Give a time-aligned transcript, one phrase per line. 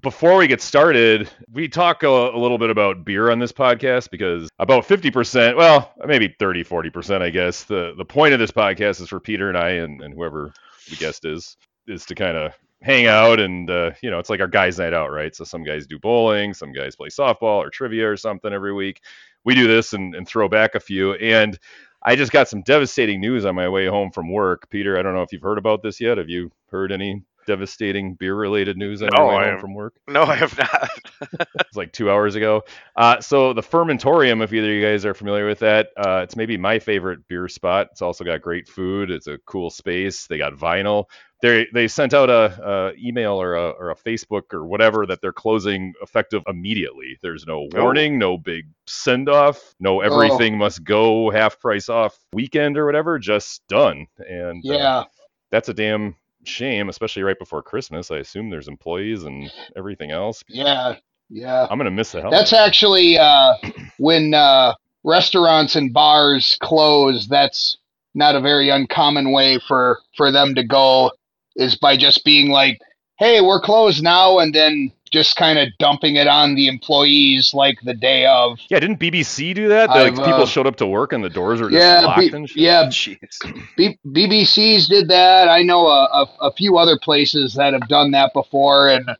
[0.00, 4.10] before we get started, we talk a, a, little bit about beer on this podcast
[4.10, 7.64] because about 50%, well, maybe 30, 40%, I guess.
[7.64, 10.52] The the point of this podcast is for Peter and I and, and whoever
[10.90, 11.56] the guest is,
[11.86, 14.92] is to kind of hang out and uh, you know it's like our guys night
[14.92, 15.34] out right?
[15.34, 19.02] So some guys do bowling some guys play softball or trivia or something every week.
[19.44, 21.14] We do this and, and throw back a few.
[21.14, 21.58] And
[22.02, 24.68] i just got some devastating news on my way home from work.
[24.68, 26.18] Peter i don't know if you've heard about this yet.
[26.18, 29.94] Have you heard any devastating beer related news on no, your way home from work?
[30.08, 30.90] No, I have not.
[31.60, 32.62] it's like two hours ago.
[32.96, 36.36] Uh, so the Fermentorium, if either of you guys are familiar with that, uh, it's
[36.36, 37.88] maybe my favorite beer spot.
[37.92, 39.10] It's also got great food.
[39.10, 40.26] It's a cool space.
[40.26, 41.04] They got vinyl.
[41.42, 45.20] They they sent out a, a email or a, or a Facebook or whatever that
[45.20, 47.18] they're closing effective immediately.
[47.22, 47.80] There's no oh.
[47.80, 48.18] warning, oh.
[48.18, 50.58] no big send off, no everything oh.
[50.58, 53.18] must go half price off weekend or whatever.
[53.18, 54.06] Just done.
[54.18, 54.98] And uh, yeah.
[54.98, 55.04] Uh,
[55.50, 56.16] that's a damn
[56.48, 58.10] shame, especially right before Christmas.
[58.10, 60.42] I assume there's employees and everything else.
[60.48, 60.96] Yeah,
[61.28, 61.66] yeah.
[61.70, 62.30] I'm gonna miss the hell.
[62.30, 63.54] That's actually uh,
[63.98, 64.74] when uh,
[65.04, 67.26] restaurants and bars close.
[67.26, 67.76] That's
[68.14, 71.12] not a very uncommon way for for them to go.
[71.56, 72.78] Is by just being like,
[73.18, 77.78] "Hey, we're closed now," and then just kind of dumping it on the employees like
[77.82, 78.58] the day of.
[78.68, 79.88] Yeah, didn't BBC do that?
[79.88, 82.30] Like, people uh, showed up to work and the doors were just yeah, locked B-
[82.34, 82.58] and shit.
[82.58, 82.90] Yeah,
[83.76, 85.48] B- BBC's did that.
[85.48, 89.14] I know a, a, a, few other places that have done that before, and uh,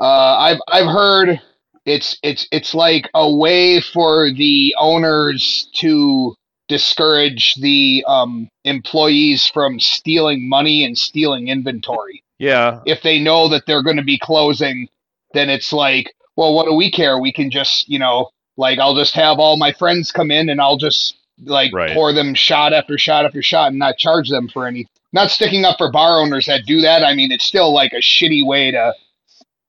[0.00, 1.40] I've I've heard
[1.86, 6.34] it's it's it's like a way for the owners to
[6.66, 12.24] discourage the um, employees from stealing money and stealing inventory.
[12.38, 12.80] Yeah.
[12.86, 14.88] If they know that they're going to be closing
[15.34, 17.18] then it's like, well, what do we care?
[17.18, 20.60] We can just, you know, like I'll just have all my friends come in and
[20.60, 21.94] I'll just like right.
[21.94, 24.86] pour them shot after shot after shot and not charge them for any.
[25.12, 27.02] Not sticking up for bar owners that do that.
[27.02, 28.92] I mean, it's still like a shitty way to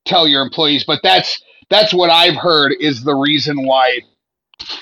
[0.05, 4.01] tell your employees, but that's that's what I've heard is the reason why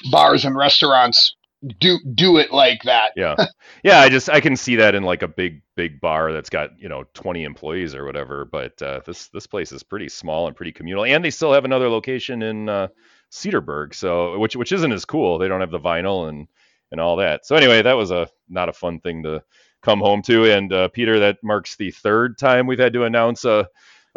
[0.09, 1.35] bars and restaurants
[1.79, 3.11] do do it like that.
[3.15, 3.35] yeah.
[3.83, 6.79] Yeah, I just I can see that in like a big big bar that's got,
[6.79, 10.55] you know, 20 employees or whatever, but uh, this this place is pretty small and
[10.55, 12.87] pretty communal and they still have another location in uh,
[13.31, 15.37] Cedarburg, so which which isn't as cool.
[15.37, 16.47] They don't have the vinyl and
[16.91, 17.45] and all that.
[17.45, 19.43] So anyway, that was a not a fun thing to
[19.81, 23.45] come home to and uh, Peter that marks the third time we've had to announce
[23.45, 23.67] a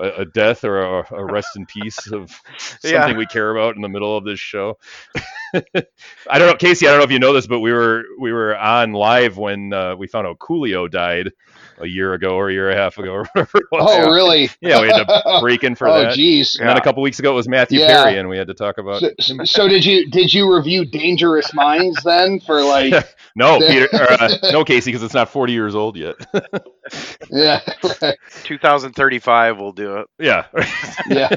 [0.00, 3.16] a, a death or a, a, rest in peace of something yeah.
[3.16, 4.78] we care about in the middle of this show.
[5.54, 6.86] I don't know, Casey.
[6.86, 9.72] I don't know if you know this, but we were we were on live when
[9.72, 11.32] uh, we found out Coolio died
[11.80, 13.12] a year ago or a year and a half ago.
[13.12, 13.64] Or whatever.
[13.72, 14.50] Oh, really?
[14.60, 16.12] Yeah, we had to break in for oh, that.
[16.12, 16.54] Oh, geez.
[16.56, 16.74] And yeah.
[16.74, 18.04] then a couple weeks ago it was Matthew yeah.
[18.04, 19.02] Perry, and we had to talk about.
[19.20, 22.94] So, so, did you did you review Dangerous Minds then for like?
[23.36, 23.88] no, Peter.
[23.92, 26.16] Or, uh, no, Casey, because it's not forty years old yet.
[27.30, 27.60] yeah.
[28.44, 30.06] 2035 will do it.
[30.18, 30.46] Yeah.
[31.08, 31.30] yeah.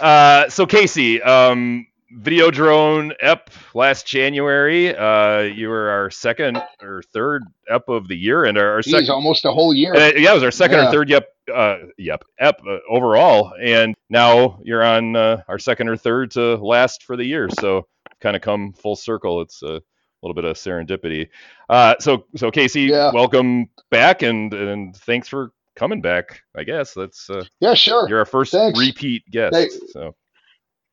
[0.00, 1.86] Uh, so Casey, um,
[2.20, 4.94] Videodrome EP last January.
[4.94, 9.10] Uh, you were our second or third EP of the year, and our, our second
[9.10, 9.94] almost a whole year.
[9.94, 10.88] Uh, yeah, it was our second yeah.
[10.88, 15.88] or third yep, uh, yep, EP uh, overall, and now you're on uh, our second
[15.88, 17.48] or third to last for the year.
[17.60, 17.86] So
[18.20, 19.40] kind of come full circle.
[19.40, 19.80] It's a
[20.22, 21.28] little bit of serendipity.
[21.68, 23.10] Uh, so so Casey, yeah.
[23.12, 26.42] welcome back, and and thanks for coming back.
[26.56, 28.08] I guess that's uh, yeah, sure.
[28.08, 28.78] You're our first thanks.
[28.78, 29.54] repeat guest.
[29.54, 29.78] Thanks.
[29.92, 30.14] So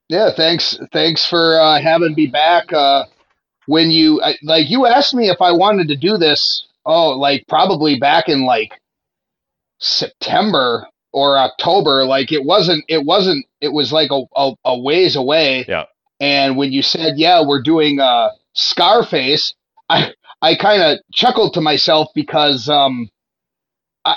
[0.10, 0.78] yeah, thanks.
[0.92, 2.74] Thanks for uh, having me back.
[2.74, 3.06] Uh,
[3.68, 6.66] when you like, you asked me if I wanted to do this.
[6.86, 8.82] Oh, like probably back in like
[9.78, 12.06] September or October.
[12.06, 12.84] Like it wasn't.
[12.88, 13.46] It wasn't.
[13.62, 15.66] It was like a a, a ways away.
[15.68, 15.86] Yeah.
[16.20, 19.54] And when you said, "Yeah, we're doing uh, Scarface,"
[19.90, 23.10] I I kind of chuckled to myself because um,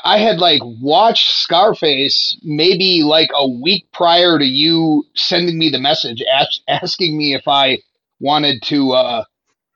[0.05, 5.79] I had like watched Scarface maybe like a week prior to you sending me the
[5.79, 7.79] message ask, asking me if I
[8.21, 9.25] wanted to uh,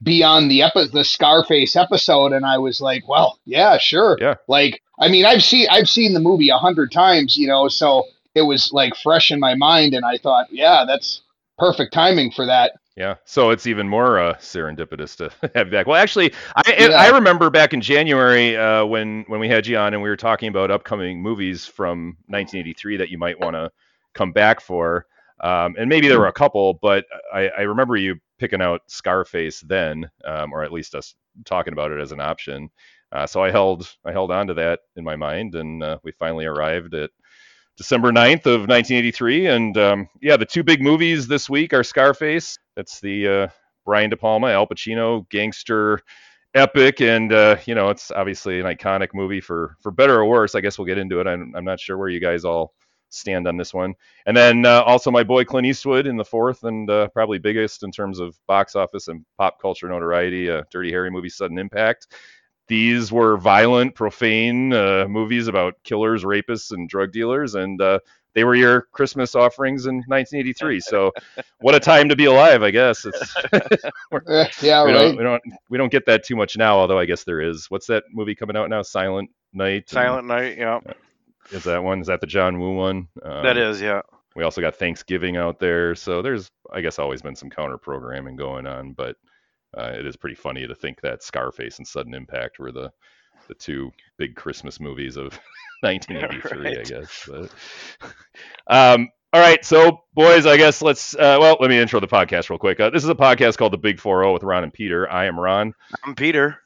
[0.02, 4.16] be on the epi- the Scarface episode, and I was like, well, yeah, sure.
[4.20, 4.34] Yeah.
[4.48, 8.04] Like, I mean, I've seen I've seen the movie a hundred times, you know, so
[8.34, 11.22] it was like fresh in my mind, and I thought, yeah, that's
[11.58, 12.72] perfect timing for that.
[12.96, 15.86] Yeah, so it's even more uh, serendipitous to have you back.
[15.86, 16.88] Well, actually, I yeah.
[16.88, 20.16] I remember back in January uh, when when we had you on and we were
[20.16, 23.70] talking about upcoming movies from 1983 that you might want to
[24.14, 25.04] come back for,
[25.42, 27.04] um, and maybe there were a couple, but
[27.34, 31.14] I, I remember you picking out Scarface then, um, or at least us
[31.44, 32.70] talking about it as an option.
[33.12, 36.12] Uh, so I held I held on to that in my mind, and uh, we
[36.12, 37.10] finally arrived at
[37.76, 39.46] December 9th of 1983.
[39.48, 42.58] And um, yeah, the two big movies this week are Scarface.
[42.76, 43.48] That's the uh,
[43.84, 46.00] Brian De Palma, Al Pacino gangster
[46.54, 50.54] epic, and uh, you know it's obviously an iconic movie for for better or worse.
[50.54, 51.26] I guess we'll get into it.
[51.26, 52.74] I'm, I'm not sure where you guys all
[53.10, 53.94] stand on this one.
[54.26, 57.82] And then uh, also my boy Clint Eastwood in the fourth and uh, probably biggest
[57.82, 62.08] in terms of box office and pop culture notoriety, uh, Dirty Harry movie Sudden Impact.
[62.68, 68.00] These were violent, profane uh, movies about killers, rapists, and drug dealers, and uh,
[68.36, 70.80] they were your Christmas offerings in 1983.
[70.86, 71.10] So,
[71.60, 73.04] what a time to be alive, I guess.
[74.62, 74.92] yeah, we right.
[74.92, 77.66] Don't, we don't we don't get that too much now, although I guess there is.
[77.70, 78.82] What's that movie coming out now?
[78.82, 79.88] Silent Night.
[79.88, 80.58] Silent Night.
[80.58, 80.80] Yeah.
[81.50, 82.00] Is that one?
[82.00, 83.08] Is that the John Woo one?
[83.22, 84.02] Um, that is, yeah.
[84.36, 88.36] We also got Thanksgiving out there, so there's I guess always been some counter programming
[88.36, 89.16] going on, but
[89.76, 92.92] uh, it is pretty funny to think that Scarface and Sudden Impact were the
[93.46, 95.38] the two big Christmas movies of
[95.82, 96.78] 1983, right.
[96.78, 97.28] I guess.
[97.28, 97.50] But,
[98.66, 101.14] um, all right, so boys, I guess let's.
[101.14, 102.80] Uh, well, let me intro the podcast real quick.
[102.80, 105.10] Uh, this is a podcast called The Big Four Zero with Ron and Peter.
[105.10, 105.74] I am Ron.
[106.04, 106.58] I'm Peter.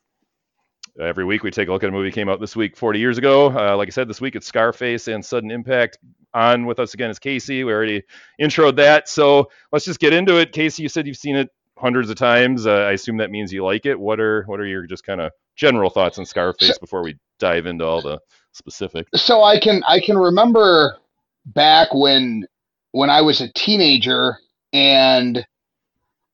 [1.01, 3.17] Every week we take a look at a movie came out this week 40 years
[3.17, 3.47] ago.
[3.47, 5.99] Uh, like I said, this week it's Scarface and Sudden Impact.
[6.33, 7.65] On with us again is Casey.
[7.65, 8.05] We already
[8.41, 10.53] introed that, so let's just get into it.
[10.53, 12.67] Casey, you said you've seen it hundreds of times.
[12.67, 13.99] Uh, I assume that means you like it.
[13.99, 17.17] What are what are your just kind of general thoughts on Scarface so, before we
[17.39, 18.19] dive into all the
[18.53, 19.23] specifics?
[19.23, 20.97] So I can I can remember
[21.45, 22.47] back when
[22.93, 24.39] when I was a teenager
[24.73, 25.47] and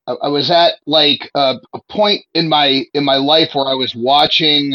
[0.06, 3.94] I was at like a, a point in my in my life where I was
[3.96, 4.74] watching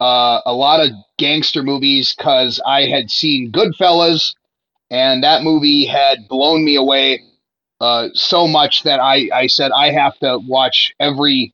[0.00, 4.34] uh, a lot of gangster movies because I had seen Goodfellas,
[4.90, 7.22] and that movie had blown me away
[7.80, 11.52] uh, so much that I I said I have to watch every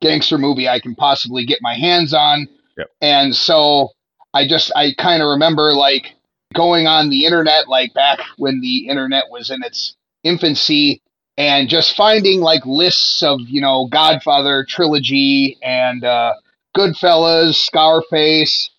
[0.00, 2.48] gangster movie I can possibly get my hands on.
[2.76, 2.90] Yep.
[3.00, 3.90] And so
[4.34, 6.14] I just I kind of remember like
[6.54, 11.02] going on the internet like back when the internet was in its infancy
[11.36, 16.34] and just finding like lists of, you know, Godfather trilogy and uh
[16.76, 18.70] Goodfellas, Scarface,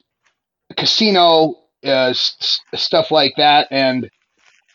[0.77, 4.09] Casino, uh, st- stuff like that and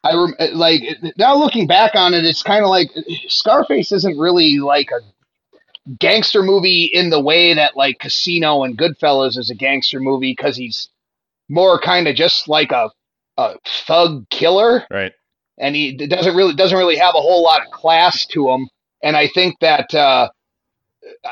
[0.04, 0.82] I rem- like
[1.16, 2.90] now looking back on it, it's kind of like
[3.28, 5.00] Scarface isn't really like a
[5.98, 10.56] gangster movie in the way that like Casino and Goodfellas is a gangster movie because
[10.56, 10.88] he's
[11.48, 12.90] more kind of just like a,
[13.36, 15.12] a thug killer, right?
[15.58, 18.68] And he doesn't really doesn't really have a whole lot of class to him.
[19.02, 20.30] And I think that uh,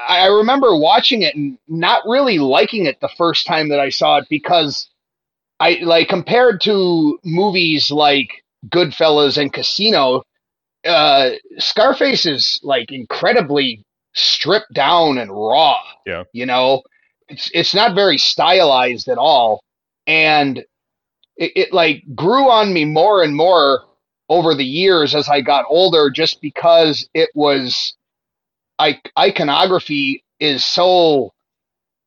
[0.09, 4.19] I remember watching it and not really liking it the first time that I saw
[4.19, 4.89] it because
[5.59, 10.23] I like compared to movies like Goodfellas and Casino,
[10.85, 13.85] uh, Scarface is like incredibly
[14.15, 15.77] stripped down and raw.
[16.07, 16.25] Yeah.
[16.33, 16.83] You know,
[17.29, 19.63] it's it's not very stylized at all,
[20.07, 20.59] and
[21.37, 23.85] it, it like grew on me more and more
[24.29, 27.95] over the years as I got older, just because it was,
[28.79, 31.33] I iconography is so,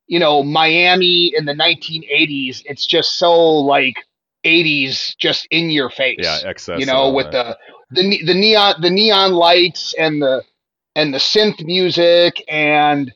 [0.06, 2.62] you know, Miami in the 1980s.
[2.64, 3.96] It's just so like
[4.44, 6.18] 80s, just in your face.
[6.20, 6.80] Yeah, excess.
[6.80, 7.56] You know, with the
[7.90, 10.42] the the neon the neon lights and the
[10.96, 13.12] and the synth music and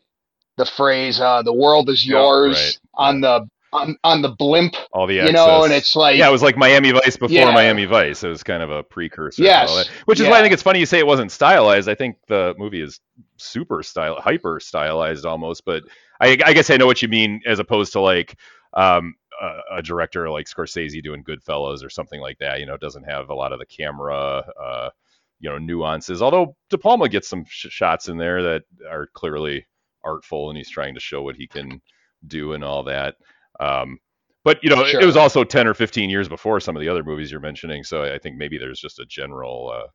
[0.56, 2.78] the phrase uh, "the world is yours" right.
[2.94, 4.76] on the on, on the blimp.
[4.92, 7.52] All the you know, and it's like yeah, it was like Miami Vice before yeah.
[7.52, 8.22] Miami Vice.
[8.22, 9.42] It was kind of a precursor.
[9.42, 10.30] Yes, which is yeah.
[10.30, 11.88] why I think it's funny you say it wasn't stylized.
[11.88, 13.00] I think the movie is
[13.36, 15.64] super style, hyper stylized almost.
[15.64, 15.84] But
[16.20, 18.36] I, I guess I know what you mean as opposed to like
[18.74, 22.60] um, a, a, director like Scorsese doing Goodfellas or something like that.
[22.60, 24.44] You know, doesn't have a lot of the camera.
[24.60, 24.90] Uh,
[25.40, 26.22] you know nuances.
[26.22, 29.66] Although De Palma gets some sh- shots in there that are clearly
[30.04, 31.80] artful, and he's trying to show what he can
[32.26, 33.16] do and all that.
[33.58, 33.98] Um,
[34.44, 35.00] but you know, sure.
[35.00, 37.40] it, it, was also 10 or 15 years before some of the other movies you're
[37.40, 39.88] mentioning, so I think maybe there's just a general uh,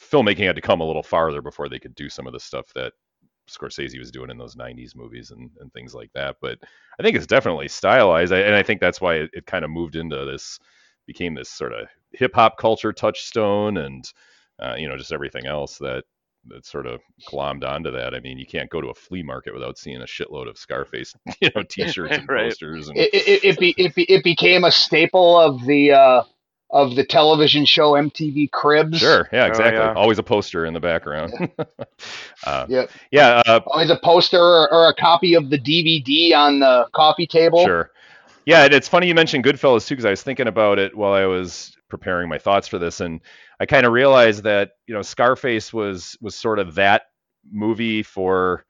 [0.00, 2.66] filmmaking had to come a little farther before they could do some of the stuff
[2.74, 2.92] that
[3.48, 6.36] Scorsese was doing in those 90s movies and, and things like that.
[6.40, 6.58] But
[6.98, 9.70] I think it's definitely stylized, I, and I think that's why it, it kind of
[9.70, 10.58] moved into this,
[11.06, 14.04] became this sort of hip hop culture touchstone and
[14.62, 16.04] uh, you know, just everything else that
[16.46, 18.14] that sort of glommed onto that.
[18.14, 21.14] I mean, you can't go to a flea market without seeing a shitload of Scarface,
[21.40, 22.50] you know, T-shirts and right.
[22.50, 22.88] posters.
[22.88, 22.98] And...
[22.98, 26.22] It it, it, be, it, be, it became a staple of the uh,
[26.70, 28.98] of the television show MTV Cribs.
[28.98, 29.78] Sure, yeah, exactly.
[29.78, 29.94] Oh, yeah.
[29.94, 31.50] Always a poster in the background.
[32.46, 32.90] uh, yep.
[33.10, 33.42] Yeah.
[33.46, 37.64] Uh, Always a poster or, or, a copy of the DVD on the coffee table.
[37.64, 37.90] Sure.
[38.46, 41.12] Yeah, and it's funny you mentioned Goodfellas too, because I was thinking about it while
[41.12, 43.20] I was preparing my thoughts for this, and
[43.60, 47.02] I kind of realized that you know Scarface was was sort of that
[47.52, 48.64] movie for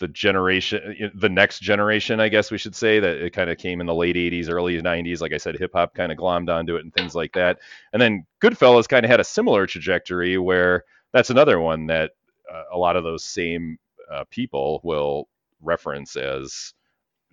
[0.00, 3.80] the generation, the next generation, I guess we should say that it kind of came
[3.80, 5.20] in the late 80s, early 90s.
[5.20, 7.60] Like I said, hip hop kind of glommed onto it and things like that.
[7.92, 12.10] And then Goodfellas kind of had a similar trajectory where that's another one that
[12.52, 13.78] uh, a lot of those same
[14.12, 15.28] uh, people will
[15.62, 16.74] reference as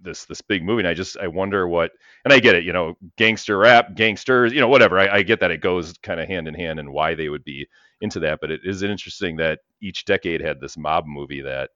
[0.04, 0.82] this this big movie.
[0.82, 1.92] And I just I wonder what,
[2.26, 5.00] and I get it, you know, gangster rap, gangsters, you know, whatever.
[5.00, 7.44] I, I get that it goes kind of hand in hand and why they would
[7.44, 7.68] be
[8.02, 8.40] into that.
[8.42, 11.72] But it is interesting that each decade had this mob movie that,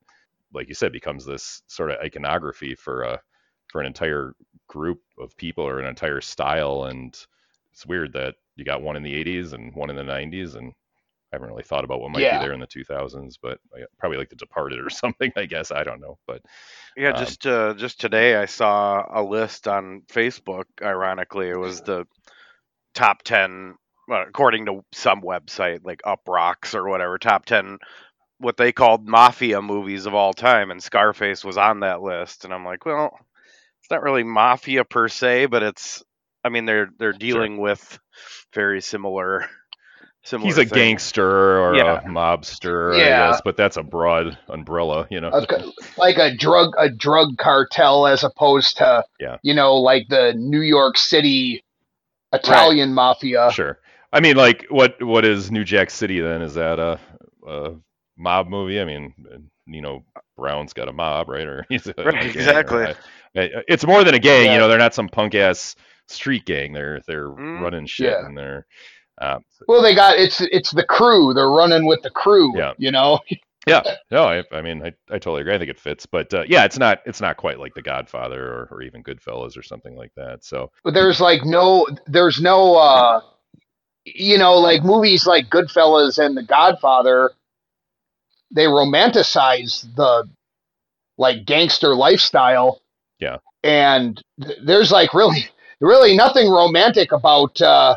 [0.54, 3.22] like you said, becomes this sort of iconography for a
[3.68, 4.34] for an entire
[4.68, 6.86] group of people or an entire style.
[6.86, 7.18] And
[7.72, 10.74] it's weird that you got one in the 80s and one in the 90s and
[11.36, 12.40] I haven't really thought about what might yeah.
[12.40, 13.60] be there in the 2000s, but
[14.00, 15.34] probably like The Departed or something.
[15.36, 16.42] I guess I don't know, but
[16.96, 20.66] yeah, um, just uh, just today I saw a list on Facebook.
[20.82, 22.06] Ironically, it was the
[22.94, 23.76] top 10,
[24.08, 27.80] well, according to some website like Uproxx or whatever, top 10
[28.38, 32.44] what they called mafia movies of all time, and Scarface was on that list.
[32.44, 33.18] And I'm like, well,
[33.82, 36.04] it's not really mafia per se, but it's.
[36.44, 37.64] I mean, they're they're dealing sure.
[37.64, 38.00] with
[38.54, 39.50] very similar
[40.26, 40.74] Similar he's a thing.
[40.74, 42.00] gangster or yeah.
[42.00, 43.28] a mobster, yeah.
[43.28, 45.30] I guess, but that's a broad umbrella, you know.
[45.98, 49.38] like a drug a drug cartel as opposed to yeah.
[49.44, 51.64] you know, like the New York City
[52.34, 52.96] Italian right.
[52.96, 53.52] mafia.
[53.52, 53.80] Sure.
[54.12, 56.42] I mean, like what what is New Jack City then?
[56.42, 57.00] Is that a,
[57.48, 57.76] a
[58.18, 58.82] mob movie?
[58.82, 59.14] I mean,
[59.68, 60.06] you know,
[60.36, 61.46] Brown's got a mob, right?
[61.46, 62.96] Or he's a, right, exactly.
[63.36, 64.46] it's more than a gang.
[64.46, 64.54] Yeah.
[64.54, 65.76] You know, they're not some punk ass
[66.08, 66.74] street gang.
[66.74, 68.66] They're they're mm, running shit and they're
[69.22, 71.34] um, well, they got it's it's the crew.
[71.34, 72.58] They're running with the crew.
[72.58, 72.74] Yeah.
[72.78, 73.20] You know.
[73.68, 73.82] yeah.
[74.12, 75.56] No, I, I mean, I, I totally agree.
[75.56, 78.44] I think it fits, but uh, yeah, it's not it's not quite like The Godfather
[78.46, 80.44] or, or even Goodfellas or something like that.
[80.44, 80.72] So.
[80.84, 83.22] But there's like no there's no uh,
[84.04, 87.32] you know like movies like Goodfellas and The Godfather.
[88.54, 90.30] They romanticize the
[91.18, 92.82] like gangster lifestyle.
[93.20, 93.38] Yeah.
[93.64, 95.48] And th- there's like really
[95.80, 97.62] really nothing romantic about.
[97.62, 97.96] Uh,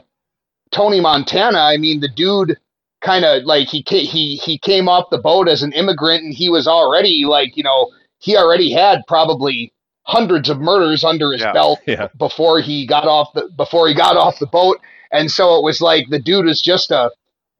[0.71, 2.57] Tony Montana, I mean, the dude
[3.01, 6.49] kind of like he he he came off the boat as an immigrant, and he
[6.49, 9.73] was already like you know he already had probably
[10.03, 12.09] hundreds of murders under his yeah, belt yeah.
[12.19, 14.79] before he got off the before he got off the boat,
[15.13, 17.11] and so it was like the dude is just a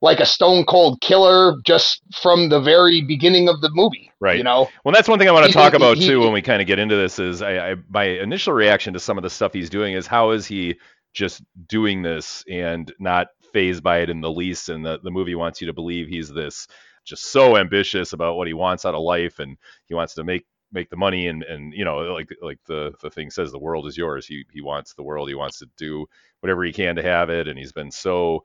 [0.01, 4.11] like a stone cold killer just from the very beginning of the movie.
[4.21, 4.37] Right.
[4.37, 4.69] You know.
[4.85, 6.69] Well, that's one thing I want to talk about he, too when we kind of
[6.69, 7.19] get into this.
[7.19, 10.31] Is I, I my initial reaction to some of the stuff he's doing is how
[10.31, 10.77] is he
[11.19, 14.69] just doing this and not fazed by it in the least.
[14.69, 16.69] And the, the movie wants you to believe he's this
[17.05, 19.57] just so ambitious about what he wants out of life and
[19.87, 23.09] he wants to make make the money and and you know like like the the
[23.09, 26.05] thing says the world is yours he he wants the world he wants to do
[26.41, 28.45] whatever he can to have it and he's been so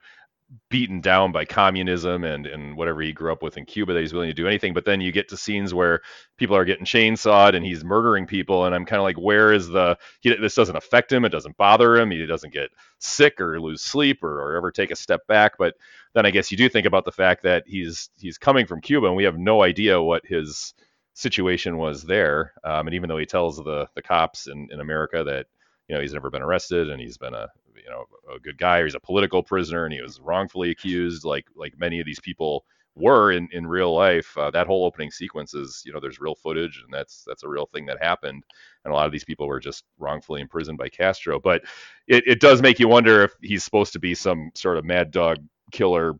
[0.68, 4.12] beaten down by communism and and whatever he grew up with in Cuba that he's
[4.12, 4.74] willing to do anything.
[4.74, 6.00] But then you get to scenes where
[6.36, 9.68] people are getting chainsawed and he's murdering people, and I'm kind of like, where is
[9.68, 9.96] the?
[10.20, 11.24] He, this doesn't affect him.
[11.24, 12.10] It doesn't bother him.
[12.10, 15.56] He doesn't get sick or lose sleep or, or ever take a step back.
[15.58, 15.74] But
[16.14, 19.06] then I guess you do think about the fact that he's he's coming from Cuba,
[19.06, 20.74] and we have no idea what his
[21.14, 22.52] situation was there.
[22.64, 25.46] Um, and even though he tells the the cops in in America that
[25.88, 28.04] you know he's never been arrested and he's been a you know
[28.34, 31.78] a good guy or he's a political prisoner and he was wrongfully accused like like
[31.78, 32.64] many of these people
[32.96, 34.36] were in in real life.
[34.36, 37.48] Uh, that whole opening sequence is you know there's real footage and that's that's a
[37.48, 38.44] real thing that happened.
[38.84, 41.40] And a lot of these people were just wrongfully imprisoned by Castro.
[41.40, 41.62] But
[42.06, 45.10] it, it does make you wonder if he's supposed to be some sort of mad
[45.10, 45.38] dog
[45.72, 46.14] killer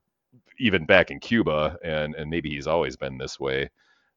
[0.58, 3.70] even back in Cuba and and maybe he's always been this way.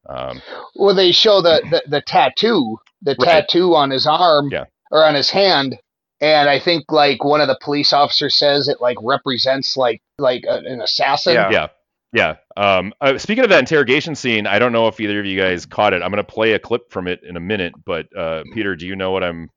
[0.09, 0.41] Um,
[0.75, 3.41] well they show the the, the tattoo the right.
[3.41, 4.65] tattoo on his arm yeah.
[4.89, 5.77] or on his hand
[6.21, 10.43] and I think like one of the police officers says it like represents like like
[10.47, 11.33] a, an assassin.
[11.33, 11.49] Yeah.
[11.51, 11.67] Yeah.
[12.13, 12.35] Yeah.
[12.55, 15.65] Um, uh, speaking of that interrogation scene, I don't know if either of you guys
[15.65, 16.01] caught it.
[16.01, 18.87] I'm going to play a clip from it in a minute, but uh, Peter, do
[18.87, 19.49] you know what I'm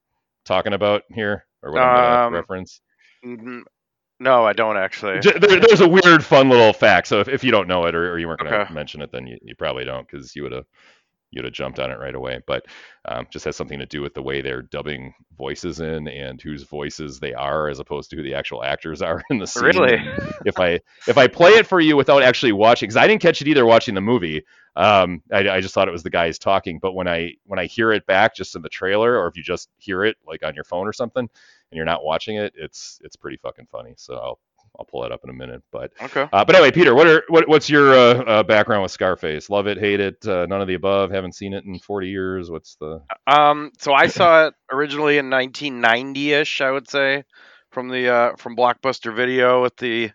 [0.43, 2.81] talking about here or what I'm um, reference?
[3.23, 5.19] No, I don't actually.
[5.21, 7.07] There, there's a weird, fun little fact.
[7.07, 8.73] So if, if you don't know it or, or you weren't going to okay.
[8.73, 10.65] mention it, then you, you probably don't because you would have
[11.31, 12.39] you'd have jumped on it right away.
[12.45, 12.65] But
[13.05, 16.63] um, just has something to do with the way they're dubbing voices in and whose
[16.63, 19.63] voices they are, as opposed to who the actual actors are in the scene.
[19.63, 19.97] Really?
[20.45, 23.41] if I if I play it for you without actually watching, because I didn't catch
[23.41, 24.43] it either watching the movie.
[24.75, 26.79] Um, I, I just thought it was the guys talking.
[26.79, 29.43] But when I when I hear it back just in the trailer, or if you
[29.43, 32.99] just hear it like on your phone or something, and you're not watching it, it's
[33.03, 33.93] it's pretty fucking funny.
[33.97, 34.39] So I'll
[34.79, 35.63] I'll pull that up in a minute.
[35.71, 36.27] But okay.
[36.31, 39.49] Uh, but anyway, Peter, what are what, what's your uh, uh, background with Scarface?
[39.49, 41.11] Love it, hate it, uh, none of the above.
[41.11, 42.49] Haven't seen it in 40 years.
[42.49, 43.01] What's the?
[43.27, 47.23] Um, so I saw it originally in 1990ish, I would say,
[47.71, 50.11] from the uh, from Blockbuster Video with the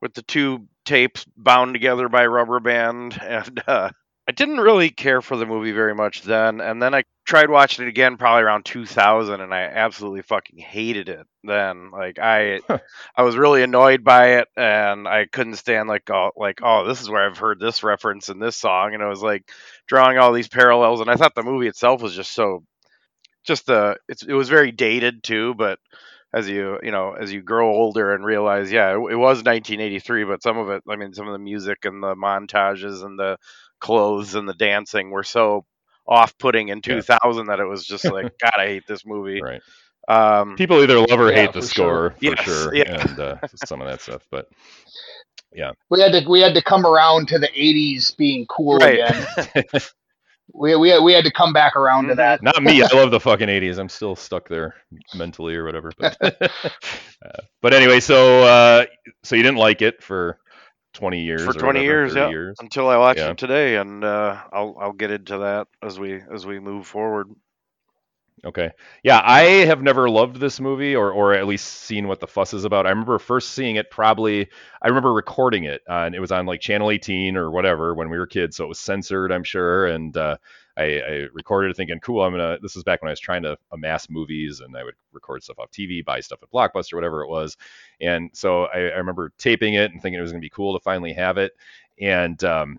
[0.00, 3.90] with the two tapes bound together by rubber band, and uh,
[4.28, 7.84] I didn't really care for the movie very much then, and then I tried watching
[7.84, 11.26] it again probably around 2000, and I absolutely fucking hated it.
[11.44, 12.60] Then, like I,
[13.16, 17.00] I was really annoyed by it, and I couldn't stand like oh, like oh, this
[17.00, 19.50] is where I've heard this reference in this song, and I was like
[19.86, 22.64] drawing all these parallels, and I thought the movie itself was just so
[23.44, 25.78] just the it's it was very dated too, but
[26.34, 30.24] as you you know as you grow older and realize yeah it, it, was 1983
[30.24, 33.36] but some of it i mean some of the music and the montages and the
[33.80, 35.66] clothes and the dancing were so
[36.06, 37.50] off-putting in 2000 yeah.
[37.50, 39.62] that it was just like god i hate this movie right
[40.08, 43.00] um, people either love or yeah, hate the score for yes, sure yeah.
[43.00, 44.48] and uh, some of that stuff but
[45.52, 48.98] yeah we had to we had to come around to the 80s being cool right.
[48.98, 49.64] again
[50.54, 52.18] we, we, we had to come back around to mm-hmm.
[52.18, 52.42] that.
[52.42, 52.82] Not me.
[52.82, 53.78] I love the fucking 80s.
[53.78, 54.74] I'm still stuck there
[55.14, 55.92] mentally or whatever.
[55.98, 58.86] But, uh, but anyway, so uh,
[59.22, 60.38] so you didn't like it for
[60.92, 62.28] 20 years for 20 whatever, years, yeah.
[62.28, 62.56] Years.
[62.60, 63.30] Until I watched yeah.
[63.30, 67.28] it today, and uh, I'll I'll get into that as we as we move forward.
[68.44, 68.70] Okay.
[69.04, 72.52] Yeah, I have never loved this movie or or at least seen what the fuss
[72.52, 72.86] is about.
[72.86, 74.48] I remember first seeing it probably
[74.82, 78.10] I remember recording it uh, and it was on like channel 18 or whatever when
[78.10, 80.38] we were kids, so it was censored, I'm sure, and uh,
[80.76, 82.58] I, I, recorded it thinking, cool, I'm gonna.
[82.62, 85.58] This is back when I was trying to amass movies, and I would record stuff
[85.58, 87.56] off TV, buy stuff at Blockbuster, whatever it was.
[88.00, 90.82] And so I, I remember taping it and thinking it was gonna be cool to
[90.82, 91.52] finally have it.
[92.00, 92.78] And um,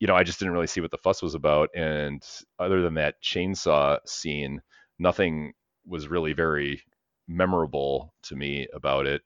[0.00, 1.70] you know, I just didn't really see what the fuss was about.
[1.74, 2.24] And
[2.58, 4.62] other than that chainsaw scene,
[4.98, 5.52] nothing
[5.86, 6.82] was really very
[7.28, 9.22] memorable to me about it.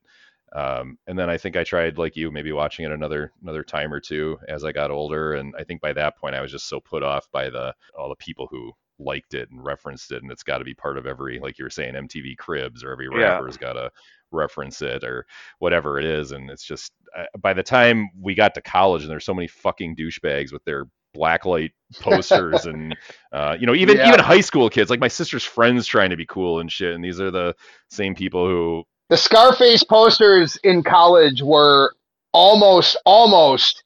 [0.55, 3.93] Um, and then I think I tried, like you, maybe watching it another another time
[3.93, 5.35] or two as I got older.
[5.35, 8.09] And I think by that point, I was just so put off by the all
[8.09, 11.07] the people who liked it and referenced it, and it's got to be part of
[11.07, 13.69] every, like you were saying, MTV Cribs or every rapper's yeah.
[13.69, 13.91] got to
[14.31, 15.27] reference it or
[15.59, 16.33] whatever it is.
[16.33, 19.49] And it's just uh, by the time we got to college, and there's so many
[19.49, 20.85] fucking douchebags with their
[21.17, 22.97] blacklight posters and
[23.33, 24.09] uh, you know even yeah.
[24.09, 27.05] even high school kids like my sister's friends trying to be cool and shit and
[27.05, 27.55] these are the
[27.91, 28.83] same people who
[29.13, 31.95] the Scarface posters in college were
[32.33, 33.85] almost almost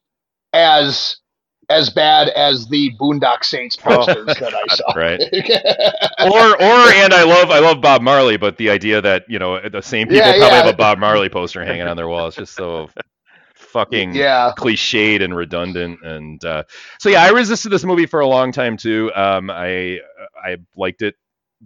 [0.52, 1.16] as
[1.68, 4.92] as bad as the Boondock Saints oh, posters oh, that I saw.
[4.94, 5.20] Right.
[6.32, 9.68] or or and I love I love Bob Marley, but the idea that you know
[9.68, 10.62] the same people yeah, probably yeah.
[10.62, 12.88] have a Bob Marley poster hanging on their wall is just so
[13.56, 14.52] fucking yeah.
[14.56, 15.98] cliched and redundant.
[16.04, 16.62] And uh,
[17.00, 19.10] so yeah, I resisted this movie for a long time too.
[19.16, 19.98] Um, I
[20.40, 21.16] I liked it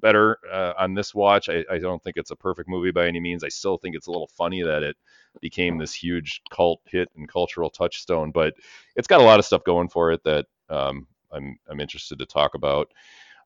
[0.01, 1.49] better uh, on this watch.
[1.49, 3.45] I, I, don't think it's a perfect movie by any means.
[3.45, 4.97] I still think it's a little funny that it
[5.41, 8.55] became this huge cult hit and cultural touchstone, but
[8.97, 12.27] it's got a lot of stuff going for it that um, I'm I'm interested to
[12.27, 12.93] talk about.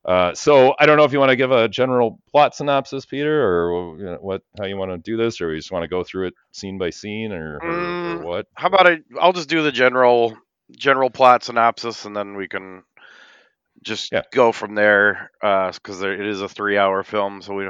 [0.04, 3.42] Uh, so I don't know if you want to give a general plot synopsis, Peter,
[3.42, 5.88] or you know, what how you want to do this, or we just want to
[5.88, 8.46] go through it scene by scene, or, or, mm, or what?
[8.54, 8.98] How about I?
[9.18, 10.36] I'll just do the general
[10.72, 12.82] general plot synopsis, and then we can
[13.84, 14.22] just yeah.
[14.32, 17.68] go from there because uh, it is a three-hour film, so we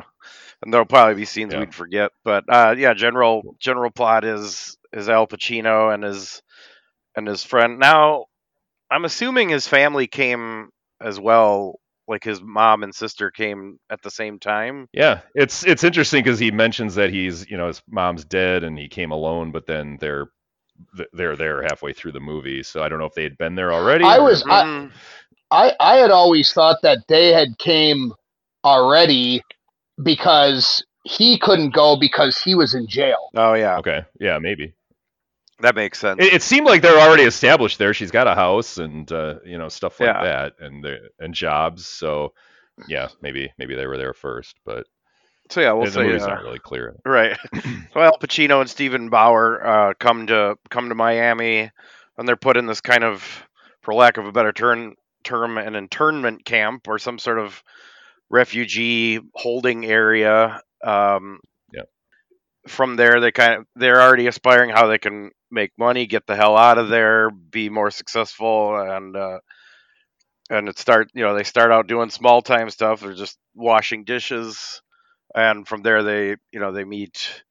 [0.64, 1.60] and there'll probably be scenes yeah.
[1.60, 2.10] we'd forget.
[2.24, 6.42] But uh, yeah, general general plot is is Al Pacino and his
[7.16, 7.78] and his friend.
[7.78, 8.26] Now,
[8.90, 11.78] I'm assuming his family came as well.
[12.06, 14.88] Like his mom and sister came at the same time.
[14.92, 18.78] Yeah, it's it's interesting because he mentions that he's you know his mom's dead and
[18.78, 20.26] he came alone, but then they're
[21.12, 22.62] they're there halfway through the movie.
[22.62, 24.04] So I don't know if they had been there already.
[24.04, 24.92] I was I, mm.
[25.54, 28.12] I I had always thought that they had came
[28.64, 29.42] already
[30.02, 33.30] because he couldn't go because he was in jail.
[33.36, 33.78] Oh yeah.
[33.78, 34.04] Okay.
[34.18, 34.74] Yeah, maybe.
[35.60, 36.20] That makes sense.
[36.20, 37.94] It, it seemed like they're already established there.
[37.94, 40.24] She's got a house and uh, you know stuff like yeah.
[40.24, 40.84] that, and
[41.20, 41.86] and jobs.
[41.86, 42.32] So
[42.88, 44.86] yeah, maybe maybe they were there first, but
[45.50, 46.96] so yeah, we'll the say movie's uh, not really clear.
[47.04, 47.38] Right.
[47.92, 51.70] so Al Pacino and Steven Bauer uh, come to come to Miami,
[52.18, 53.46] and they're put in this kind of,
[53.82, 57.62] for lack of a better term, term an internment camp or some sort of
[58.30, 60.60] refugee holding area.
[60.82, 61.40] Um,
[61.72, 61.82] yeah.
[62.68, 66.36] From there, they kind of they're already aspiring how they can make money, get the
[66.36, 69.38] hell out of there, be more successful, and uh,
[70.50, 73.00] and it start you know they start out doing small time stuff.
[73.00, 74.82] They're just washing dishes,
[75.34, 77.42] and from there they you know they meet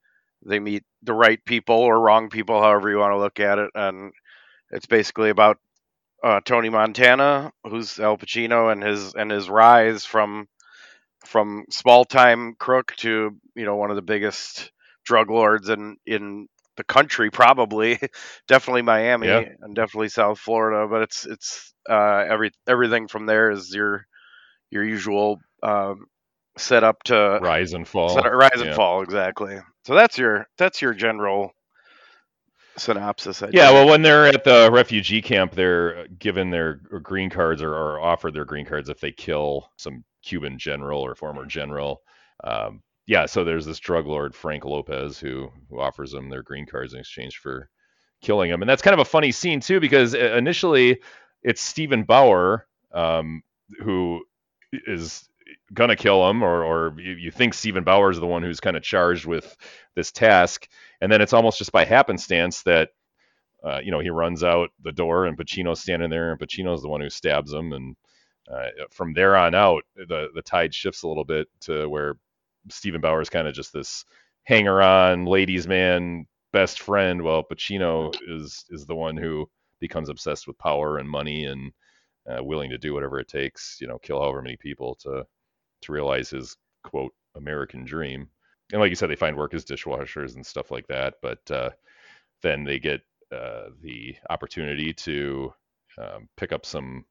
[0.46, 3.72] they meet the right people or wrong people, however you want to look at it,
[3.76, 4.12] and
[4.72, 5.58] it's basically about
[6.24, 10.48] uh, Tony Montana, who's Al Pacino, and his and his rise from
[11.26, 14.72] from small time crook to you know one of the biggest
[15.06, 18.00] drug lords in in the country, probably
[18.48, 19.44] definitely Miami yeah.
[19.62, 20.88] and definitely South Florida.
[20.90, 24.06] But it's it's uh, every everything from there is your
[24.72, 26.06] your usual um,
[26.58, 28.68] setup to rise and fall, rise yeah.
[28.68, 29.58] and fall exactly.
[29.86, 31.52] So that's your that's your general
[32.78, 33.42] synopsis.
[33.42, 37.74] I yeah, well, when they're at the refugee camp, they're given their green cards or,
[37.74, 42.02] or, offered their green cards if they kill some Cuban general or former general.
[42.44, 46.66] Um, yeah, so there's this drug lord Frank Lopez who who offers them their green
[46.66, 47.70] cards in exchange for
[48.22, 51.00] killing them, and that's kind of a funny scene too because initially
[51.42, 53.44] it's Steven Bauer um,
[53.82, 54.24] who
[54.72, 55.28] is
[55.74, 58.78] gonna kill him, or or you, you think Steven Bauer is the one who's kind
[58.78, 59.56] of charged with
[59.96, 60.68] this task,
[61.02, 62.90] and then it's almost just by happenstance that.
[63.66, 66.90] Uh, you know, he runs out the door and Pacino's standing there, and Pacino's the
[66.90, 67.72] one who stabs him.
[67.72, 67.96] And
[68.52, 72.16] uh, from there on out, the the tide shifts a little bit to where
[72.70, 74.04] Steven Bauer is kind of just this
[74.44, 77.22] hanger on, ladies' man, best friend.
[77.22, 81.72] Well, Pacino is is the one who becomes obsessed with power and money and
[82.30, 85.26] uh, willing to do whatever it takes, you know, kill however many people to
[85.84, 88.28] to realize his quote American dream.
[88.72, 91.16] And like you said, they find work as dishwashers and stuff like that.
[91.22, 91.70] But uh,
[92.42, 95.54] then they get uh, the opportunity to
[95.98, 97.06] um, pick up some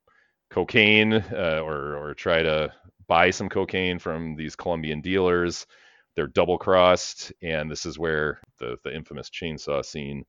[0.50, 2.72] cocaine uh, or or try to
[3.08, 5.66] buy some cocaine from these Colombian dealers.
[6.14, 10.24] They're double crossed, and this is where the the infamous chainsaw scene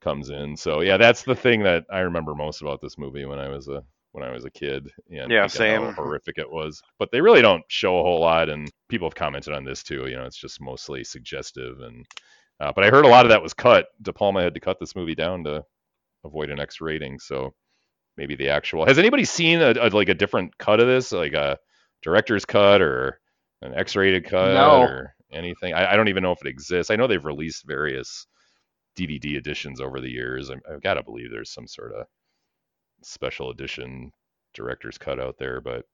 [0.00, 0.56] comes in.
[0.56, 3.68] So yeah, that's the thing that I remember most about this movie when I was
[3.68, 4.90] a when I was a kid.
[5.10, 5.82] And yeah, same.
[5.82, 9.14] How horrific it was, but they really don't show a whole lot, and people have
[9.14, 10.06] commented on this too.
[10.08, 12.06] You know, it's just mostly suggestive, and
[12.60, 13.86] uh, but I heard a lot of that was cut.
[14.02, 15.64] De Palma had to cut this movie down to
[16.24, 17.54] avoid an X rating, so
[18.16, 18.86] maybe the actual.
[18.86, 21.58] Has anybody seen a, a, like a different cut of this, like a
[22.02, 23.20] director's cut or
[23.62, 24.82] an X-rated cut no.
[24.82, 25.74] or anything?
[25.74, 26.90] I, I, don't even know if it exists.
[26.90, 28.26] I know they've released various
[28.98, 30.50] DVD editions over the years.
[30.50, 32.06] I, I've got to believe there's some sort of
[33.02, 34.12] special edition
[34.54, 35.84] director's cut out there, but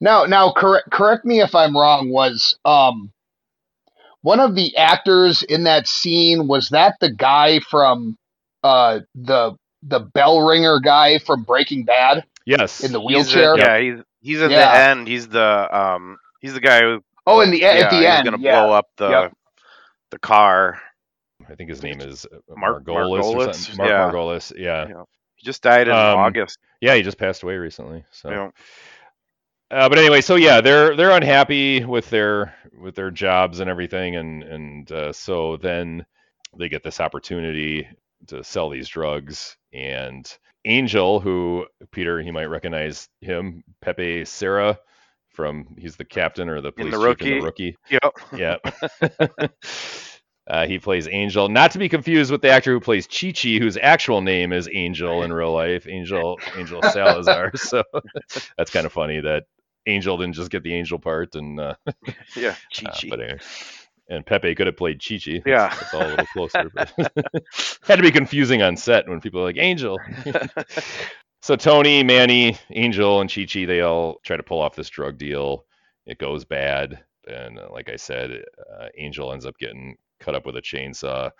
[0.00, 2.10] now now correct correct me if I'm wrong.
[2.10, 3.12] Was um
[4.22, 8.16] one of the actors in that scene was that the guy from
[8.62, 9.52] uh the
[9.82, 12.24] the bell ringer guy from Breaking Bad?
[12.44, 12.82] Yes.
[12.84, 13.54] In the wheelchair.
[13.56, 14.72] He's a, yeah, he's he's at yeah.
[14.72, 15.08] the end.
[15.08, 18.24] He's the um he's the guy who Oh, in the yeah, at the he's end,
[18.24, 18.62] gonna yeah.
[18.64, 19.32] blow up the Yep.
[20.12, 20.80] the car.
[21.48, 23.20] I think his name is uh, Mark- Margolis.
[23.22, 23.54] Margolis?
[23.54, 23.76] something.
[23.78, 24.10] Mark Yeah.
[24.10, 24.52] Margolis.
[24.56, 25.02] Yeah.
[25.46, 26.58] Just died in Um, August.
[26.80, 28.04] Yeah, he just passed away recently.
[28.10, 28.30] So.
[28.30, 28.50] Yeah.
[29.70, 34.16] Uh, but anyway, so yeah, they're they're unhappy with their with their jobs and everything,
[34.16, 36.04] and and uh, so then
[36.58, 37.88] they get this opportunity
[38.26, 44.76] to sell these drugs, and Angel, who Peter he might recognize him, Pepe Serna
[45.28, 47.40] from he's the captain or the police the chief in the Rookie.
[47.40, 47.76] rookie.
[47.90, 48.12] Yep.
[48.36, 48.56] Yeah.
[50.48, 53.58] uh, he plays Angel, not to be confused with the actor who plays Chi Chi,
[53.58, 57.52] whose actual name is Angel in real life, Angel Angel Salazar.
[57.56, 57.82] so
[58.56, 59.44] that's kind of funny that
[59.86, 61.74] Angel didn't just get the Angel part, and uh,
[62.36, 62.54] Yeah.
[62.74, 63.08] Chi uh, Chi.
[63.12, 63.38] anyway.
[64.08, 65.42] And Pepe could have played Chi Chi.
[65.44, 65.74] Yeah.
[65.80, 66.70] It's all a little closer.
[66.72, 66.92] But
[67.82, 69.98] had to be confusing on set when people are like, Angel.
[71.42, 75.18] so Tony, Manny, Angel, and Chi Chi, they all try to pull off this drug
[75.18, 75.64] deal.
[76.06, 77.02] It goes bad.
[77.26, 78.44] And uh, like I said,
[78.78, 81.30] uh, Angel ends up getting cut up with a chainsaw.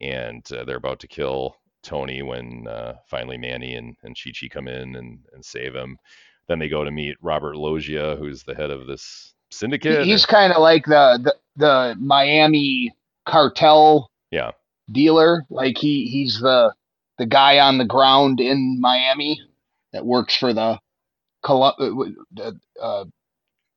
[0.00, 4.48] And uh, they're about to kill Tony when uh, finally Manny and, and Chi Chi
[4.48, 5.98] come in and, and save him.
[6.48, 10.04] Then they go to meet Robert Loggia, who's the head of this syndicate.
[10.04, 12.92] He's kind of like the, the the Miami
[13.26, 14.52] cartel yeah.
[14.90, 15.44] dealer.
[15.50, 16.72] Like he he's the
[17.18, 19.40] the guy on the ground in Miami
[19.92, 20.78] that works for the
[21.44, 21.72] uh,
[22.32, 23.04] the, uh,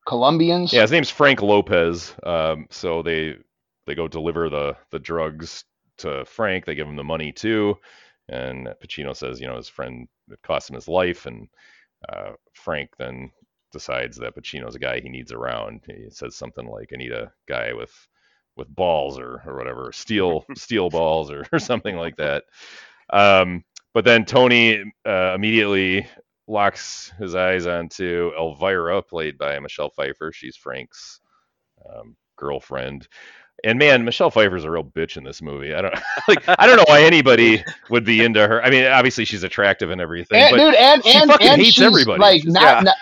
[0.06, 0.72] Colombians.
[0.72, 2.14] Yeah, his name's Frank Lopez.
[2.24, 3.36] Um, so they
[3.86, 5.64] they go deliver the the drugs
[5.98, 6.64] to Frank.
[6.64, 7.76] They give him the money too,
[8.28, 11.48] and Pacino says, you know, his friend it cost him his life, and
[12.08, 13.30] uh, Frank then
[13.72, 15.82] decides that Pacino's a guy he needs around.
[15.86, 17.92] He says something like, "I need a guy with
[18.56, 22.44] with balls or or whatever, steel steel balls or, or something like that."
[23.10, 26.06] Um, but then Tony uh, immediately
[26.46, 30.32] locks his eyes onto Elvira, played by Michelle Pfeiffer.
[30.32, 31.20] She's Frank's
[31.88, 33.08] um, girlfriend.
[33.62, 35.72] And man, Michelle Pfeiffer's a real bitch in this movie.
[35.74, 35.94] I don't
[36.28, 36.42] like.
[36.58, 38.62] I don't know why anybody would be into her.
[38.62, 41.62] I mean, obviously she's attractive and everything, and, but dude, and she and, fucking and
[41.62, 42.20] hates she's everybody.
[42.20, 42.80] like She's- not, yeah.
[42.80, 42.94] not-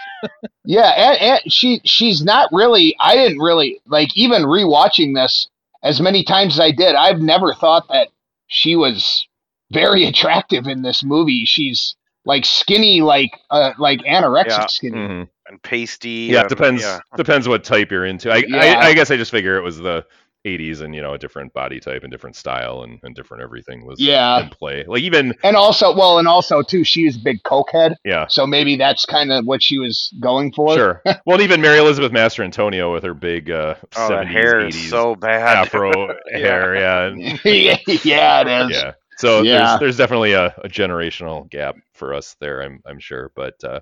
[0.65, 2.95] yeah, and, and she she's not really.
[3.01, 5.49] I didn't really like even rewatching this
[5.83, 6.95] as many times as I did.
[6.95, 8.09] I've never thought that
[8.47, 9.27] she was
[9.73, 11.45] very attractive in this movie.
[11.45, 14.67] She's like skinny, like uh, like anorexic Yeah.
[14.67, 14.97] skinny.
[14.97, 15.29] Mhm.
[15.49, 16.29] And pasty.
[16.31, 17.01] yeah, it depends Yeah.
[17.17, 18.31] depends what type you're into.
[18.31, 18.59] I, Yeah.
[18.79, 20.07] I I guess I just figure it was the
[20.45, 23.85] 80s and you know a different body type and different style and, and different everything
[23.87, 24.41] was Yeah.
[24.41, 24.85] in play.
[24.87, 28.47] Like even And also, well, and also too, she was a big cokehead, yeah, so
[28.47, 30.75] maybe that's kind of what she was going for.
[30.75, 31.03] sure.
[31.27, 34.91] well, even Mary Elizabeth Mastrantonio with her big uh, Oh, 70s the hair 80s is
[34.91, 35.59] so bad.
[35.59, 35.93] afro
[36.33, 36.67] Yeah.
[36.75, 36.75] hair.
[36.75, 38.77] Yeah, yeah, yeah, it is.
[38.77, 38.93] yeah.
[39.17, 39.51] So Yeah.
[39.51, 42.63] there's there's definitely a, a generational gap for us there.
[42.63, 43.81] I'm I'm sure, but uh,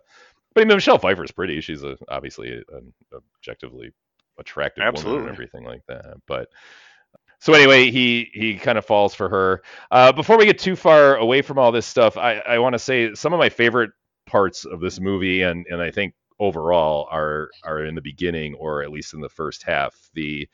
[0.54, 1.60] but I mean, Michelle Pfeiffer's pretty.
[1.60, 3.92] She's a, obviously an objectively
[4.40, 6.16] attractive woman and everything like that.
[6.26, 6.48] But
[7.38, 9.62] so anyway, he he kind of falls for her.
[9.90, 12.78] Uh, before we get too far away from all this stuff, I I want to
[12.78, 13.90] say some of my favorite
[14.26, 18.82] parts of this movie, and and I think overall are are in the beginning or
[18.82, 19.94] at least in the first half.
[20.14, 20.48] The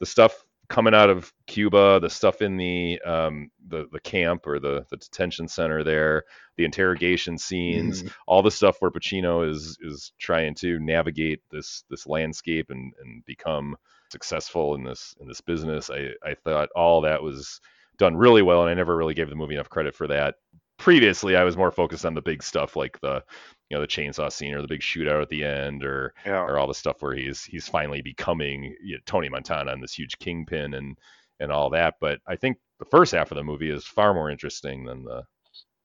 [0.00, 4.58] the stuff coming out of Cuba, the stuff in the um, the the camp or
[4.58, 6.24] the the detention center there,
[6.56, 8.08] the interrogation scenes, mm-hmm.
[8.26, 13.22] all the stuff where Pacino is is trying to navigate this this landscape and and
[13.26, 13.76] become
[14.10, 15.90] successful in this in this business.
[15.90, 17.60] I I thought all that was
[17.98, 20.36] done really well, and I never really gave the movie enough credit for that.
[20.78, 23.22] Previously, I was more focused on the big stuff like the
[23.72, 26.42] you know the chainsaw scene or the big shootout at the end or yeah.
[26.42, 29.94] or all the stuff where he's he's finally becoming you know, Tony Montana and this
[29.94, 30.98] huge kingpin and
[31.40, 31.94] and all that.
[31.98, 35.22] But I think the first half of the movie is far more interesting than the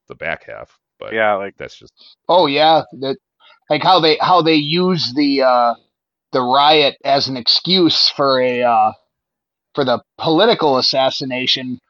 [0.06, 0.78] the back half.
[1.00, 1.94] But yeah, like that's just
[2.28, 3.16] oh yeah, that
[3.70, 5.74] like how they how they use the uh
[6.32, 8.92] the riot as an excuse for a uh
[9.74, 11.80] for the political assassination.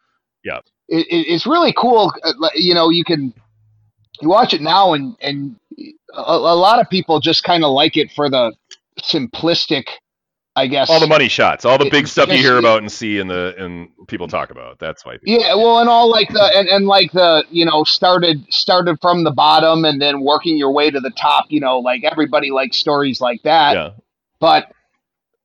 [0.45, 2.13] Yeah, it, it, it's really cool.
[2.23, 3.35] Uh, you know, you can
[4.21, 5.57] you watch it now and and
[6.15, 8.53] a, a lot of people just kind of like it for the
[9.01, 9.85] simplistic
[10.59, 13.21] I guess all the money shots, all the big stuff you hear about and see
[13.21, 14.81] and the and people talk about.
[14.81, 15.19] That's why.
[15.23, 19.23] Yeah, well, and all like the and, and like the you know started started from
[19.23, 21.45] the bottom and then working your way to the top.
[21.49, 23.75] You know, like everybody likes stories like that.
[23.75, 23.91] Yeah.
[24.41, 24.73] But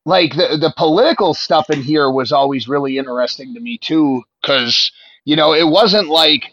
[0.03, 4.91] like the the political stuff in here was always really interesting to me too, because
[5.25, 6.52] you know it wasn't like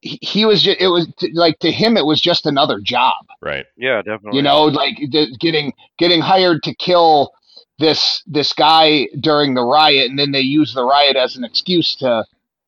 [0.00, 3.26] he, was just, it was like to him it was just another job.
[3.40, 3.66] Right.
[3.76, 4.36] Yeah definitely.
[4.36, 4.98] You know like
[5.40, 7.32] getting getting hired to kill
[7.78, 11.96] this this guy during the riot and then they use the riot as an excuse
[11.96, 12.24] to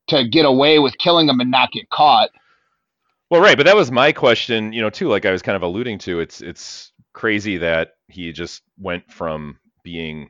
[0.07, 2.29] to get away with killing him and not get caught.
[3.29, 5.61] Well right but that was my question you know too like i was kind of
[5.61, 10.29] alluding to it's it's crazy that he just went from being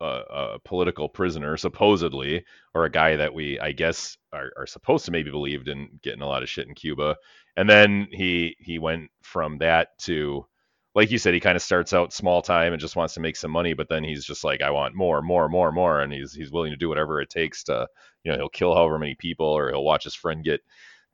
[0.00, 5.10] a, political prisoner, supposedly, or a guy that we, I guess, are, are, supposed to
[5.10, 7.16] maybe believed in getting a lot of shit in Cuba.
[7.56, 10.46] And then he he went from that to,
[10.94, 13.36] like you said, he kind of starts out small time and just wants to make
[13.36, 16.34] some money, but then he's just like, I want more, more, more, more, and he's
[16.34, 17.86] he's willing to do whatever it takes to,
[18.24, 20.60] you know, he'll kill however many people, or he'll watch his friend get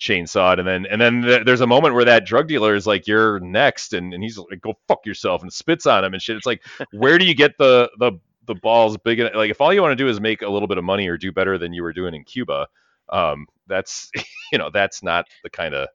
[0.00, 3.06] chainsawed and then and then th- there's a moment where that drug dealer is like
[3.06, 6.36] you're next and, and he's like go fuck yourself and spits on him and shit
[6.36, 8.10] it's like where do you get the the
[8.46, 9.34] the balls big enough.
[9.34, 11.16] Like if all you want to do is make a little bit of money or
[11.16, 12.66] do better than you were doing in Cuba,
[13.10, 14.10] um, that's
[14.52, 15.88] you know that's not the kind of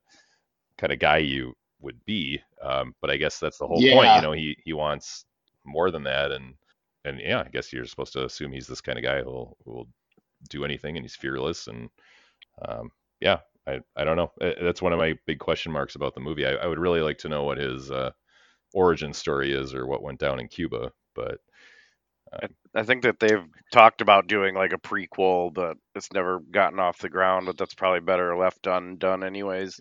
[0.77, 2.41] kind of guy you would be.
[2.61, 3.93] Um, but I guess that's the whole yeah.
[3.93, 4.15] point.
[4.15, 5.25] You know, he he wants
[5.65, 6.53] more than that, and
[7.05, 9.87] and yeah, I guess you're supposed to assume he's this kind of guy who will,
[10.49, 11.89] do anything and he's fearless and
[12.61, 14.31] um, yeah, I I don't know.
[14.39, 16.45] That's one of my big question marks about the movie.
[16.45, 18.11] I, I would really like to know what his uh,
[18.73, 21.39] origin story is or what went down in Cuba, but
[22.75, 26.99] I think that they've talked about doing like a prequel, but it's never gotten off
[26.99, 27.45] the ground.
[27.45, 29.79] But that's probably better left undone, anyways.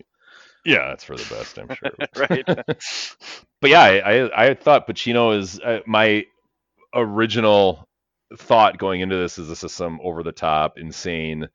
[0.65, 1.91] Yeah, that's for the best, I'm sure.
[2.29, 2.45] right.
[3.61, 6.25] but yeah, I, I, I thought Pacino is uh, my
[6.93, 7.87] original
[8.37, 11.47] thought going into this is this is some over the top, insane,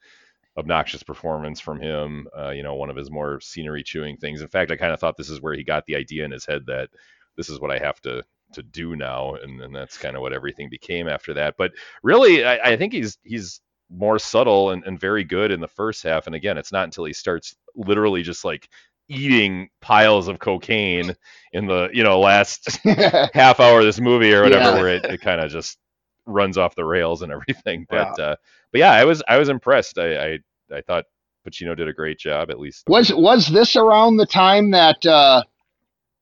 [0.56, 2.26] obnoxious performance from him.
[2.36, 4.40] Uh, you know, one of his more scenery chewing things.
[4.40, 6.46] In fact, I kind of thought this is where he got the idea in his
[6.46, 6.88] head that
[7.36, 8.22] this is what I have to
[8.54, 11.54] to do now, and, and that's kind of what everything became after that.
[11.56, 13.60] But really, I, I think he's he's
[13.90, 16.26] more subtle and, and very good in the first half.
[16.26, 18.68] And again, it's not until he starts literally just like
[19.08, 21.14] eating piles of cocaine
[21.52, 22.78] in the you know last
[23.34, 24.74] half hour of this movie or whatever, yeah.
[24.74, 25.78] where it, it kind of just
[26.26, 27.86] runs off the rails and everything.
[27.88, 28.24] But yeah.
[28.24, 28.36] Uh,
[28.72, 29.98] but yeah, I was I was impressed.
[29.98, 30.38] I, I
[30.72, 31.04] I thought
[31.46, 32.84] Pacino did a great job at least.
[32.88, 35.42] Was was this around the time that uh,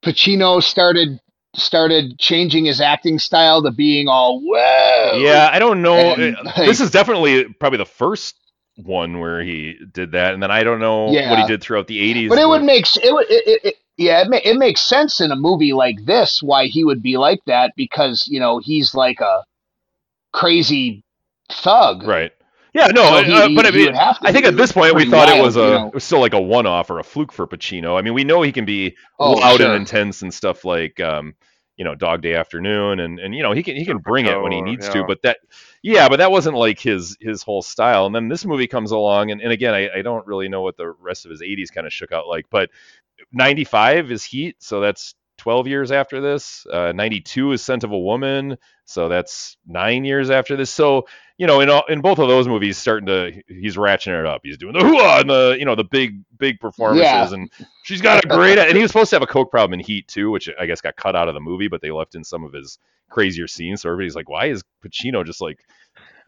[0.02, 1.20] Pacino started
[1.54, 5.18] started changing his acting style to being all whoa.
[5.18, 6.14] Yeah, I don't know.
[6.14, 8.36] And, like, this is definitely probably the first
[8.76, 11.30] one where he did that, and then I don't know yeah.
[11.30, 12.28] what he did throughout the '80s.
[12.28, 15.30] But it would make it would it, it, yeah it, ma- it makes sense in
[15.30, 19.20] a movie like this why he would be like that because you know he's like
[19.20, 19.44] a
[20.32, 21.04] crazy
[21.50, 22.32] thug, right?
[22.72, 25.28] Yeah, no, so he, uh, but I mean, I think at this point we thought
[25.28, 25.87] wild, it was a you know?
[25.88, 27.98] it was still like a one off or a fluke for Pacino.
[27.98, 29.66] I mean, we know he can be oh, loud sure.
[29.66, 31.35] and intense and stuff like um,
[31.80, 34.38] you know, Dog Day Afternoon, and and you know he can he can bring it
[34.38, 34.92] when he needs yeah.
[34.92, 35.04] to.
[35.04, 35.38] But that,
[35.83, 38.04] yeah, but that wasn't like his his whole style.
[38.04, 40.76] And then this movie comes along, and, and again, I, I don't really know what
[40.76, 42.68] the rest of his '80s kind of shook out like, but
[43.33, 46.66] '95 is Heat, so that's 12 years after this.
[46.70, 50.70] Uh, 92 is Scent of a Woman, so that's nine years after this.
[50.70, 51.06] So
[51.40, 54.42] you know, in all, in both of those movies, starting to he's ratcheting it up.
[54.44, 57.33] He's doing the hooah and the you know the big big performances, yeah.
[57.33, 57.50] and
[57.83, 58.59] she's got a great.
[58.59, 60.83] and he was supposed to have a coke problem in Heat too, which I guess
[60.83, 63.81] got cut out of the movie, but they left in some of his crazier scenes.
[63.81, 65.64] So everybody's like, why is Pacino just like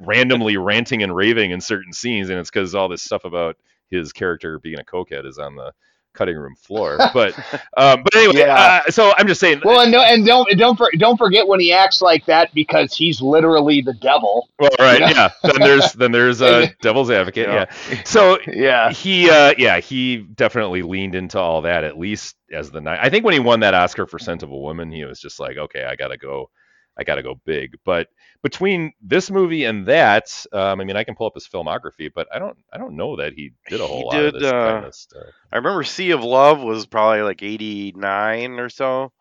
[0.01, 2.31] randomly ranting and raving in certain scenes?
[2.31, 3.59] And it's because all this stuff about
[3.91, 5.75] his character being a cokehead is on the
[6.15, 6.99] cutting room floor.
[7.13, 7.37] But
[7.77, 8.81] um, but anyway, yeah.
[8.87, 9.61] uh, so I'm just saying.
[9.65, 12.95] Well, and, no, and don't don't for, don't forget when he acts like that because
[12.95, 14.49] he's literally the devil.
[14.59, 15.11] Well, right, you know?
[15.11, 15.29] yeah.
[15.43, 17.49] Then there's then there's a devil's advocate.
[17.49, 17.67] Yeah.
[17.91, 18.03] yeah.
[18.05, 22.81] So yeah, he uh, yeah he definitely leaned into all that at least as the
[22.81, 23.01] night.
[23.03, 25.39] I think when he won that Oscar for Scent of a Woman, he was just
[25.39, 26.51] like, okay, I gotta go.
[26.97, 27.77] I got to go big.
[27.85, 28.09] But
[28.43, 32.29] between this movie and that, um, I mean, I can pull up his filmography, but
[32.35, 34.51] I don't, I don't know that he did a whole he lot did, of this
[34.51, 35.23] uh, kind of stuff.
[35.53, 39.13] I remember Sea of Love was probably like '89 or so.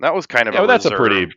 [0.00, 1.32] That was kind of yeah, a that's a pretty.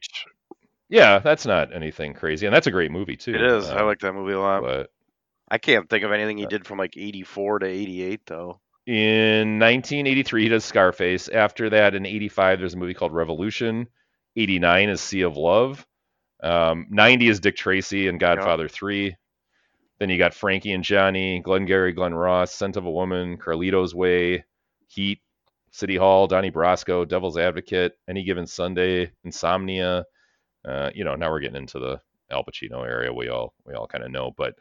[0.89, 3.33] Yeah, that's not anything crazy, and that's a great movie too.
[3.33, 3.69] It is.
[3.69, 4.61] Um, I like that movie a lot.
[4.61, 4.91] But
[5.49, 8.59] I can't think of anything he did from like '84 to '88 though.
[8.85, 11.29] In 1983, he does Scarface.
[11.29, 13.87] After that, in '85, there's a movie called Revolution.
[14.35, 15.85] 89 is Sea of Love.
[16.41, 19.15] Um, 90 is Dick Tracy and Godfather 3.
[19.99, 24.43] Then you got Frankie and Johnny, Glengarry, Glen Ross, Scent of a Woman, Carlito's Way,
[24.87, 25.21] Heat,
[25.71, 30.05] City Hall, Donnie Brasco, Devil's Advocate, Any Given Sunday, Insomnia.
[30.65, 31.99] Uh, you know, now we're getting into the
[32.31, 33.13] Al Pacino area.
[33.13, 34.55] We all we all kind of know, but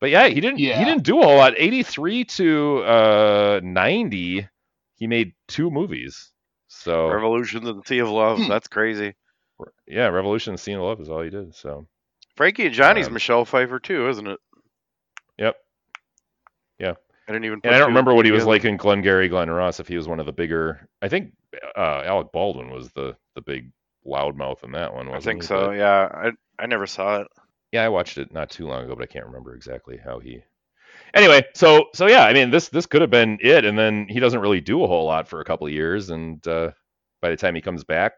[0.00, 0.78] but yeah, he didn't yeah.
[0.78, 1.54] he didn't do a whole lot.
[1.56, 4.48] 83 to uh, 90,
[4.94, 6.32] he made two movies.
[6.78, 8.38] So Revolution and the Sea of Love.
[8.38, 8.48] Hmm.
[8.48, 9.14] That's crazy.
[9.86, 11.54] Yeah, Revolution and Sea of Love is all he did.
[11.54, 11.86] So
[12.36, 14.38] Frankie and Johnny's um, Michelle Pfeiffer too, isn't it?
[15.38, 15.56] Yep.
[16.78, 16.92] Yeah.
[17.28, 17.60] I didn't even.
[17.64, 19.80] And I don't remember what he was like in Glengarry Glen Ross.
[19.80, 21.32] If he was one of the bigger, I think
[21.76, 23.72] uh, Alec Baldwin was the the big
[24.06, 25.08] loudmouth in that one.
[25.08, 25.46] I think he?
[25.46, 25.68] so.
[25.68, 26.30] But, yeah, I
[26.62, 27.28] I never saw it.
[27.72, 30.42] Yeah, I watched it not too long ago, but I can't remember exactly how he
[31.16, 34.20] anyway, so so yeah, I mean this this could have been it, and then he
[34.20, 36.70] doesn't really do a whole lot for a couple of years, and uh,
[37.20, 38.12] by the time he comes back,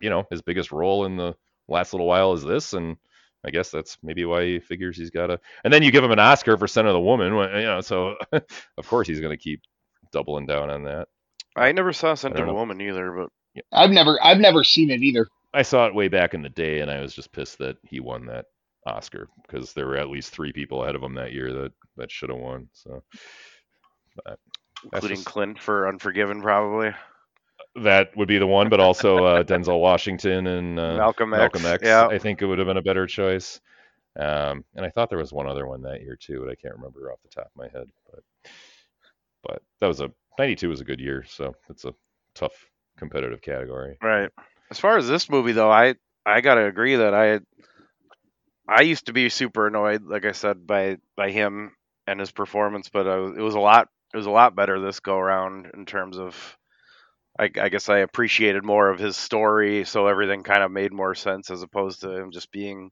[0.00, 1.34] you know, his biggest role in the
[1.68, 2.96] last little while is this, and
[3.44, 5.40] I guess that's maybe why he figures he's got to.
[5.64, 8.16] And then you give him an Oscar for Scent of the Woman, you know, so
[8.32, 9.62] of course he's going to keep
[10.12, 11.08] doubling down on that.
[11.56, 15.02] I never saw Scent of the Woman either, but I've never I've never seen it
[15.02, 15.26] either.
[15.52, 17.98] I saw it way back in the day, and I was just pissed that he
[17.98, 18.46] won that
[18.86, 22.10] Oscar because there were at least three people ahead of him that year that that
[22.10, 22.68] should have won.
[22.72, 23.02] So,
[24.84, 26.92] including just, Clint for Unforgiven, probably.
[27.76, 31.38] That would be the one, but also uh, Denzel Washington and uh, Malcolm X.
[31.38, 31.82] Malcolm X.
[31.84, 32.06] Yeah.
[32.06, 33.60] I think it would have been a better choice.
[34.18, 36.74] Um, and I thought there was one other one that year too, but I can't
[36.74, 37.88] remember off the top of my head.
[38.10, 38.52] But
[39.42, 41.94] but that was a 92 was a good year, so it's a
[42.34, 42.52] tough
[42.96, 43.96] competitive category.
[44.02, 44.30] Right.
[44.70, 45.94] As far as this movie though, I
[46.26, 47.40] I gotta agree that I
[48.70, 51.72] I used to be super annoyed, like I said, by by him
[52.06, 55.00] and his performance, but was, it was a lot it was a lot better this
[55.00, 56.56] go around in terms of.
[57.38, 61.14] I, I guess I appreciated more of his story, so everything kind of made more
[61.14, 62.90] sense as opposed to him just being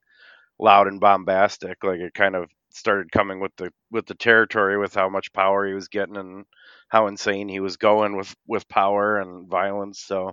[0.59, 1.83] loud and bombastic.
[1.83, 5.67] Like it kind of started coming with the with the territory, with how much power
[5.67, 6.45] he was getting and
[6.89, 10.01] how insane he was going with with power and violence.
[10.01, 10.33] So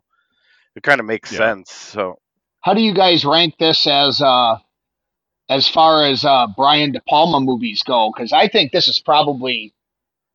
[0.75, 1.39] it kind of makes yeah.
[1.39, 1.71] sense.
[1.71, 2.19] So
[2.61, 4.57] how do you guys rank this as uh
[5.49, 9.73] as far as uh, Brian De Palma movies go, because I think this is probably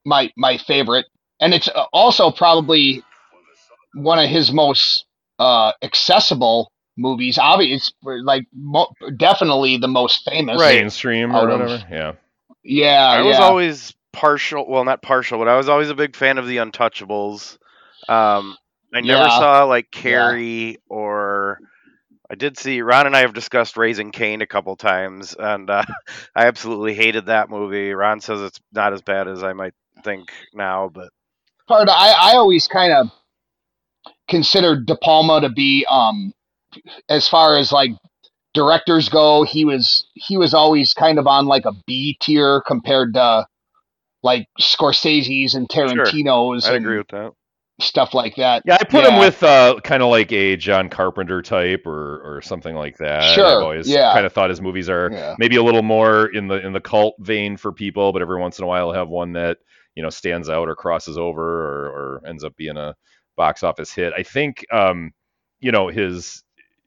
[0.04, 1.06] my my favorite,
[1.40, 3.02] and it's uh, also probably
[3.94, 5.04] one of his most
[5.38, 7.38] uh, accessible movies.
[7.38, 10.80] Obviously, like mo- definitely the most famous, right.
[10.80, 11.74] mainstream or whatever.
[11.74, 12.12] Of, yeah,
[12.62, 13.06] yeah.
[13.06, 13.24] I yeah.
[13.24, 14.68] was always partial.
[14.68, 17.58] Well, not partial, but I was always a big fan of the Untouchables.
[18.08, 18.56] Um,
[18.92, 19.38] I never yeah.
[19.38, 20.76] saw like Carrie yeah.
[20.88, 21.60] or
[22.30, 25.82] I did see Ron and I have discussed Raising Cain a couple times, and uh,
[26.36, 27.92] I absolutely hated that movie.
[27.92, 31.10] Ron says it's not as bad as I might think now, but
[31.68, 33.10] I I always kind of
[34.28, 36.32] considered De Palma to be um
[37.08, 37.90] as far as like
[38.54, 43.14] directors go, he was he was always kind of on like a B tier compared
[43.14, 43.46] to
[44.22, 46.64] like Scorsese's and Tarantino's.
[46.64, 46.74] Sure.
[46.74, 47.32] I agree with that
[47.82, 48.62] stuff like that.
[48.66, 49.10] Yeah, I put yeah.
[49.10, 53.34] him with uh, kind of like a John Carpenter type or or something like that.
[53.34, 53.46] Sure.
[53.46, 54.12] I've always yeah.
[54.12, 55.34] kind of thought his movies are yeah.
[55.38, 58.58] maybe a little more in the in the cult vein for people, but every once
[58.58, 59.58] in a while have one that
[59.94, 62.94] you know stands out or crosses over or, or ends up being a
[63.36, 64.12] box office hit.
[64.16, 65.12] I think um,
[65.60, 66.42] you know his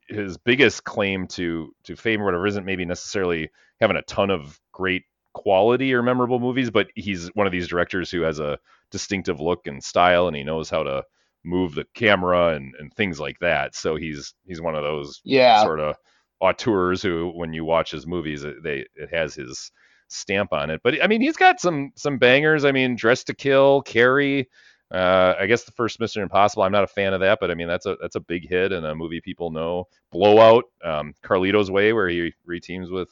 [0.07, 4.59] his biggest claim to to fame or whatever isn't maybe necessarily having a ton of
[4.71, 5.03] great
[5.33, 8.57] quality or memorable movies, but he's one of these directors who has a
[8.91, 11.03] distinctive look and style, and he knows how to
[11.43, 13.75] move the camera and, and things like that.
[13.75, 15.61] So he's he's one of those yeah.
[15.61, 15.95] sort of
[16.39, 19.71] auteurs who, when you watch his movies, it, they it has his
[20.07, 20.81] stamp on it.
[20.83, 22.65] But I mean, he's got some some bangers.
[22.65, 24.49] I mean, Dress to Kill, Carrie.
[24.91, 26.63] Uh, I guess the first Mission Impossible.
[26.63, 28.71] I'm not a fan of that, but I mean that's a that's a big hit
[28.71, 29.87] and a movie people know.
[30.11, 33.09] Blowout, um, Carlito's Way, where he reteams with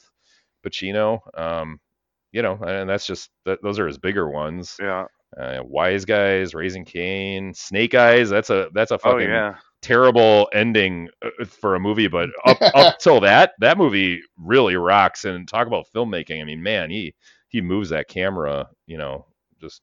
[0.63, 1.19] Pacino.
[1.37, 1.79] Um,
[2.31, 4.75] you know, and that's just that, those are his bigger ones.
[4.79, 5.05] Yeah.
[5.39, 8.29] uh, Wise Guys, Raising Cain, Snake Eyes.
[8.29, 9.55] That's a that's a oh, fucking oh, yeah.
[9.81, 15.25] terrible ending uh, for a movie, but up up till that that movie really rocks.
[15.25, 16.41] And talk about filmmaking.
[16.41, 17.13] I mean, man, he
[17.49, 19.25] he moves that camera, you know,
[19.59, 19.81] just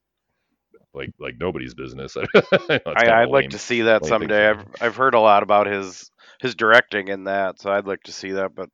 [0.95, 2.17] like like nobody's business.
[2.67, 4.49] I, I'd like to see that someday.
[4.49, 8.13] I've I've heard a lot about his his directing in that, so I'd like to
[8.13, 8.55] see that.
[8.55, 8.71] But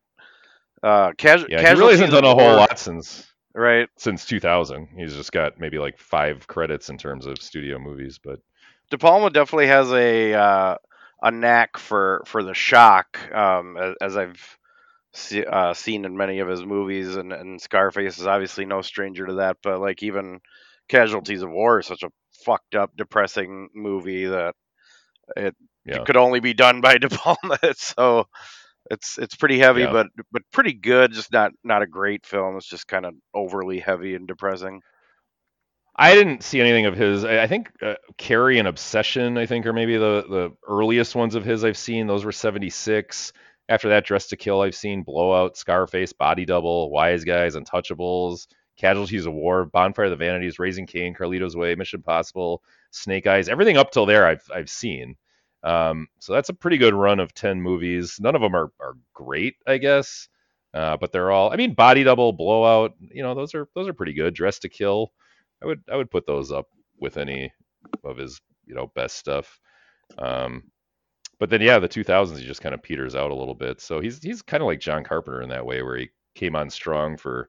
[0.83, 4.89] uh, casual, yeah, he really hasn't done a whole lot since right since 2000.
[4.97, 8.41] He's just got maybe like five credits in terms of studio movies, but
[8.91, 10.77] De Palma definitely has a uh,
[11.23, 14.59] a knack for for the shock, um, as, as, I've
[15.13, 19.27] see, uh, seen in many of his movies, and, and Scarface is obviously no stranger
[19.27, 19.57] to that.
[19.63, 20.41] But like even
[20.89, 22.13] Casualties of War is such a
[22.45, 24.55] fucked up, depressing movie that
[25.37, 25.97] it, yeah.
[25.97, 27.59] it could only be done by De Palma.
[27.75, 28.29] so
[28.91, 29.93] it's it's pretty heavy, yeah.
[29.93, 31.13] but but pretty good.
[31.13, 32.57] Just not not a great film.
[32.57, 34.81] It's just kind of overly heavy and depressing.
[35.97, 37.25] I didn't see anything of his.
[37.25, 41.45] I think uh, Carrie and Obsession, I think, are maybe the the earliest ones of
[41.45, 42.07] his I've seen.
[42.07, 43.33] Those were '76.
[43.69, 49.25] After that, Dressed to Kill, I've seen Blowout, Scarface, Body Double, Wise Guys, Untouchables, Casualties
[49.25, 53.49] of War, Bonfire of the Vanities, Raising Cain, Carlito's Way, Mission Possible, Snake Eyes.
[53.49, 55.17] Everything up till there, I've I've seen.
[55.65, 58.19] Um, so that's a pretty good run of 10 movies.
[58.21, 60.29] None of them are, are great, I guess.
[60.75, 63.95] Uh, but they're all, I mean, Body Double, Blowout, you know, those are, those are
[63.95, 64.35] pretty good.
[64.35, 65.13] Dress to Kill.
[65.63, 66.67] I would, I would put those up
[66.99, 67.53] with any
[68.05, 69.59] of his, you know, best stuff.
[70.19, 70.65] Um,
[71.39, 73.81] but then, yeah, the 2000s, he just kind of peters out a little bit.
[73.81, 76.69] So he's, he's kind of like John Carpenter in that way, where he came on
[76.69, 77.49] strong for,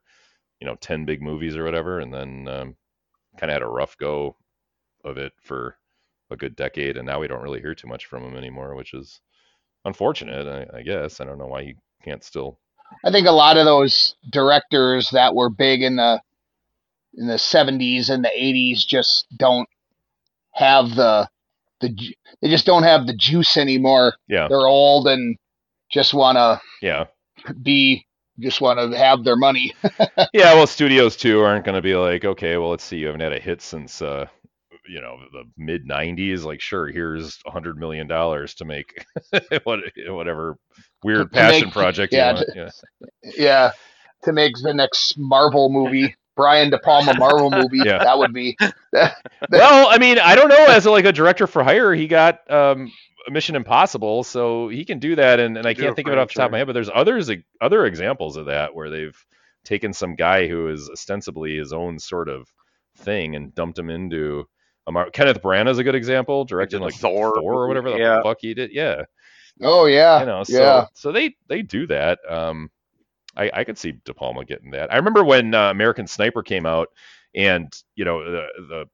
[0.61, 1.99] you know, 10 big movies or whatever.
[1.99, 2.75] And then, um,
[3.37, 4.37] kind of had a rough go
[5.03, 5.77] of it for
[6.35, 8.93] a good decade, and now we don't really hear too much from him anymore, which
[8.93, 9.19] is
[9.83, 10.47] unfortunate.
[10.47, 12.59] I, I guess I don't know why he can't still.
[13.03, 16.21] I think a lot of those directors that were big in the
[17.17, 19.69] in the 70s and the 80s just don't
[20.51, 21.29] have the
[21.81, 24.13] the they just don't have the juice anymore.
[24.27, 25.37] Yeah, they're old and
[25.91, 27.05] just want to yeah
[27.61, 28.05] be
[28.39, 29.73] just want to have their money.
[30.33, 33.21] yeah, well, studios too aren't going to be like, okay, well, let's see, you haven't
[33.21, 34.27] had a hit since uh,
[34.87, 39.05] you know the mid 90s like sure here's a hundred million dollars to make
[39.63, 40.57] whatever
[41.03, 42.69] weird passion make, project yeah, to, yeah,
[43.37, 43.71] yeah
[44.23, 48.03] to make the next marvel movie brian de palma marvel movie yeah.
[48.03, 48.57] that would be
[49.49, 52.49] well i mean i don't know as a, like a director for hire he got
[52.51, 52.91] um
[53.29, 56.27] mission impossible so he can do that and, and i can't think of it off
[56.27, 57.29] the top of my head but there's others
[57.59, 59.25] other examples of that where they've
[59.63, 62.47] taken some guy who is ostensibly his own sort of
[62.97, 64.47] thing and dumped him into
[64.87, 68.21] Amar- Kenneth Branagh is a good example, directing like Thor, Thor or whatever the yeah.
[68.21, 68.71] fuck he did.
[68.71, 69.03] Yeah.
[69.61, 70.19] Oh yeah.
[70.19, 70.85] You know, so, yeah.
[70.93, 72.19] So they they do that.
[72.29, 72.69] Um,
[73.35, 74.93] I I could see De Palma getting that.
[74.93, 76.89] I remember when uh, American Sniper came out,
[77.33, 78.85] and you know the the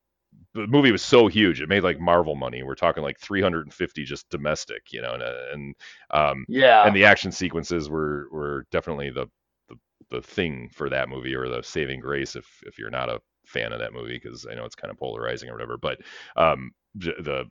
[0.54, 4.30] the movie was so huge it made like marvel money we're talking like 350 just
[4.30, 5.76] domestic you know and, and
[6.12, 9.28] um yeah and the action sequences were were definitely the,
[9.70, 9.76] the
[10.10, 13.22] the thing for that movie or the saving grace if if you're not a
[13.52, 15.78] fan of that movie because I know it's kind of polarizing or whatever.
[15.78, 16.00] But
[16.36, 17.46] um, the the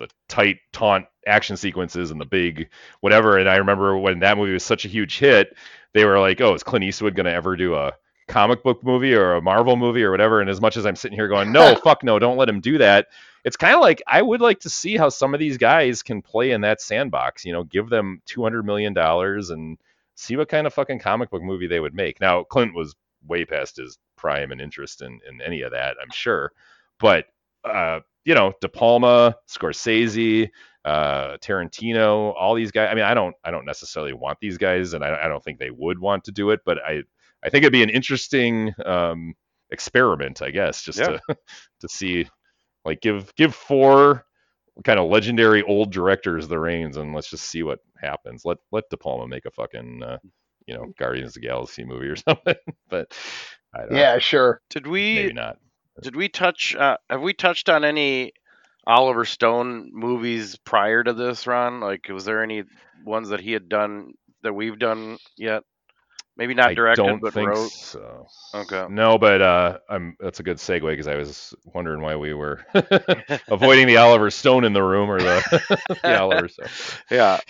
[0.00, 2.68] the tight taunt action sequences and the big
[3.00, 3.38] whatever.
[3.38, 5.56] And I remember when that movie was such a huge hit,
[5.94, 7.92] they were like, "Oh, is Clint Eastwood going to ever do a
[8.26, 11.16] comic book movie or a Marvel movie or whatever?" And as much as I'm sitting
[11.16, 13.06] here going, "No, fuck no, don't let him do that,"
[13.44, 16.22] it's kind of like I would like to see how some of these guys can
[16.22, 17.44] play in that sandbox.
[17.44, 19.78] You know, give them 200 million dollars and
[20.16, 22.20] see what kind of fucking comic book movie they would make.
[22.20, 22.94] Now, Clint was
[23.26, 26.52] way past his prime and interest in, in any of that, I'm sure.
[26.98, 27.26] But
[27.64, 30.50] uh, you know, De Palma, Scorsese,
[30.84, 32.88] uh, Tarantino, all these guys.
[32.90, 35.58] I mean, I don't, I don't necessarily want these guys, and I, I don't think
[35.58, 36.60] they would want to do it.
[36.64, 37.02] But I,
[37.42, 39.34] I think it'd be an interesting um,
[39.70, 41.18] experiment, I guess, just yeah.
[41.18, 41.20] to
[41.80, 42.28] to see,
[42.84, 44.24] like, give give four
[44.84, 48.44] kind of legendary old directors the reins, and let's just see what happens.
[48.44, 50.18] Let let De Palma make a fucking uh,
[50.66, 52.54] you know Guardians of the Galaxy movie or something.
[52.88, 53.12] but
[53.90, 54.60] yeah, sure.
[54.70, 55.14] Did we?
[55.14, 55.58] Maybe not.
[56.02, 56.74] Did we touch?
[56.74, 58.32] Uh, have we touched on any
[58.86, 61.80] Oliver Stone movies prior to this, Ron?
[61.80, 62.64] Like, was there any
[63.04, 65.62] ones that he had done that we've done yet?
[66.36, 67.70] Maybe not directed, I don't but think wrote.
[67.70, 68.26] So.
[68.54, 68.86] Okay.
[68.88, 70.16] No, but uh, I'm.
[70.20, 72.64] That's a good segue because I was wondering why we were
[73.48, 76.68] avoiding the Oliver Stone in the room or the, the Oliver Stone.
[77.10, 77.40] Yeah.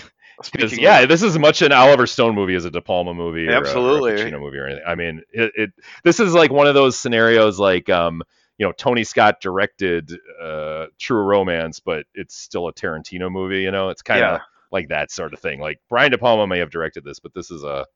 [0.52, 4.12] Because yeah, this is much an Oliver Stone movie as a De Palma movie, absolutely,
[4.12, 4.84] or a, or a Pacino movie or anything.
[4.86, 5.70] I mean, it, it,
[6.04, 8.22] This is like one of those scenarios, like um,
[8.58, 10.12] you know, Tony Scott directed
[10.42, 13.62] uh, True Romance, but it's still a Tarantino movie.
[13.62, 14.40] You know, it's kind of yeah.
[14.70, 15.60] like that sort of thing.
[15.60, 17.86] Like Brian De Palma may have directed this, but this is a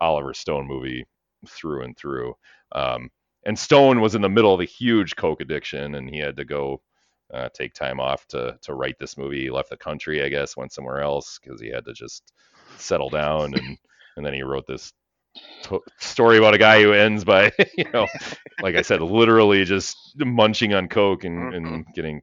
[0.00, 1.06] Oliver Stone movie
[1.48, 2.34] through and through.
[2.72, 3.10] Um,
[3.44, 6.44] and Stone was in the middle of a huge coke addiction, and he had to
[6.44, 6.80] go
[7.32, 9.42] uh, take time off to to write this movie.
[9.42, 12.32] He left the country, I guess, went somewhere else because he had to just
[12.76, 13.78] settle down, and
[14.16, 14.92] and then he wrote this
[15.98, 18.06] story about a guy who ends by you know,
[18.60, 22.20] like I said, literally just munching on coke and, and getting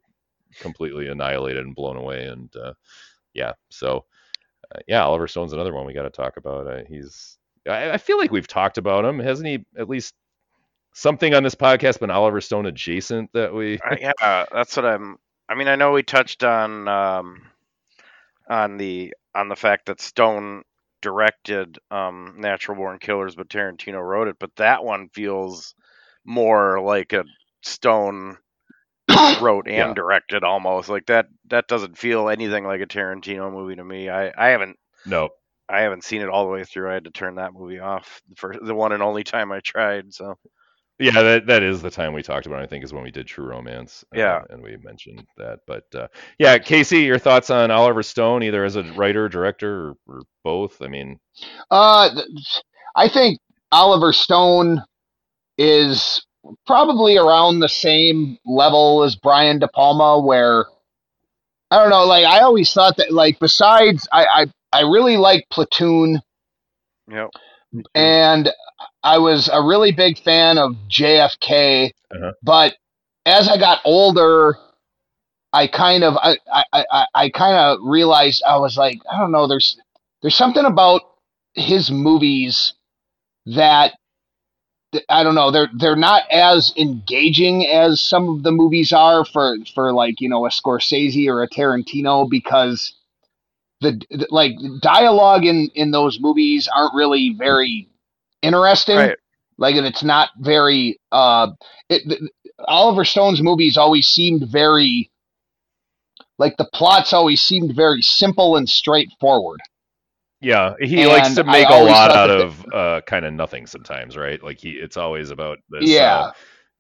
[0.60, 2.74] completely annihilated and blown away, and uh,
[3.34, 4.06] yeah, so.
[4.76, 6.68] Uh, yeah, Oliver Stone's another one we got to talk about.
[6.68, 9.18] Uh, he's I, I, feel like we've talked about him.
[9.18, 10.14] Hasn't he at least
[11.00, 13.80] something on this podcast been Oliver Stone adjacent that we?
[13.80, 15.18] uh, yeah, that's what I'm.
[15.48, 17.42] I mean, I know we touched on um,
[18.50, 20.64] on the on the fact that Stone
[21.02, 24.38] directed um, Natural Born Killers, but Tarantino wrote it.
[24.40, 25.74] But that one feels
[26.26, 27.24] more like a
[27.62, 28.38] Stone
[29.42, 29.94] wrote and yeah.
[29.94, 30.90] directed almost.
[30.90, 31.28] Like that.
[31.48, 34.10] That doesn't feel anything like a Tarantino movie to me.
[34.10, 34.78] I I haven't.
[35.06, 35.30] No.
[35.72, 36.90] I haven't seen it all the way through.
[36.90, 40.12] I had to turn that movie off for the one and only time I tried.
[40.16, 40.36] So
[41.00, 42.60] yeah, that that is the time we talked about.
[42.60, 44.04] It, I think is when we did True Romance.
[44.14, 45.60] Uh, yeah, and we mentioned that.
[45.66, 49.96] But uh, yeah, Casey, your thoughts on Oliver Stone, either as a writer, director, or,
[50.08, 50.82] or both?
[50.82, 51.18] I mean,
[51.72, 52.10] uh,
[52.96, 53.40] I think
[53.72, 54.84] Oliver Stone
[55.58, 56.26] is
[56.68, 60.66] probably around the same level as Brian De Palma, where
[61.72, 62.06] I don't know.
[62.06, 66.22] Like I always thought that, like besides, I I, I really like Platoon.
[67.10, 67.30] Yep.
[67.94, 68.50] And
[69.04, 72.32] I was a really big fan of JFK, uh-huh.
[72.44, 72.76] but
[73.26, 74.58] as I got older,
[75.54, 79.32] I kind of I I, I, I kind of realized I was like I don't
[79.32, 79.78] know there's
[80.22, 81.02] there's something about
[81.54, 82.74] his movies
[83.46, 83.94] that
[85.08, 89.58] I don't know they're they're not as engaging as some of the movies are for
[89.74, 92.94] for like you know a Scorsese or a Tarantino because
[93.82, 97.90] the, the like dialogue in in those movies aren't really very
[98.42, 98.98] interesting.
[98.98, 99.18] Right.
[99.58, 101.00] Like it's not very.
[101.12, 101.52] Uh,
[101.90, 102.32] it,
[102.68, 105.12] Oliver Stone's movies always seemed very.
[106.38, 109.60] Like the plots always seemed very simple and straightforward.
[110.42, 114.16] Yeah, he and likes to make a lot out of uh, kind of nothing sometimes,
[114.16, 114.42] right?
[114.42, 115.90] Like he, it's always about this.
[115.90, 116.20] Yeah.
[116.20, 116.32] Uh,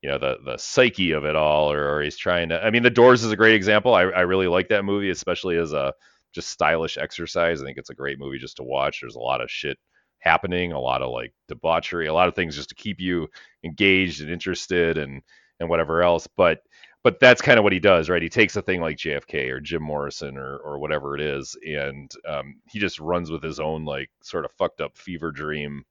[0.01, 2.63] you know the the psyche of it all, or, or, he's trying to.
[2.63, 3.93] I mean, The Doors is a great example.
[3.93, 5.93] I, I really like that movie, especially as a
[6.33, 7.61] just stylish exercise.
[7.61, 9.01] I think it's a great movie just to watch.
[9.01, 9.77] There's a lot of shit
[10.19, 13.27] happening, a lot of like debauchery, a lot of things just to keep you
[13.63, 15.21] engaged and interested and
[15.59, 16.27] and whatever else.
[16.37, 16.59] But
[17.03, 18.21] but that's kind of what he does, right?
[18.21, 22.11] He takes a thing like JFK or Jim Morrison or or whatever it is, and
[22.27, 25.83] um, he just runs with his own like sort of fucked up fever dream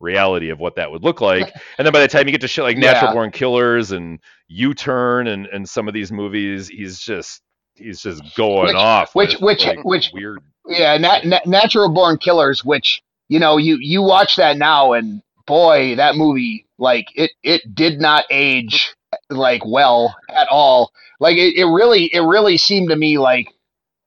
[0.00, 1.52] reality of what that would look like.
[1.78, 3.14] And then by the time you get to shit like Natural yeah.
[3.14, 7.42] Born Killers and U Turn and and some of these movies, he's just
[7.76, 9.14] he's just going which, off.
[9.14, 10.40] Which which like which weird.
[10.66, 15.22] Yeah, nat- nat- Natural Born Killers, which you know, you you watch that now, and
[15.46, 18.94] boy, that movie like it it did not age
[19.30, 20.92] like well at all.
[21.20, 23.48] Like it, it really it really seemed to me like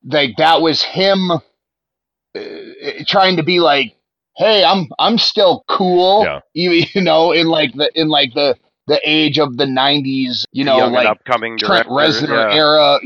[0.04, 1.40] like that was him uh,
[3.08, 3.96] trying to be like,
[4.36, 6.40] hey, I'm I'm still cool, yeah.
[6.54, 8.58] you, you know, in like the in like the
[8.88, 12.56] the age of the '90s, you know, like upcoming Trent Reznor yeah.
[12.56, 13.00] era.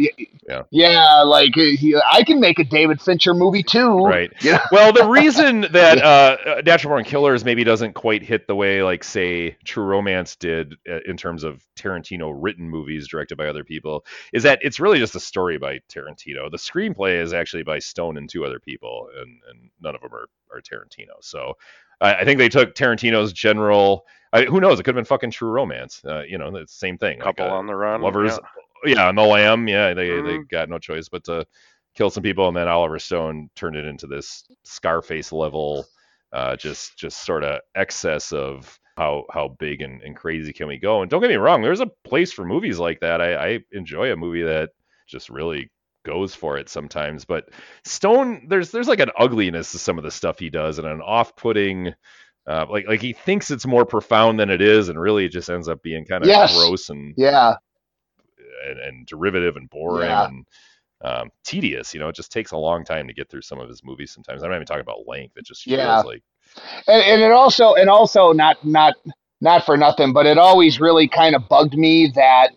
[0.48, 4.04] Yeah, yeah, like he, I can make a David Fincher movie too.
[4.04, 4.32] Right.
[4.42, 4.66] Yeah.
[4.72, 9.04] Well, the reason that uh, Natural Born Killers maybe doesn't quite hit the way like
[9.04, 14.06] say True Romance did uh, in terms of Tarantino written movies directed by other people
[14.34, 16.50] is that it's really just a story by Tarantino.
[16.50, 20.14] The screenplay is actually by Stone and two other people, and and none of them
[20.14, 21.14] are are Tarantino.
[21.22, 21.54] So
[22.02, 24.80] I, I think they took Tarantino's general I, who knows?
[24.80, 26.02] It could have been fucking True Romance.
[26.06, 27.20] Uh, you know, the same thing.
[27.20, 28.02] Couple like, uh, on the run.
[28.02, 28.40] Lovers.
[28.86, 29.68] Yeah, yeah on the lam.
[29.68, 30.28] Yeah, they mm-hmm.
[30.28, 31.46] they got no choice but to
[31.96, 35.86] kill some people, and then Oliver Stone turned it into this Scarface level,
[36.32, 40.78] uh, just just sort of excess of how how big and, and crazy can we
[40.78, 41.02] go.
[41.02, 43.22] And don't get me wrong, there's a place for movies like that.
[43.22, 44.70] I, I enjoy a movie that
[45.08, 45.70] just really
[46.04, 47.26] goes for it sometimes.
[47.26, 47.50] But
[47.84, 51.02] Stone, there's there's like an ugliness to some of the stuff he does, and an
[51.02, 51.94] off-putting
[52.48, 55.50] uh, like like he thinks it's more profound than it is, and really it just
[55.50, 56.56] ends up being kind of yes.
[56.56, 57.56] gross and yeah,
[58.68, 60.26] and, and derivative and boring yeah.
[60.26, 60.46] and
[61.04, 61.94] um, tedious.
[61.94, 64.12] You know, it just takes a long time to get through some of his movies.
[64.12, 66.02] Sometimes I'm not even talking about length; it just yeah.
[66.02, 66.24] feels like.
[66.88, 68.96] And, and it also and also not not
[69.40, 72.50] not for nothing, but it always really kind of bugged me that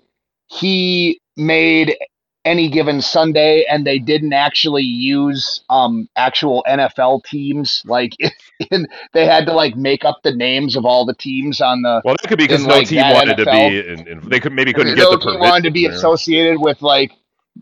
[0.46, 1.96] he made
[2.44, 7.82] any given Sunday, and they didn't actually use um, actual NFL teams.
[7.86, 8.12] Like,
[8.70, 12.02] in, they had to like make up the names of all the teams on the.
[12.04, 13.44] Well, that could be because no like, team wanted NFL.
[13.44, 15.26] to be, and, and they could maybe couldn't no get the.
[15.26, 17.12] No team wanted to be associated with like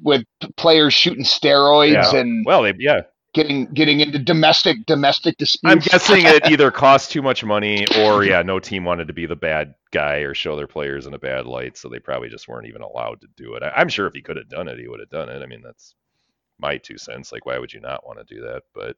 [0.02, 0.24] with
[0.56, 2.20] players shooting steroids yeah.
[2.20, 3.02] and well, they, yeah,
[3.34, 5.72] getting getting into domestic domestic disputes.
[5.72, 9.26] I'm guessing it either cost too much money or yeah, no team wanted to be
[9.26, 12.48] the bad guy or show their players in a bad light, so they probably just
[12.48, 13.62] weren't even allowed to do it.
[13.62, 15.42] I, am sure if he could have done it, he would have done it.
[15.42, 15.94] I mean, that's
[16.58, 17.32] my two cents.
[17.32, 18.62] Like, why would you not want to do that?
[18.74, 18.96] But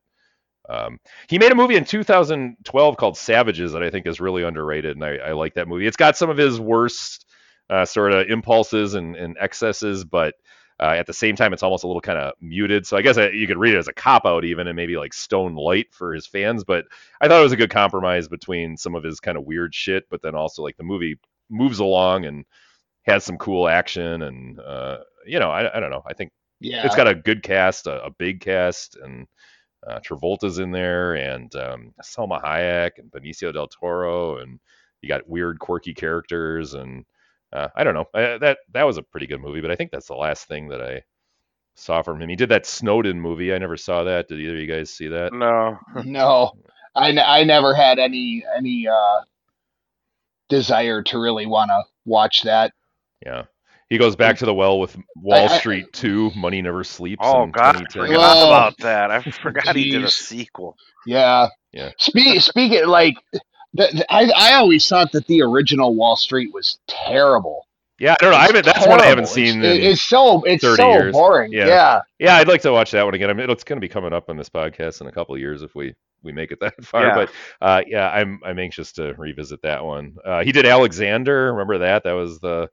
[0.68, 4.96] um, he made a movie in 2012 called Savages that I think is really underrated,
[4.96, 5.86] and I, I like that movie.
[5.86, 7.26] It's got some of his worst
[7.70, 10.34] uh, sort of impulses and, and excesses, but
[10.80, 12.86] uh, at the same time, it's almost a little kind of muted.
[12.86, 15.14] So I guess you could read it as a cop out even, and maybe like
[15.14, 16.64] stone light for his fans.
[16.64, 16.86] But
[17.20, 20.04] I thought it was a good compromise between some of his kind of weird shit,
[20.10, 21.18] but then also like the movie
[21.48, 22.44] moves along and
[23.02, 26.02] has some cool action, and uh, you know, I, I don't know.
[26.06, 26.84] I think yeah.
[26.84, 29.26] it's got a good cast, a, a big cast, and
[29.86, 34.58] uh, Travolta's in there, and um, Salma Hayek and Benicio del Toro, and
[35.02, 37.04] you got weird, quirky characters, and
[37.54, 38.06] uh, I don't know.
[38.12, 40.68] I, that that was a pretty good movie, but I think that's the last thing
[40.68, 41.02] that I
[41.76, 42.28] saw from him.
[42.28, 43.54] He did that Snowden movie.
[43.54, 44.28] I never saw that.
[44.28, 45.32] Did either of you guys see that?
[45.32, 46.52] No, no.
[46.96, 49.20] I, I never had any any uh,
[50.48, 52.72] desire to really want to watch that.
[53.24, 53.44] Yeah.
[53.90, 57.22] He goes back to the well with Wall I, Street 2, Money Never Sleeps.
[57.22, 59.10] Oh, God, I forgot about that.
[59.10, 60.76] I forgot he did a sequel.
[61.06, 61.48] Yeah.
[61.72, 61.90] Yeah.
[61.98, 63.14] Speak, speaking, like,
[63.74, 67.66] the, I, I always thought that the original Wall Street was terrible.
[67.98, 68.38] Yeah, I don't know.
[68.38, 69.62] I haven't, that's one I haven't seen.
[69.62, 71.12] It's, it's so it's so years.
[71.12, 71.52] boring.
[71.52, 71.66] Yeah.
[71.66, 72.36] yeah, yeah.
[72.36, 73.30] I'd like to watch that one again.
[73.30, 75.62] I mean, it's going to be coming up on this podcast in a couple years
[75.62, 77.06] if we we make it that far.
[77.06, 77.14] Yeah.
[77.14, 80.16] But uh, yeah, I'm I'm anxious to revisit that one.
[80.24, 81.52] Uh, he did Alexander.
[81.52, 82.02] Remember that?
[82.02, 82.68] That was the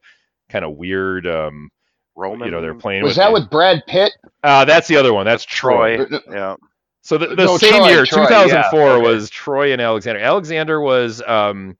[0.49, 1.27] kind of weird.
[1.27, 1.69] Um,
[2.15, 2.47] Roman.
[2.47, 3.03] You know, they're playing.
[3.03, 4.11] Was with that with Brad Pitt?
[4.43, 5.25] Uh, that's the other one.
[5.25, 6.05] That's Troy.
[6.05, 6.19] Troy.
[6.29, 6.55] Yeah.
[7.01, 8.97] So the, the no, same Troy, year, Troy, 2004, yeah.
[8.97, 10.21] was Troy and Alexander.
[10.21, 11.77] Alexander was um,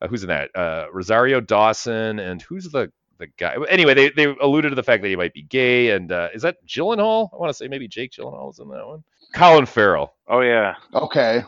[0.00, 0.50] uh, who's in that?
[0.54, 3.56] Uh, Rosario Dawson and who's the the guy?
[3.68, 6.42] Anyway, they they alluded to the fact that he might be gay, and uh, is
[6.42, 7.30] that Gyllenhaal?
[7.32, 9.04] I want to say maybe Jake Gyllenhaal is in that one.
[9.34, 10.14] Colin Farrell.
[10.28, 10.74] Oh yeah.
[10.92, 11.42] Okay.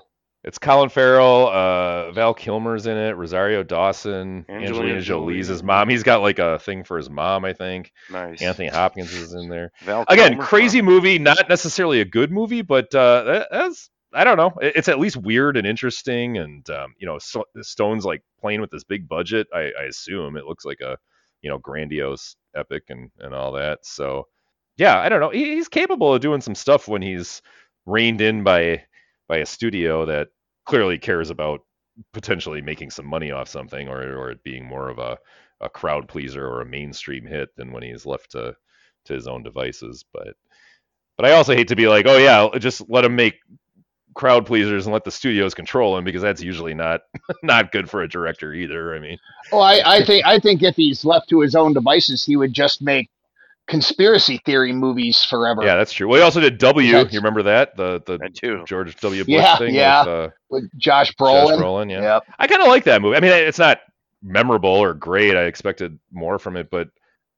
[0.47, 5.89] It's Colin Farrell, uh, Val Kilmer's in it, Rosario Dawson, Angelina, Angelina Jolie's his mom.
[5.89, 7.93] He's got like a thing for his mom, I think.
[8.09, 8.41] Nice.
[8.41, 9.73] Anthony Hopkins is in there.
[9.83, 14.37] Val Again, Kilmer, crazy movie, not necessarily a good movie, but uh, that's I don't
[14.37, 14.53] know.
[14.63, 18.71] It's at least weird and interesting, and um, you know, so, Stone's like playing with
[18.71, 19.49] this big budget.
[19.53, 20.97] I, I assume it looks like a
[21.43, 23.85] you know grandiose epic and and all that.
[23.85, 24.29] So
[24.77, 25.31] yeah, I don't know.
[25.31, 27.43] He, he's capable of doing some stuff when he's
[27.85, 28.85] reined in by
[29.29, 30.29] by a studio that
[30.67, 31.61] clearly cares about
[32.13, 35.17] potentially making some money off something or or it being more of a,
[35.61, 38.55] a crowd pleaser or a mainstream hit than when he's left to
[39.07, 40.05] to his own devices.
[40.13, 40.35] But
[41.17, 43.37] but I also hate to be like, oh yeah, just let him make
[44.15, 47.03] crowd pleasers and let the studios control him because that's usually not
[47.43, 48.95] not good for a director either.
[48.95, 49.19] I mean,
[49.53, 52.53] well, I, I think I think if he's left to his own devices, he would
[52.53, 53.09] just make
[53.69, 55.65] conspiracy theory movies forever.
[55.65, 56.09] Yeah, that's true.
[56.09, 56.93] Well, he also did W.
[56.93, 58.19] That's, you remember that the the
[58.67, 59.25] George W.
[59.25, 60.01] Bush yeah, thing yeah.
[60.01, 61.49] with, uh, with Josh Brolin.
[61.49, 62.03] Josh Brolin, yeah.
[62.03, 62.25] Yep.
[62.39, 63.17] I kind of like that movie.
[63.17, 63.81] I mean, it's not
[64.23, 65.37] memorable or great.
[65.37, 66.89] I expected more from it, but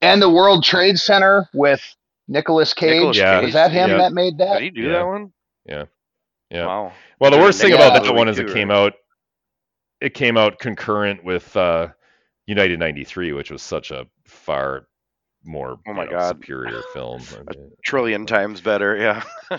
[0.01, 1.83] and the World Trade Center with
[2.29, 2.91] Nicolas Cage.
[2.91, 3.41] Nicolas yeah.
[3.41, 4.61] Was that him that made that?
[4.61, 4.93] Did he do yeah.
[4.93, 5.33] that one?
[5.67, 5.85] Yeah.
[6.51, 6.67] Yeah.
[6.67, 6.93] Wow.
[7.21, 8.95] Well, the worst thing about that one is it came out.
[10.01, 11.89] It came out concurrent with uh,
[12.47, 14.87] United '93, which was such a far
[15.49, 16.29] more oh my know, god.
[16.29, 19.23] superior film a trillion times better yeah.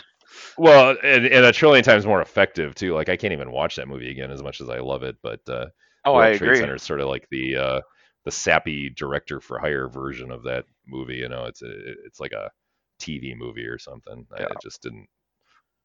[0.57, 2.93] Well and, and, a trillion times more effective too.
[2.93, 5.39] Like i can't even watch that movie again as much as i love it but
[5.49, 5.65] uh
[6.05, 6.59] oh World i Trade agree.
[6.59, 7.81] Center is sort of like the uh
[8.25, 11.45] the sappy director for hire version of that movie you know?
[11.45, 11.71] It's a,
[12.05, 12.51] it's like a
[13.01, 14.27] tv movie or something.
[14.37, 14.43] Yeah.
[14.43, 15.07] I, it just didn't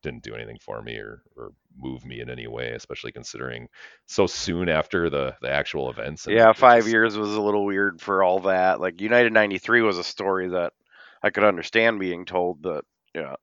[0.04, 3.68] didn't do anything for me or, or move me in any way, especially considering
[4.06, 6.26] so soon after the the actual events.
[6.28, 6.92] Yeah, five just...
[6.92, 8.80] years was a little weird for all that.
[8.80, 10.72] Like United '93 was a story that
[11.22, 12.84] I could understand being told, but
[13.14, 13.34] yeah,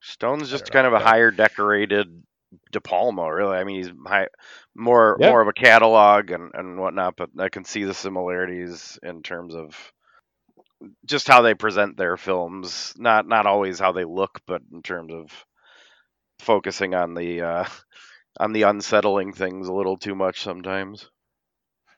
[0.00, 2.24] Stone's just kind know, of a higher decorated
[2.72, 3.56] De Palma, really.
[3.56, 4.28] I mean, he's high,
[4.74, 5.30] more yeah.
[5.30, 9.54] more of a catalog and and whatnot, but I can see the similarities in terms
[9.54, 9.92] of
[11.04, 15.12] just how they present their films not not always how they look but in terms
[15.12, 15.30] of
[16.42, 17.64] focusing on the uh,
[18.40, 21.08] on the unsettling things a little too much sometimes.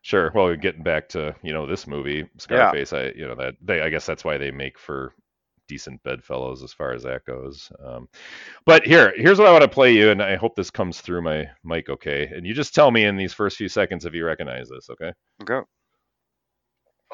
[0.02, 0.30] Sure.
[0.34, 2.92] Well, getting back to you know this movie, Scarface.
[2.92, 2.98] Yeah.
[2.98, 5.14] I you know that they I guess that's why they make for
[5.66, 7.72] decent bedfellows as far as that goes.
[7.84, 8.08] Um,
[8.66, 11.22] but here, here's what I want to play you, and I hope this comes through
[11.22, 12.26] my mic okay.
[12.26, 15.12] And you just tell me in these first few seconds if you recognize this, okay?
[15.42, 15.66] Okay.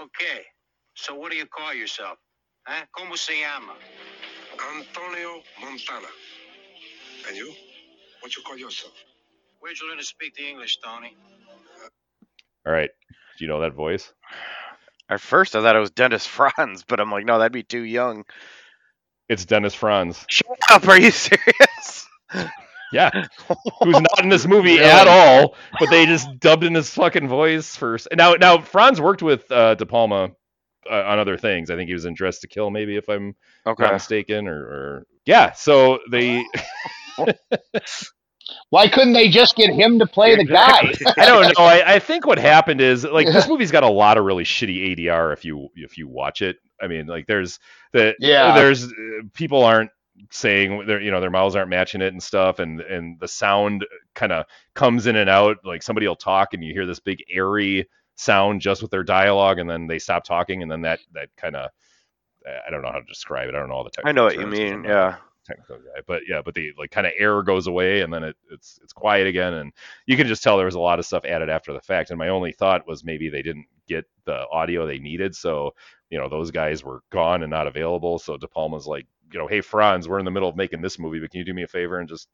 [0.02, 0.42] Okay.
[0.94, 2.18] So what do you call yourself?
[2.66, 2.84] Huh?
[2.96, 3.74] ¿Cómo se llama?
[4.76, 6.08] Antonio Montana.
[7.28, 7.52] And you?
[8.20, 8.94] What you call yourself?
[9.60, 11.16] Where'd you learn to speak the English, Tony?
[12.66, 12.90] All right.
[13.38, 14.12] Do you know that voice?
[15.08, 17.82] At first, I thought it was Dennis Franz, but I'm like, no, that'd be too
[17.82, 18.24] young.
[19.28, 20.24] It's Dennis Franz.
[20.28, 20.88] Shut up!
[20.88, 22.08] Are you serious?
[22.92, 23.26] Yeah,
[23.82, 24.84] who's not in this movie really?
[24.84, 28.08] at all, but they just dubbed in his fucking voice first.
[28.12, 30.32] Now, now Franz worked with uh, De Palma
[30.90, 31.70] uh, on other things.
[31.70, 33.84] I think he was in Dressed to Kill, maybe if I'm okay.
[33.84, 35.52] not mistaken, or, or yeah.
[35.52, 36.44] So they.
[38.70, 40.92] Why couldn't they just get him to play the guy?
[41.16, 41.64] I don't know.
[41.64, 44.96] I, I, think what happened is like this movie's got a lot of really shitty
[44.96, 46.56] ADR if you if you watch it.
[46.80, 47.58] I mean, like there's
[47.92, 49.90] the yeah there's uh, people aren't
[50.30, 53.86] saying their you know their mouths aren't matching it and stuff and and the sound
[54.14, 54.44] kind of
[54.74, 58.60] comes in and out like somebody will talk and you hear this big airy sound
[58.60, 61.70] just with their dialogue and then they stop talking and then that that kind of
[62.46, 63.54] I don't know how to describe it.
[63.54, 64.84] I don't know all the technical I know what you mean.
[64.84, 65.16] Yeah.
[65.46, 68.36] Technical guy, but yeah, but the like kind of air goes away and then it,
[68.52, 69.72] it's it's quiet again, and
[70.06, 72.10] you can just tell there was a lot of stuff added after the fact.
[72.10, 75.74] And my only thought was maybe they didn't get the audio they needed, so
[76.10, 78.18] you know those guys were gone and not available.
[78.18, 80.98] So De Palma's like, you know, hey Franz, we're in the middle of making this
[80.98, 82.28] movie, but can you do me a favor and just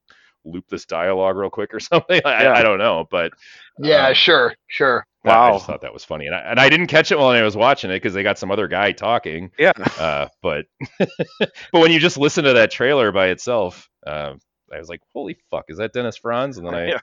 [0.46, 2.20] loop this dialogue real quick or something?
[2.24, 2.52] I, yeah.
[2.52, 3.32] I, don't know, but
[3.78, 5.06] yeah, um, sure, sure.
[5.24, 7.28] Wow, I just thought that was funny, and I, and I didn't catch it while
[7.28, 9.50] I was watching it because they got some other guy talking.
[9.58, 9.72] Yeah.
[9.98, 10.66] Uh, but
[10.98, 14.34] but when you just listen to that trailer by itself, uh,
[14.72, 16.58] I was like, holy fuck, is that Dennis Franz?
[16.58, 16.86] And then I.
[16.92, 17.00] Yeah.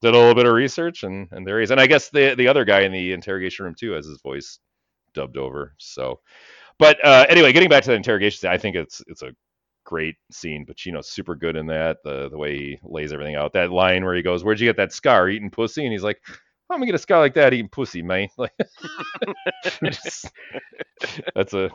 [0.00, 1.72] Did a little bit of research and, and there he is.
[1.72, 4.60] And I guess the the other guy in the interrogation room too has his voice
[5.12, 5.74] dubbed over.
[5.76, 6.20] So
[6.80, 9.32] but uh, anyway, getting back to the interrogation, I think it's it's a
[9.90, 10.64] great scene.
[10.64, 11.98] Pacino's super good in that.
[12.04, 13.52] The the way he lays everything out.
[13.52, 15.28] That line where he goes, "Where'd you get that scar?
[15.28, 16.22] Eating pussy?" And he's like,
[16.70, 18.52] "I'm gonna get a scar like that eating pussy, man." Like,
[19.92, 20.30] just,
[21.34, 21.70] that's a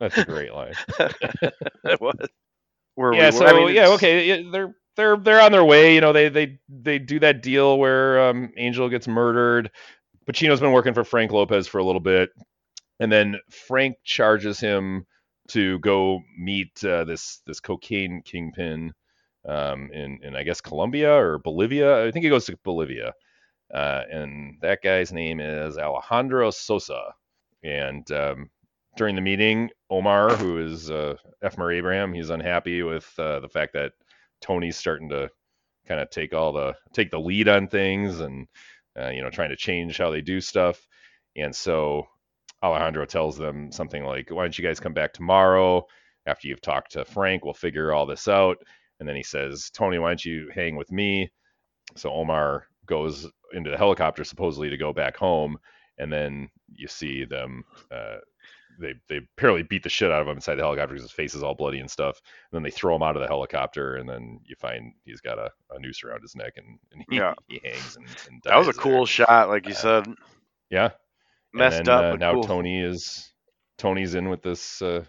[0.00, 0.72] that's a great line.
[1.84, 2.28] it was.
[2.96, 3.26] Were yeah.
[3.26, 4.26] We, so I mean, yeah, okay.
[4.26, 5.94] Yeah, they're they're they're on their way.
[5.94, 9.70] You know, they they they do that deal where um, Angel gets murdered.
[10.26, 12.30] Pacino's been working for Frank Lopez for a little bit
[13.00, 15.06] and then Frank charges him
[15.48, 18.92] to go meet uh, this this cocaine kingpin
[19.46, 22.04] um, in in I guess Colombia or Bolivia.
[22.06, 23.12] I think he goes to Bolivia,
[23.72, 27.14] uh, and that guy's name is Alejandro Sosa.
[27.62, 28.50] And um,
[28.96, 31.58] during the meeting, Omar, who is uh, F.
[31.58, 33.92] Murray Abraham, he's unhappy with uh, the fact that
[34.40, 35.30] Tony's starting to
[35.86, 38.46] kind of take all the take the lead on things and
[38.98, 40.86] uh, you know trying to change how they do stuff.
[41.36, 42.06] And so
[42.64, 45.86] Alejandro tells them something like, "Why don't you guys come back tomorrow
[46.26, 47.44] after you've talked to Frank?
[47.44, 48.56] We'll figure all this out."
[48.98, 51.30] And then he says, "Tony, why don't you hang with me?"
[51.96, 55.58] So Omar goes into the helicopter supposedly to go back home,
[55.98, 57.64] and then you see them.
[57.90, 58.16] Uh,
[58.80, 61.34] they they apparently beat the shit out of him inside the helicopter because his face
[61.34, 62.20] is all bloody and stuff.
[62.50, 65.38] And then they throw him out of the helicopter, and then you find he's got
[65.38, 67.34] a, a noose around his neck, and, and he, yeah.
[67.46, 69.06] he hangs and, and That was a cool there.
[69.06, 70.06] shot, like you uh, said.
[70.70, 70.90] Yeah,
[71.54, 72.14] messed then, up.
[72.14, 72.44] Uh, now cool.
[72.44, 73.32] Tony is
[73.78, 75.04] Tony's in with this uh,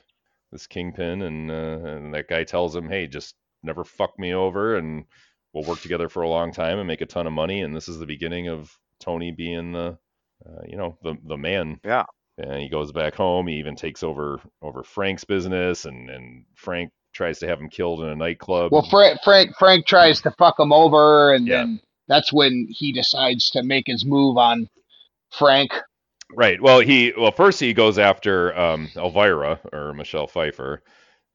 [0.52, 4.76] this kingpin, and uh, and that guy tells him, "Hey, just never fuck me over,
[4.78, 5.06] and
[5.54, 7.88] we'll work together for a long time and make a ton of money." And this
[7.88, 9.98] is the beginning of Tony being the
[10.46, 11.80] uh, you know the the man.
[11.84, 12.06] Yeah.
[12.38, 13.48] And he goes back home.
[13.48, 18.02] He even takes over over Frank's business, and and Frank tries to have him killed
[18.02, 18.72] in a nightclub.
[18.72, 21.60] Well, Frank Frank Frank tries to fuck him over, and yeah.
[21.60, 24.70] then that's when he decides to make his move on
[25.32, 25.72] Frank.
[26.34, 26.60] Right.
[26.62, 30.82] Well, he well first he goes after um, Elvira or Michelle Pfeiffer,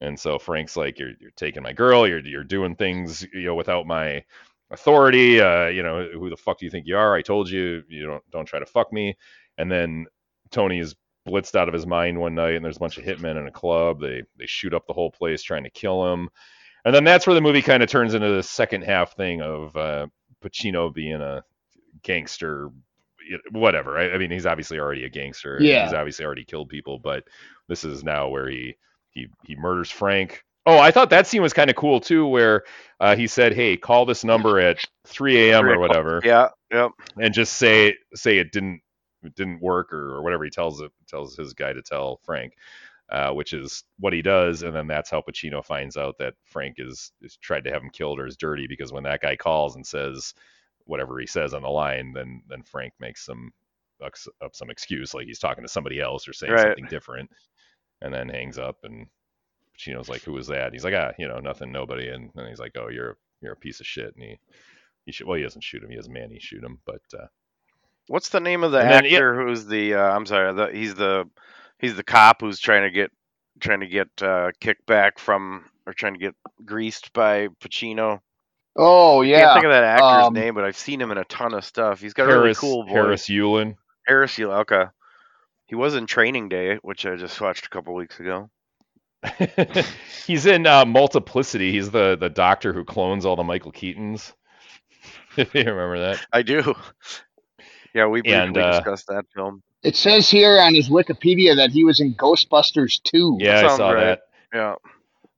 [0.01, 2.05] and so Frank's like, "You're you're taking my girl.
[2.07, 4.23] You're you're doing things you know without my
[4.69, 5.39] authority.
[5.39, 7.15] Uh, you know who the fuck do you think you are?
[7.15, 9.15] I told you you don't don't try to fuck me."
[9.57, 10.07] And then
[10.51, 10.95] Tony is
[11.27, 13.51] blitzed out of his mind one night, and there's a bunch of hitmen in a
[13.51, 14.01] club.
[14.01, 16.29] They they shoot up the whole place trying to kill him,
[16.85, 19.75] and then that's where the movie kind of turns into the second half thing of
[19.77, 20.07] uh,
[20.43, 21.43] Pacino being a
[22.03, 22.69] gangster
[23.51, 23.97] whatever.
[23.97, 25.57] I, I, mean, he's obviously already a gangster.
[25.59, 25.85] Yeah.
[25.85, 27.23] He's obviously already killed people, but
[27.67, 28.75] this is now where he
[29.11, 30.43] he he murders Frank.
[30.65, 32.63] Oh, I thought that scene was kind of cool too, where
[32.99, 34.77] uh, he said, "Hey, call this number at
[35.07, 35.65] 3 a.m.
[35.65, 36.91] or whatever." Yeah, yep.
[37.19, 38.81] And just say say it didn't
[39.23, 42.53] it didn't work or, or whatever he tells it tells his guy to tell Frank.
[43.11, 46.75] Uh, which is what he does, and then that's how Pacino finds out that Frank
[46.77, 49.75] is, is tried to have him killed or is dirty because when that guy calls
[49.75, 50.33] and says,
[50.85, 53.51] whatever he says on the line, then then Frank makes some
[54.03, 56.61] up some excuse like he's talking to somebody else or saying right.
[56.61, 57.29] something different,
[58.01, 58.77] and then hangs up.
[58.83, 59.07] And
[59.77, 62.59] Pacino's like, "Who was that?" he's like, "Ah, you know, nothing, nobody." And then he's
[62.59, 64.39] like, "Oh, you're you're a piece of shit." And he
[65.05, 65.89] he should well, he doesn't shoot him.
[65.89, 67.01] He has Manny shoot him, but.
[67.13, 67.27] uh
[68.07, 69.33] What's the name of the actor then, yeah.
[69.45, 69.93] who's the?
[69.93, 71.29] Uh, I'm sorry, the, he's the
[71.79, 73.11] he's the cop who's trying to get
[73.59, 78.19] trying to get uh, kickback from or trying to get greased by Pacino.
[78.75, 79.37] Oh yeah.
[79.37, 81.53] I can't think of that actor's um, name, but I've seen him in a ton
[81.53, 81.99] of stuff.
[81.99, 82.93] He's got Harris, a really cool voice.
[82.93, 83.75] Harris Yulin.
[84.07, 84.61] Harris Yulin.
[84.61, 84.85] Okay.
[85.65, 88.49] He was in Training Day, which I just watched a couple weeks ago.
[90.27, 91.71] he's in uh, Multiplicity.
[91.71, 94.33] He's the the doctor who clones all the Michael Keatons.
[95.37, 96.27] If you remember that.
[96.33, 96.75] I do.
[97.93, 99.63] Yeah, we briefly And, uh, discussed that film.
[99.81, 103.37] It says here on his Wikipedia that he was in Ghostbusters 2.
[103.39, 104.03] Yeah, I saw right.
[104.03, 104.21] that.
[104.53, 104.75] Yeah.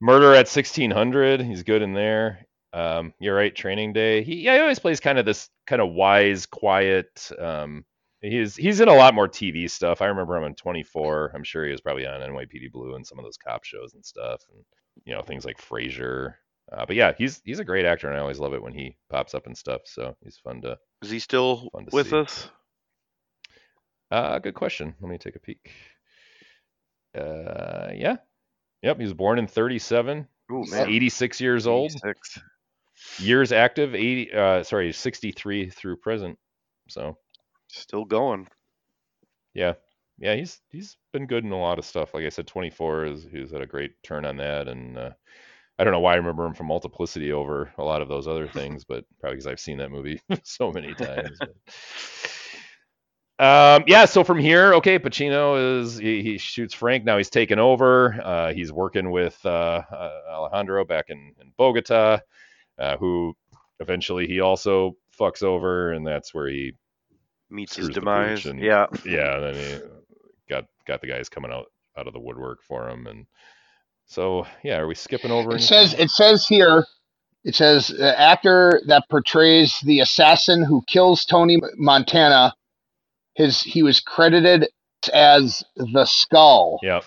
[0.02, 1.42] Murder at 1600.
[1.42, 2.48] He's good in there.
[2.74, 3.56] Um, you're right.
[3.56, 4.24] Training Day.
[4.24, 7.30] He yeah, he always plays kind of this kind of wise, quiet.
[7.38, 7.86] Um,
[8.22, 10.02] he's he's in a lot more TV stuff.
[10.02, 11.32] I remember him on 24.
[11.36, 14.04] I'm sure he was probably on NYPD Blue and some of those cop shows and
[14.04, 14.64] stuff, and
[15.06, 16.36] you know things like Frasier.
[16.72, 18.96] Uh, but yeah, he's he's a great actor, and I always love it when he
[19.10, 19.82] pops up and stuff.
[19.86, 20.80] So he's fun to.
[21.04, 22.18] Is he still with see.
[22.18, 22.50] us?
[24.10, 24.96] Uh, good question.
[25.02, 25.72] Let me take a peek.
[27.16, 28.18] Uh, yeah,
[28.82, 28.98] yep.
[28.98, 30.28] He was born in 37.
[30.52, 30.90] Ooh, He's man.
[30.90, 31.92] 86 years old.
[31.92, 32.40] 86.
[33.20, 36.38] Years active 80 uh sorry 63 through present
[36.90, 37.18] so.
[37.70, 38.48] Still going.
[39.54, 39.74] yeah.
[40.20, 42.14] Yeah he's he's been good in a lot of stuff.
[42.14, 45.12] Like i said 24 is he's had a great turn on that and uh
[45.80, 48.48] i don't know why i remember him from multiplicity over a lot of those other
[48.54, 51.40] things but probably because i've seen that movie so many times
[53.40, 57.58] um yeah so from here okay pacino is he, he shoots frank now he's taken
[57.58, 58.22] over.
[58.24, 62.20] Uh he's working with uh, uh alejandro back in, in bogota
[62.80, 63.34] uh who
[63.80, 66.74] eventually he also fucks over and that's where he
[67.50, 68.46] Meets his demise.
[68.48, 68.88] and- Yeah.
[69.06, 69.78] yeah, then he
[70.50, 71.66] got got the guys coming out
[71.98, 73.28] out of the woodwork for him, and
[74.08, 75.52] so yeah, are we skipping over?
[75.52, 75.68] It anything?
[75.68, 76.86] says it says here
[77.44, 82.56] it says uh, actor that portrays the assassin who kills Tony Montana
[83.36, 84.68] his he was credited
[85.14, 86.80] as the skull.
[86.82, 87.02] yeah,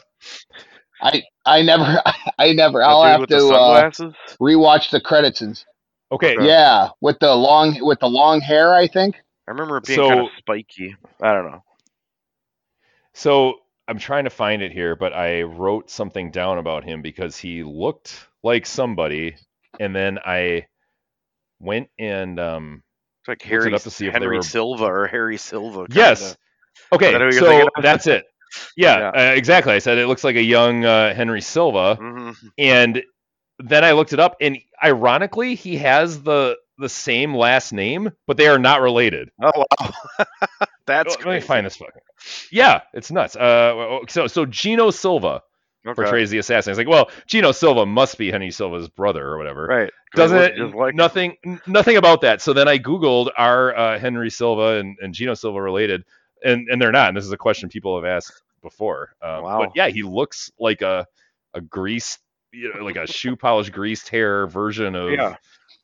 [1.02, 2.02] I I never
[2.38, 3.90] I never That I'll have to the uh,
[4.40, 5.62] rewatch the credits and
[6.12, 6.46] okay, Okay.
[6.46, 9.16] yeah, with the long with the long hair I think.
[9.48, 10.96] I remember it being So- kind of spiky.
[11.22, 11.62] I don't know.
[13.14, 13.54] So
[13.88, 17.62] I'm trying to find it here, but I wrote something down about him because he
[17.62, 19.36] looked like somebody,
[19.78, 20.66] and then I
[21.60, 22.82] went and um
[23.22, 25.86] It's like Looked it Harry up to see if Henry were- Silva or Harry Silva.
[25.90, 26.36] yes, kinda.
[26.92, 28.24] okay, that who you're so that's it.
[28.76, 29.30] Yeah, Yeah.
[29.30, 29.72] Uh, exactly.
[29.74, 31.96] I said it looks like a young uh, Henry Silva.
[32.00, 32.36] Mhm.
[32.58, 33.02] and
[33.58, 38.36] then I looked it up, and ironically, he has the the same last name, but
[38.36, 39.30] they are not related.
[39.42, 39.50] Oh
[39.80, 39.90] wow,
[40.86, 42.02] that's let me find this fucking.
[42.52, 43.34] Yeah, it's nuts.
[43.36, 45.42] Uh, so so Geno Silva
[45.86, 46.02] Okay.
[46.02, 46.72] portrays the assassin.
[46.72, 49.66] It's like, well, Geno Silva must be Henry Silva's brother or whatever.
[49.66, 49.92] Right.
[50.16, 50.74] Doesn't it?
[50.74, 51.36] like nothing,
[51.68, 52.42] nothing about that.
[52.42, 56.02] So then I googled are uh, Henry Silva and, and Geno Silva related,
[56.44, 57.08] and and they're not.
[57.08, 59.10] And this is a question people have asked before.
[59.22, 59.58] Um, Wow.
[59.60, 61.06] But yeah, he looks like a
[61.54, 62.18] a greased,
[62.52, 65.36] you know, like a shoe polish greased hair version of Yeah.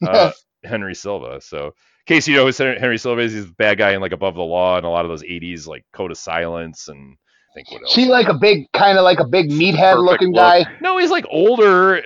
[0.07, 0.33] uh,
[0.65, 1.41] Henry Silva.
[1.41, 1.73] So in
[2.07, 4.43] case you know who Henry Silva is, he's the bad guy in like Above the
[4.43, 7.17] Law and a lot of those '80s like Code of Silence and
[7.51, 7.95] I think what else.
[7.95, 10.37] See like a big kind of like a big meathead Perfect looking look.
[10.37, 10.65] guy.
[10.81, 12.03] no, he's like older,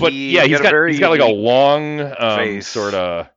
[0.00, 2.66] but He yeah, he's a got very he's got like a long um, face.
[2.68, 3.28] sort of.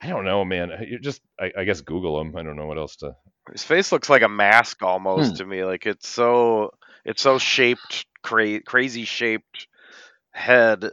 [0.00, 0.70] I don't know, man.
[0.88, 2.36] You just I, I guess Google him.
[2.36, 3.16] I don't know what else to.
[3.52, 5.36] His face looks like a mask almost Hmm.
[5.36, 5.64] to me.
[5.64, 6.72] Like it's so
[7.04, 9.66] it's so shaped, cra- crazy shaped
[10.32, 10.90] head.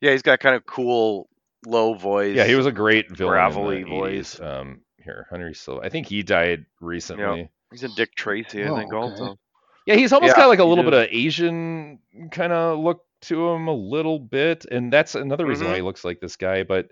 [0.00, 1.28] Yeah, he's got kind of cool
[1.66, 2.36] low voice.
[2.36, 3.32] Yeah, he was a great villain.
[3.32, 4.34] gravelly in the voice.
[4.36, 4.60] 80s.
[4.60, 5.84] Um, here, Henry Silva.
[5.84, 7.50] I think he died recently.
[7.70, 8.96] He's in Dick Tracy, I Oh, think, okay.
[8.96, 9.38] also.
[9.86, 10.90] Yeah, he's almost Yeah, got like a little did.
[10.92, 11.98] bit of Asian
[12.30, 15.76] kind of look to him, a little bit, and that's another reason why Mhm.
[15.76, 16.62] he looks like this guy.
[16.64, 16.88] But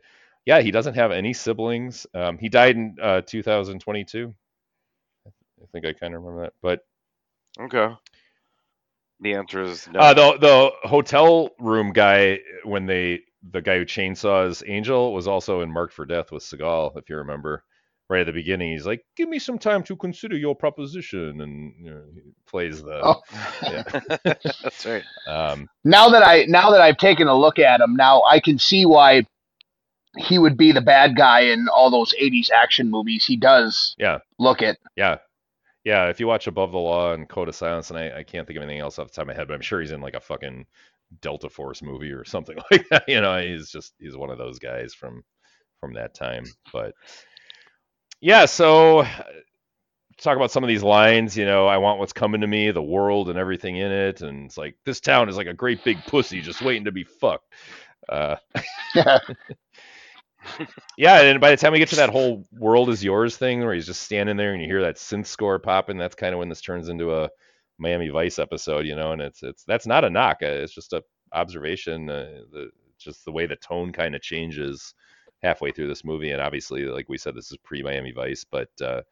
[0.46, 2.07] yeah, he doesn't have any siblings.
[2.14, 4.34] Um, he died in uh, 2022.
[5.63, 6.55] I think I kind of remember that.
[6.63, 6.81] But
[7.59, 7.95] Okay.
[9.21, 10.01] The answer is no.
[10.01, 13.21] uh, the the hotel room guy when they
[13.53, 17.17] the guy who chainsaws Angel was also in Marked for Death with Seagal, if you
[17.17, 17.65] remember.
[18.09, 21.73] Right at the beginning, he's like, "Give me some time to consider your proposition," and
[21.81, 23.01] you know, he plays the.
[23.05, 23.21] Oh.
[23.63, 23.83] Yeah.
[24.25, 25.05] That's right.
[25.29, 28.59] Um, Now that I now that I've taken a look at him, now I can
[28.59, 29.27] see why
[30.17, 33.25] he would be the bad guy in all those 80s action movies.
[33.25, 34.79] He does yeah, look it.
[34.97, 35.19] Yeah.
[35.85, 38.47] Yeah, if you watch Above the Law and Code of Silence, and I, I can't
[38.47, 40.01] think of anything else off the top of my head, but I'm sure he's in
[40.01, 40.66] like a fucking
[41.22, 43.05] Delta Force movie or something like that.
[43.09, 45.22] You know, he's just he's one of those guys from
[45.81, 46.45] from that time.
[46.72, 46.95] But
[48.20, 49.07] yeah, so
[50.18, 51.37] talk about some of these lines.
[51.37, 54.47] You know, I want what's coming to me, the world and everything in it, and
[54.47, 57.53] it's like this town is like a great big pussy just waiting to be fucked.
[58.09, 58.37] Uh,
[60.97, 63.74] yeah, and by the time we get to that whole "world is yours" thing, where
[63.74, 66.49] he's just standing there and you hear that synth score popping, that's kind of when
[66.49, 67.28] this turns into a
[67.78, 69.12] Miami Vice episode, you know.
[69.12, 72.09] And it's it's that's not a knock; uh, it's just a observation.
[72.11, 74.95] Uh, the just the way the tone kind of changes
[75.43, 78.68] halfway through this movie, and obviously, like we said, this is pre Miami Vice, but
[78.82, 79.03] uh,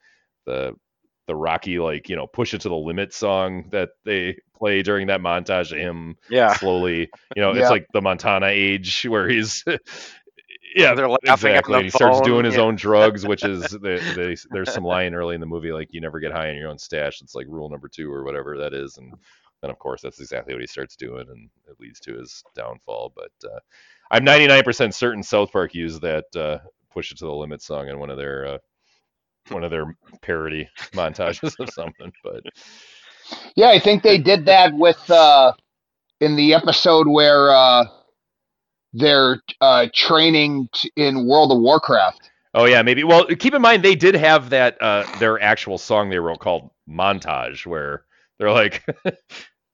[0.47, 0.74] the
[1.26, 5.07] the Rocky like you know push it to the limit song that they play during
[5.09, 6.55] that montage of him Yeah.
[6.57, 7.11] slowly.
[7.35, 7.61] You know, Yeah.
[7.61, 9.62] it's like the Montana age where he's
[10.75, 11.73] yeah, They're laughing at exactly.
[11.73, 12.62] the And he starts doing his yeah.
[12.62, 16.01] own drugs, which is they, they, there's some line early in the movie like you
[16.01, 17.21] never get high on your own stash.
[17.21, 19.12] It's like rule number two or whatever that is, and
[19.62, 23.12] then of course that's exactly what he starts doing, and it leads to his downfall.
[23.14, 23.59] But uh,
[24.11, 26.59] I'm 99% certain South Park used that uh,
[26.93, 28.59] "Push It to the Limit" song in one of their uh,
[29.49, 32.12] one of their parody montages of something.
[32.23, 32.43] But
[33.57, 35.53] Yeah, I think they did that with uh,
[36.21, 37.51] in the episode where
[38.93, 42.30] they're uh, training t- in World of Warcraft.
[42.55, 43.05] oh yeah, maybe.
[43.05, 46.70] Well, keep in mind they did have that uh, their actual song they wrote called
[46.89, 48.05] "Montage," where
[48.39, 48.84] they're like.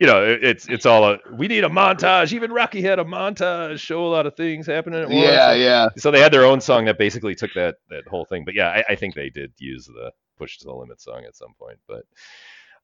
[0.00, 2.32] You know, it- it's it's all a we need a montage.
[2.32, 5.20] Even Rocky had a montage, show a lot of things happening at once.
[5.22, 5.88] Yeah, yeah.
[5.96, 8.44] so they had their own song that basically took that that whole thing.
[8.44, 11.36] But yeah, I, I think they did use the push to the limit song at
[11.36, 11.78] some point.
[11.86, 12.02] But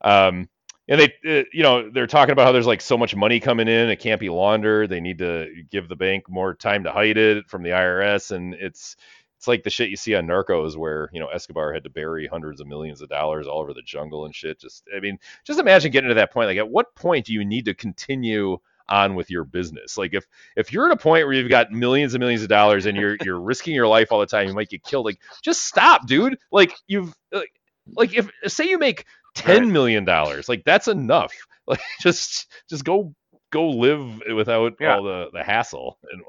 [0.09, 0.49] um,
[0.91, 3.69] and they uh, you know they're talking about how there's like so much money coming
[3.69, 4.91] in, it can't be laundered.
[4.91, 8.55] They need to give the bank more time to hide it from the IRS, and
[8.55, 8.97] it's
[9.39, 12.27] it's like the shit you see on Narcos, where you know Escobar had to bury
[12.27, 14.61] hundreds of millions of dollars all over the jungle and shit.
[14.61, 16.49] Just I mean, just imagine getting to that point.
[16.49, 18.59] Like, at what point do you need to continue?
[18.89, 20.27] on with your business like if
[20.57, 23.17] if you're at a point where you've got millions and millions of dollars and you're
[23.23, 26.37] you're risking your life all the time you might get killed like just stop dude
[26.51, 27.53] like you've like,
[27.95, 31.33] like if say you make ten million dollars like that's enough
[31.67, 33.15] like just just go
[33.53, 34.97] go live without Yeah.
[34.97, 36.23] all the the hassle and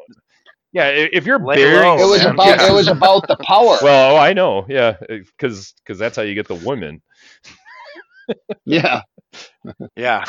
[0.72, 2.68] yeah if you're Lay burying low, It was about Yeah.
[2.68, 3.78] it was about the power.
[3.82, 7.02] well oh, i know yeah because because that's how you get the women
[8.66, 9.02] yeah,
[9.96, 10.26] Yeah.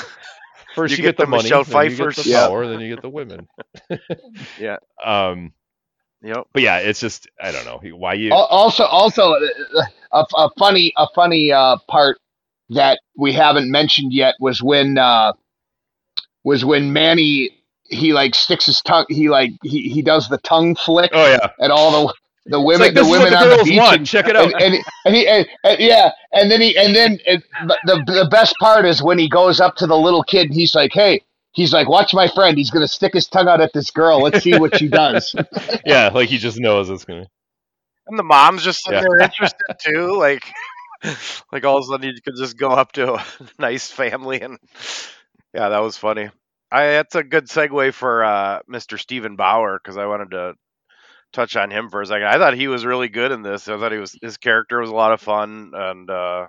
[0.75, 2.49] first You you, get get, the, the money Michelle then you get the Yeah.
[2.49, 3.49] power then you get the women
[4.57, 4.77] Yeah.
[5.05, 5.53] um
[6.23, 6.47] Yep.
[6.53, 10.93] but yeah it's just i don't know why you also also uh, a, a funny
[10.97, 12.19] a funny uh, part
[12.75, 15.33] that we haven't mentioned yet was when uh,
[16.45, 17.51] was when Manny
[17.85, 21.49] he like sticks his tongue he like he, he does the tongue flick oh yeah
[21.61, 22.15] at all the
[22.47, 23.97] the women like, the this is what women the on the beach want.
[23.99, 24.53] and, Check it out.
[24.55, 27.45] and, and, and he and, and- yeah and then he and then it,
[27.85, 30.75] the the best part is when he goes up to the little kid and he's
[30.75, 31.21] like hey
[31.53, 34.43] he's like watch my friend he's gonna stick his tongue out at this girl let's
[34.43, 35.35] see what she does
[35.85, 37.29] yeah, like he just knows it's gonna.
[38.09, 39.05] And the mom's just sitting Yeah.
[39.09, 40.17] there interested too.
[40.19, 40.43] Like,
[41.53, 43.25] like all of a sudden you could just go up to a
[43.59, 44.59] nice family and
[45.55, 46.31] yeah, that was funny.
[46.71, 48.99] I that's a good segue for uh, Mr.
[48.99, 50.55] Steven Bauer because I wanted to
[51.33, 52.27] touch on him for a second.
[52.27, 53.69] I thought he was really good in this.
[53.69, 56.47] I thought he was his character was a lot of fun and uh,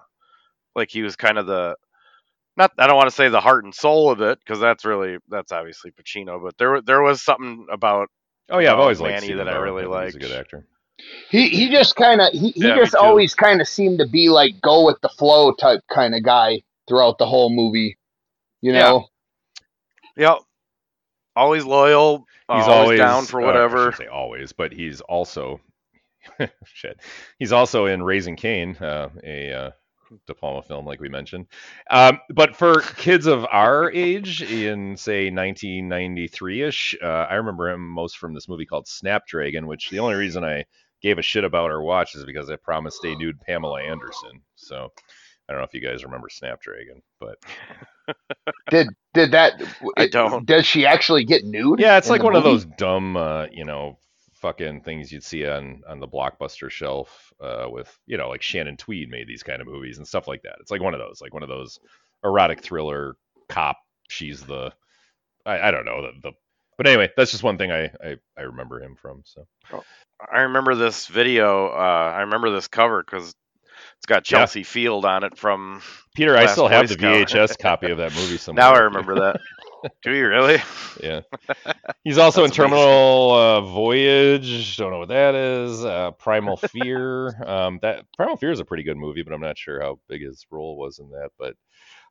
[0.76, 1.76] like he was kind of the
[2.56, 5.18] not I don't want to say the heart and soul of it because that's really
[5.30, 8.10] that's obviously Pacino, but there there was something about
[8.49, 10.68] Oh yeah, I've always liked Manny Steven that I really think He's a good actor.
[11.30, 14.30] He he just kind of he, he Yeah, just always kind of seemed to be
[14.30, 17.98] like go with the flow type kind of guy throughout the whole movie.
[18.62, 18.94] You Yeah.
[18.94, 19.08] know,
[20.18, 20.39] Yep.
[21.36, 22.28] Always loyal.
[22.50, 23.76] uh, He's always, always down for uh, I whatever.
[23.76, 25.60] shouldn't say always, but he's also
[26.66, 27.00] shit.
[27.39, 29.72] He's also in Raising Cain, uh, a uh,
[30.28, 31.48] De Palma film, like we mentioned.
[31.89, 38.18] Um, but for kids of our age, in say 1993ish, uh, I remember him most
[38.18, 40.66] from this movie called Snapdragon, which the only reason I
[41.04, 44.41] gave a shit about or watched is because I promised stay nude Pamela Anderson.
[44.56, 44.91] So
[45.47, 47.38] I don't know if you guys remember Snapdragon, but
[48.70, 49.62] did did that?
[49.97, 50.45] I don't.
[50.45, 51.80] Does she actually get nude?
[51.80, 53.97] Yeah, it's like the one of those dumb, uh, you know,
[54.36, 58.78] fucking things you'd see on on the blockbuster shelf uh, with, you know, like Shannon
[58.78, 60.56] Tweed made these kind of movies and stuff like that.
[60.60, 61.80] It's like one of those, like one of those
[62.24, 63.16] erotic thriller
[63.49, 63.78] cop.
[64.10, 64.74] She's the,
[65.45, 66.32] I, I don't know the, the,
[66.78, 69.24] but anyway, that's just one thing I I, I remember him from.
[69.26, 69.45] So
[70.32, 71.67] I remember this video.
[71.67, 73.36] Uh, I remember this cover because
[73.97, 74.39] it's got Yeah.
[74.39, 75.82] Chelsea Field on it from.
[76.15, 78.65] Peter, I still have Boy the VHS copy of that movie somewhere.
[78.65, 79.39] Now I remember that.
[80.03, 80.57] Do you really?
[81.01, 81.21] Yeah.
[82.03, 84.78] He's also in Terminal uh, Voyage.
[84.78, 85.84] Don't know what that is.
[85.84, 87.41] Uh, Primal Fear.
[87.45, 90.21] Um, that Primal Fear is a pretty good movie, but I'm not sure how big
[90.21, 91.32] his role was in that.
[91.38, 91.55] But,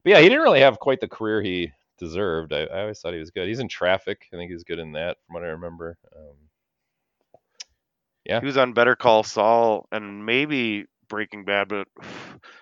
[0.04, 2.52] but yeah, he didn't really have quite the career he deserved.
[2.52, 3.48] I, I always thought he was good.
[3.48, 4.26] He's in Traffic.
[4.32, 5.96] I think he's good in that, from what I remember.
[6.16, 6.36] Um,
[8.24, 11.88] yeah, He was on Better Call Saul and maybe Breaking Bad, but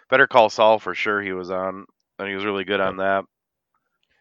[0.09, 1.87] Better Call Saul for sure he was on,
[2.19, 3.25] and he was really good on that.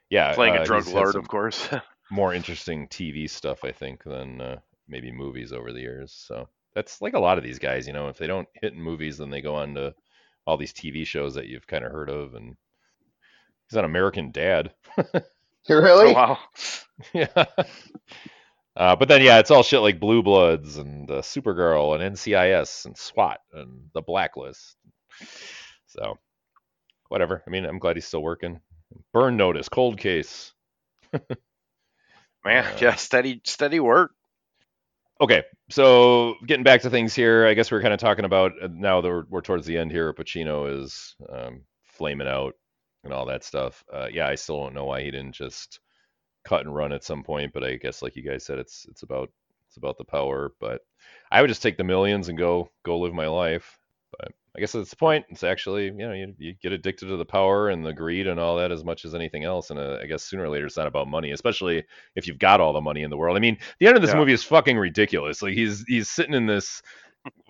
[0.09, 1.67] yeah, Playing uh, a drug lord, of course.
[2.11, 6.11] more interesting TV stuff, I think, than uh, maybe movies over the years.
[6.11, 8.81] So that's like a lot of these guys, you know, if they don't hit in
[8.81, 9.93] movies, then they go on to
[10.45, 12.33] all these TV shows that you've kind of heard of.
[12.33, 12.55] And
[13.69, 14.73] he's on American Dad.
[15.67, 16.11] You really?
[16.11, 16.39] oh, wow.
[17.13, 17.45] yeah.
[18.75, 22.85] Uh, but then, yeah, it's all shit like Blue Bloods and uh, Supergirl and NCIS
[22.85, 24.77] and SWAT and The Blacklist.
[25.85, 26.17] So,
[27.09, 27.43] whatever.
[27.45, 28.61] I mean, I'm glad he's still working.
[29.13, 30.53] Burn notice, cold case.
[32.45, 34.11] Man, uh, yeah, steady, steady work.
[35.21, 38.53] Okay, so getting back to things here, I guess we are kind of talking about
[38.63, 40.13] uh, now that we're, we're, towards the end here.
[40.13, 42.55] Pacino is um, flaming out
[43.03, 43.83] and all that stuff.
[43.91, 45.79] Uh, yeah, I still don't know why he didn't just
[46.43, 49.03] cut and run at some point, but I guess like you guys said, it's it's
[49.03, 49.29] about
[49.67, 50.53] it's about the power.
[50.59, 50.81] But
[51.31, 53.77] I would just take the millions and go go live my life.
[54.17, 55.25] But I guess that's the point.
[55.29, 58.39] It's actually you know you, you get addicted to the power and the greed and
[58.39, 59.69] all that as much as anything else.
[59.69, 61.83] And uh, I guess sooner or later it's not about money, especially
[62.15, 63.37] if you've got all the money in the world.
[63.37, 64.17] I mean, the end of this yeah.
[64.17, 65.41] movie is fucking ridiculous.
[65.41, 66.81] Like he's he's sitting in this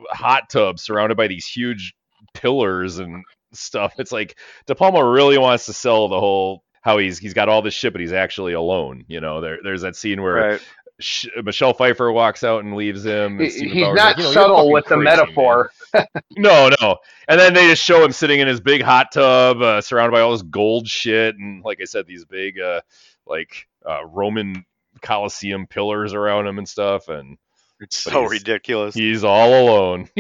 [0.10, 1.94] hot tub surrounded by these huge
[2.34, 3.24] pillars and
[3.54, 3.94] stuff.
[3.98, 7.62] It's like De Palma really wants to sell the whole how he's he's got all
[7.62, 9.06] this shit, but he's actually alone.
[9.08, 10.62] You know, there there's that scene where right.
[11.00, 13.40] Sh- Michelle Pfeiffer walks out and leaves him.
[13.40, 15.72] And he's Bauer's not like, you know, subtle with crazy, the metaphor.
[16.38, 16.98] no, no.
[17.28, 20.22] And then they just show him sitting in his big hot tub, uh, surrounded by
[20.22, 22.82] all this gold shit, and like I said, these big uh,
[23.26, 24.66] like uh, Roman
[25.02, 27.38] Colosseum pillars around him and stuff, and
[27.80, 28.96] it's so he's, ridiculous.
[28.96, 30.10] He's all alone.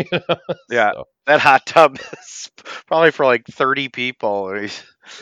[0.69, 1.07] yeah, so.
[1.25, 2.49] that hot tub is
[2.87, 4.51] probably for like thirty people.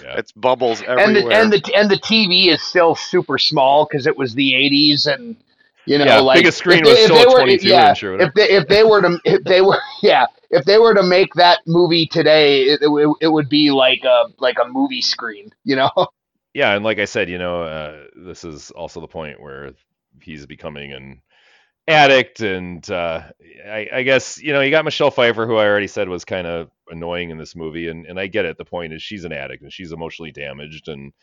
[0.04, 0.18] Yeah.
[0.18, 1.06] It's bubbles everywhere.
[1.06, 4.52] And the, and the and the TV is still super small because it was the
[4.52, 5.36] '80s, and
[5.86, 8.04] you know, yeah, like biggest screen was still 22 yeah, inch.
[8.04, 11.34] If they if they were to if they were yeah if they were to make
[11.36, 15.76] that movie today, it, it, it would be like a like a movie screen, you
[15.76, 15.92] know.
[16.54, 19.74] Yeah, and like I said, you know, uh, this is also the point where
[20.24, 21.22] he's becoming an
[21.88, 23.24] addict, and uh,
[23.66, 26.48] I, I, guess you know you got Michelle Pfeiffer, who I already said was kind
[26.48, 28.58] of annoying in this movie, and, and I get it.
[28.58, 31.14] The point is she's an addict and she's emotionally damaged, and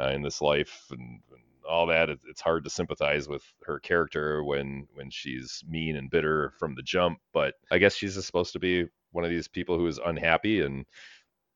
[0.00, 1.00] uh, in this life and,
[1.30, 5.96] and all that, it, it's hard to sympathize with her character when when she's mean
[5.96, 7.18] and bitter from the jump.
[7.32, 10.86] But I guess she's supposed to be one of these people who is unhappy and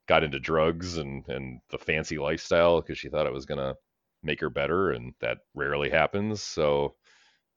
[0.06, 3.74] got into drugs and and the fancy lifestyle because she thought it was gonna
[4.22, 6.42] make her better, and that rarely happens.
[6.42, 6.94] So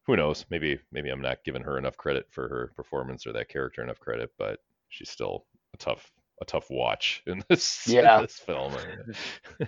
[0.06, 0.46] who knows?
[0.50, 4.00] Maybe maybe I'm not giving her enough credit for her performance or that character enough
[4.00, 8.18] credit, but she's still a tough a tough watch in this yeah.
[8.18, 8.74] in this film.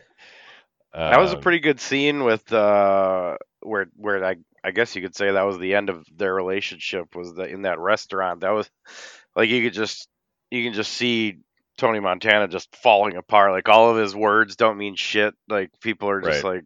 [0.94, 5.02] that was a um, pretty good scene with uh where where I I guess you
[5.02, 8.42] could say that was the end of their relationship was the, in that restaurant.
[8.42, 8.70] That was
[9.36, 10.08] like you could just
[10.52, 11.38] you can just see
[11.78, 13.52] Tony Montana just falling apart.
[13.52, 15.34] Like all of his words don't mean shit.
[15.48, 16.56] Like people are just right.
[16.56, 16.64] like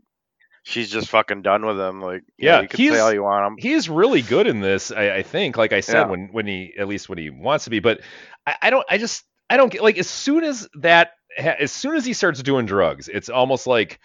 [0.69, 2.01] she's just fucking done with him.
[2.01, 3.55] Like, yeah, know, you can say all you want him.
[3.57, 4.91] He's really good in this.
[4.91, 6.07] I, I think, like I said, yeah.
[6.07, 7.79] when when he at least when he wants to be.
[7.79, 8.01] But
[8.45, 8.85] I, I, don't.
[8.89, 12.41] I just I don't get like as soon as that as soon as he starts
[12.41, 13.99] doing drugs, it's almost like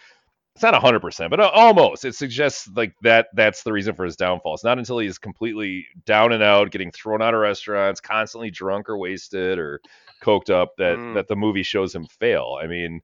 [0.55, 4.55] it's not 100% but almost it suggests like that that's the reason for his downfall
[4.55, 8.89] it's not until he's completely down and out getting thrown out of restaurants constantly drunk
[8.89, 9.81] or wasted or
[10.23, 11.15] coked up that mm.
[11.15, 13.01] that the movie shows him fail i mean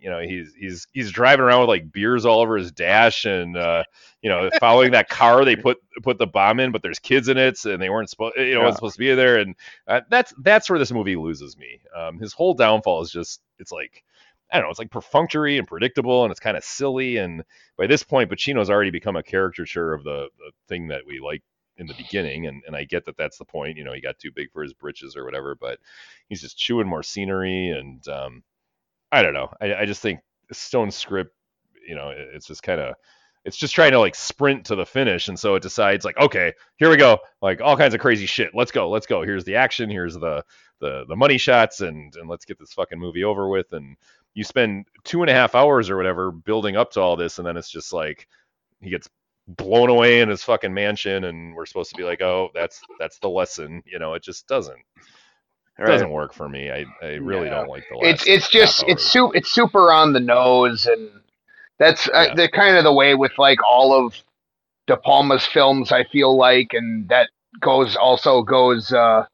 [0.00, 3.56] you know he's he's he's driving around with like beers all over his dash and
[3.56, 3.82] uh,
[4.22, 7.36] you know following that car they put put the bomb in but there's kids in
[7.36, 8.70] it and they weren't supposed you know yeah.
[8.72, 9.54] supposed to be there and
[9.88, 13.72] uh, that's that's where this movie loses me um, his whole downfall is just it's
[13.72, 14.02] like
[14.52, 17.16] I don't know, it's like perfunctory and predictable and it's kind of silly.
[17.16, 17.42] And
[17.76, 21.42] by this point, Pacino's already become a caricature of the, the thing that we like
[21.78, 22.46] in the beginning.
[22.46, 23.76] And, and I get that that's the point.
[23.76, 25.78] You know, he got too big for his britches or whatever, but
[26.28, 27.70] he's just chewing more scenery.
[27.70, 28.42] And um,
[29.16, 29.48] I don't know.
[29.62, 30.20] I, I just think
[30.52, 31.34] Stone script,
[31.88, 32.94] you know, it's just kind of
[33.46, 36.52] it's just trying to like sprint to the finish and so it decides like okay
[36.76, 37.18] here we go.
[37.40, 38.50] Like all kinds of crazy shit.
[38.54, 39.22] Let's go let's go.
[39.22, 40.44] Here's the action here's the
[40.80, 43.72] the the money shots and and let's get this fucking movie over with.
[43.72, 43.96] And
[44.34, 47.46] you spend two and a half hours or whatever building up to all this and
[47.46, 48.28] then it's just like
[48.82, 49.08] he gets
[49.48, 53.18] blown away in his fucking mansion and we're supposed to be like oh that's that's
[53.20, 53.82] the lesson.
[53.86, 54.82] You know it just doesn't
[55.84, 55.92] right.
[55.92, 56.70] doesn't work for me.
[56.70, 57.54] I, I really yeah.
[57.54, 61.10] don't like the It's it's just it's su- it's super on the nose, and
[61.78, 64.14] that's uh, the kind of the way with like all of
[64.86, 65.92] De Palma's films.
[65.92, 67.28] I feel like, and that
[67.60, 69.26] goes also goes uh,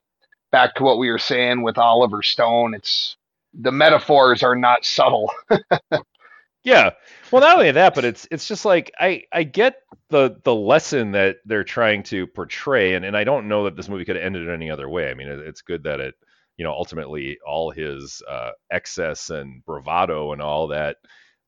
[0.51, 2.75] back to what we were saying with Oliver Stone.
[2.75, 3.17] It's
[3.55, 5.31] the metaphors are not subtle.
[6.65, 6.91] yeah.
[7.31, 9.77] Well, not only that, but it's it's just like I I get
[10.09, 13.89] the the lesson that they're trying to portray, and and I don't know that this
[13.89, 15.11] movie could have ended any other way.
[15.11, 16.15] I mean, it, it's good that it
[16.63, 20.99] you know, ultimately all his uh, excess and bravado and all that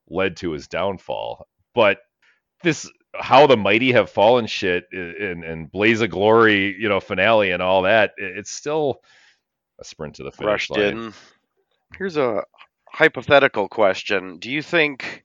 [0.09, 1.47] led to his downfall.
[1.73, 1.99] But
[2.63, 7.51] this how the mighty have fallen shit and, and blaze of glory, you know, finale
[7.51, 8.99] and all that, it's still
[9.79, 10.81] a sprint to the finish Rushed line.
[10.81, 11.13] In.
[11.97, 12.43] Here's a
[12.89, 15.23] hypothetical question: Do you think,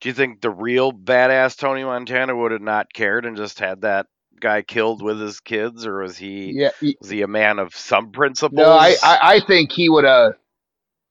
[0.00, 3.80] do you think the real badass Tony Montana would have not cared and just had
[3.80, 4.06] that
[4.40, 6.52] guy killed with his kids, or was he?
[6.52, 8.58] Yeah, he, was he a man of some principles?
[8.58, 10.34] No, I, I, I think he would have.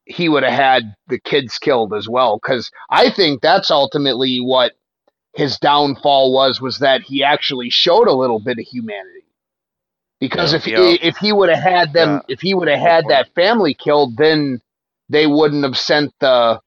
[0.06, 2.38] he would have had the kids killed as well.
[2.42, 4.74] Because I think that's ultimately what
[5.34, 9.26] his downfall was was that he actually showed a little bit of humanity.
[10.20, 10.58] Because Yeah.
[10.58, 10.78] if Yeah.
[10.78, 12.34] He, if he would have had them, Yeah.
[12.36, 14.62] if he would have had that family killed, then
[15.10, 16.62] they wouldn't have sent the,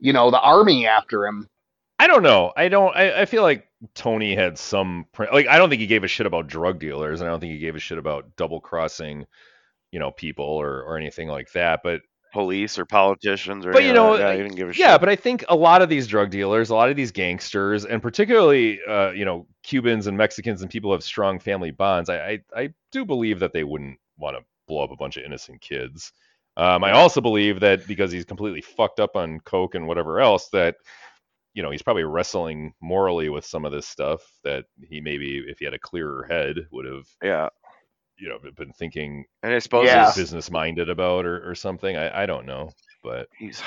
[0.00, 1.46] you know, the army after him.
[2.00, 2.52] I don't know.
[2.56, 2.96] I don't.
[2.96, 5.46] I, I feel like Tony had some like.
[5.48, 7.58] I don't think he gave a shit about drug dealers, and I don't think he
[7.58, 9.26] gave a shit about double crossing,
[9.92, 11.80] you know, people or or anything like that.
[11.84, 12.00] But
[12.32, 14.80] Police or politicians or But, you know, yeah, he didn't give a shit.
[14.80, 17.84] yeah, but I think a lot of these drug dealers, a lot of these gangsters,
[17.84, 22.08] and particularly, uh, you know, Cubans and Mexicans and people who have strong family bonds,
[22.08, 25.24] I, I, I do believe that they wouldn't want to blow up a bunch of
[25.24, 26.12] innocent kids.
[26.56, 30.48] Um, I also believe that because he's completely fucked up on coke and whatever else,
[30.50, 30.76] that
[31.54, 35.58] you know he's probably wrestling morally with some of this stuff that he maybe, if
[35.58, 37.48] he had a clearer head, would have yeah,
[38.18, 40.12] you know been thinking and I suppose Yeah.
[40.14, 41.96] business minded about or, or something.
[41.96, 42.70] I, I don't know,
[43.02, 43.62] but he's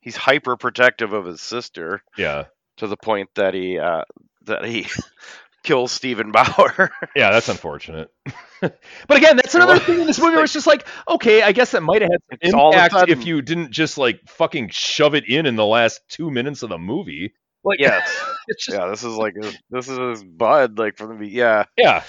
[0.00, 2.44] he's hyper protective of his sister yeah,
[2.78, 4.02] to the point that he uh,
[4.46, 4.86] that he
[5.68, 6.90] kills Steven Bauer.
[7.14, 8.10] Yeah, that's unfortunate.
[8.60, 11.72] but again, that's another thing in this movie where it's just like, okay, I guess
[11.72, 14.20] that might have had some It's all of a impact if you didn't just like
[14.28, 17.34] fucking shove it in in the last two minutes of the movie.
[17.64, 18.08] Like, yes,
[18.50, 22.02] just, yeah, this is like his, this is his bud like from the yeah yeah,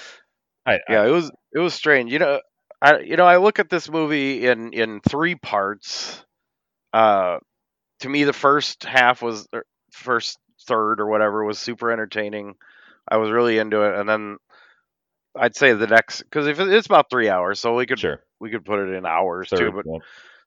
[0.65, 2.13] I, I- yeah it was it was strange.
[2.13, 2.39] You know,
[2.81, 6.23] I you know I look at this movie in in three parts.
[6.93, 7.39] Uh,
[8.01, 10.37] to me, the first half was er, first
[10.67, 12.55] third or whatever was super entertaining.
[13.09, 14.37] I was really into it, and then
[15.35, 18.21] I'd say the next because if it's about three hours, so we could sure.
[18.39, 19.71] we could put it in hours too.
[19.71, 19.99] But yeah.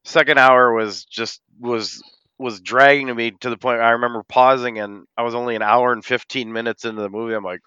[0.05, 2.03] second hour was just was
[2.39, 5.63] was dragging to me to the point I remember pausing and I was only an
[5.63, 7.35] hour and 15 minutes into the movie.
[7.35, 7.61] I'm like,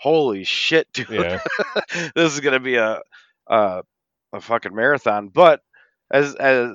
[0.00, 1.10] holy shit, dude.
[1.10, 1.40] yeah,
[2.14, 3.00] this is going to be a,
[3.46, 3.82] a
[4.32, 5.28] a fucking marathon.
[5.28, 5.60] But
[6.10, 6.70] as as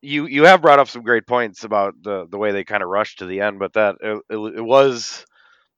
[0.00, 2.88] you you have brought up some great points about the the way they kind of
[2.88, 5.24] rushed to the end, but that it, it, it was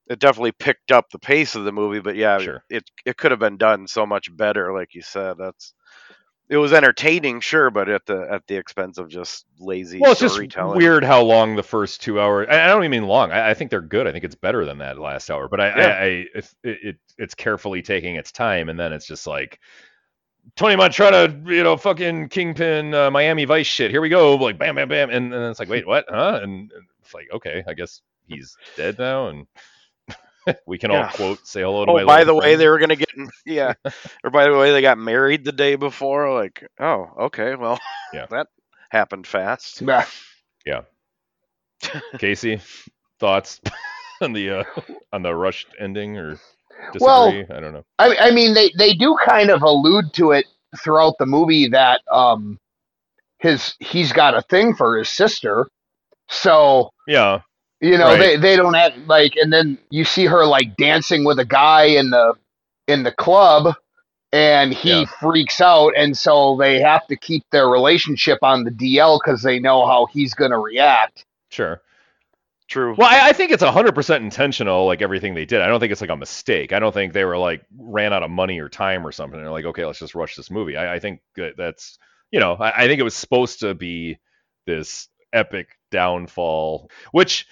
[0.09, 2.65] it definitely picked up the pace of the movie, but yeah, Sure.
[2.69, 5.37] it it could have been done so much better like you said.
[5.39, 5.75] That's
[6.51, 10.21] it was entertaining, sure, but at the at the expense of just lazy well, it's
[10.21, 10.77] just storytelling.
[10.77, 12.47] weird how long the first two hours.
[12.51, 13.33] I, I don't even mean long.
[13.33, 14.07] I, I think they're good.
[14.07, 15.49] I think it's better than that last hour.
[15.49, 15.87] But I, Yeah.
[15.99, 16.05] I,
[16.39, 19.59] it, it it's carefully taking its time, and then it's just like.
[20.57, 23.91] Tony Montana, you know, fucking kingpin, uh, Miami Vice shit.
[23.91, 26.05] Here we go, like bam, bam, bam, and, and then it's like, wait, what?
[26.07, 26.41] Huh?
[26.43, 29.47] And, and it's like, okay, I guess he's dead now, and
[30.67, 31.07] we can Yeah.
[31.07, 32.05] all quote, say hello to Oh, my.
[32.05, 33.09] by little the way, they were gonna get
[33.47, 33.75] yeah,
[34.25, 36.33] or by the way, they got married the day before.
[36.35, 37.79] Like, oh, okay, well,
[38.13, 38.27] Yeah.
[38.31, 38.49] that
[38.91, 39.83] happened fast.
[40.65, 40.83] Yeah.
[42.19, 42.61] Casey,
[43.21, 43.61] thoughts
[44.21, 44.65] on the uh,
[45.13, 46.39] on the rushed ending or
[46.93, 47.01] disagree?
[47.01, 47.85] Well, I don't know.
[47.99, 50.47] I, I mean, they, they do kind of allude to it
[50.83, 52.59] throughout the movie that um,
[53.39, 55.69] his he's got a thing for his sister.
[56.29, 57.41] So Yeah,
[57.81, 58.19] you know Right.
[58.19, 61.85] they, they don't have like, and then you see her like dancing with a guy
[61.85, 62.35] in the
[62.89, 63.75] in the club,
[64.33, 65.07] and he Yeah.
[65.07, 69.59] freaks out, and so they have to keep their relationship on the DL because they
[69.61, 71.25] know how he's going to react.
[71.51, 71.83] sure.
[72.69, 72.95] True.
[72.97, 75.61] Well, I, I think it's hundred percent intentional, like everything they did.
[75.61, 76.73] I don't think it's like a mistake.
[76.73, 79.39] I don't think they were like ran out of money or time or something.
[79.39, 80.77] They're like, okay, let's just rush this movie.
[80.77, 81.99] I, I think that that's
[82.31, 84.19] you know, I, I think it was supposed to be
[84.67, 87.47] this epic downfall, which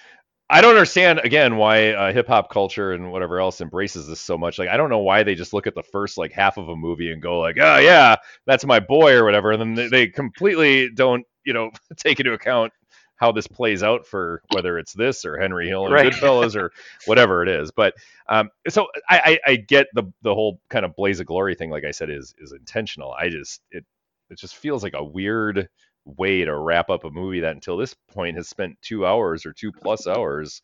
[0.53, 4.37] I don't understand again why uh, hip hop culture and whatever else embraces this so
[4.37, 4.59] much.
[4.59, 6.75] Like, I don't know why they just look at the first like half of a
[6.75, 10.07] movie and go like, oh yeah, that's my boy or whatever, and then they, they
[10.07, 12.71] completely don't you know take into account
[13.15, 16.13] how this plays out for whether it's this or Henry Hill and Right.
[16.13, 16.71] Goodfellas or
[17.05, 17.71] whatever it is.
[17.71, 17.95] But
[18.29, 21.71] um, so I, I, I get the the whole kind of blaze of glory thing.
[21.71, 23.11] Like I said, is is intentional.
[23.11, 23.85] I just it
[24.29, 25.67] it just feels like a weird
[26.05, 29.53] way to wrap up a movie that until this point has spent two hours or
[29.53, 30.61] two plus hours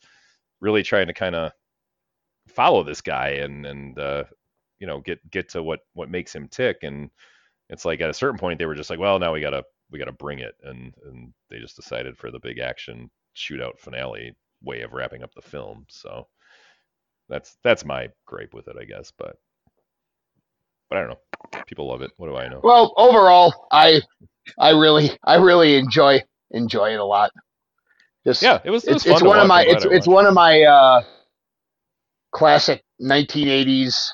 [0.61, 1.51] really trying to kind of
[2.47, 4.23] follow this guy and and uh,
[4.79, 6.79] you know get get to what what makes him tick.
[6.83, 7.09] And
[7.69, 9.99] it's like at a certain point they were just like well now we gotta we
[9.99, 10.55] gotta bring it.
[10.63, 15.33] And and they just decided for the big action shootout finale way of wrapping up
[15.33, 15.85] the film.
[15.89, 16.27] So
[17.29, 19.37] that's that's my gripe with it i guess but
[20.89, 24.01] but i don't know people love it what do i know Well, overall, I
[24.57, 27.31] I really I really enjoy enjoy it a lot.
[28.25, 30.07] Just yeah it was it was it's, fun it's to one of my it's it's
[30.07, 31.01] one of my uh
[32.31, 34.11] classic 1980s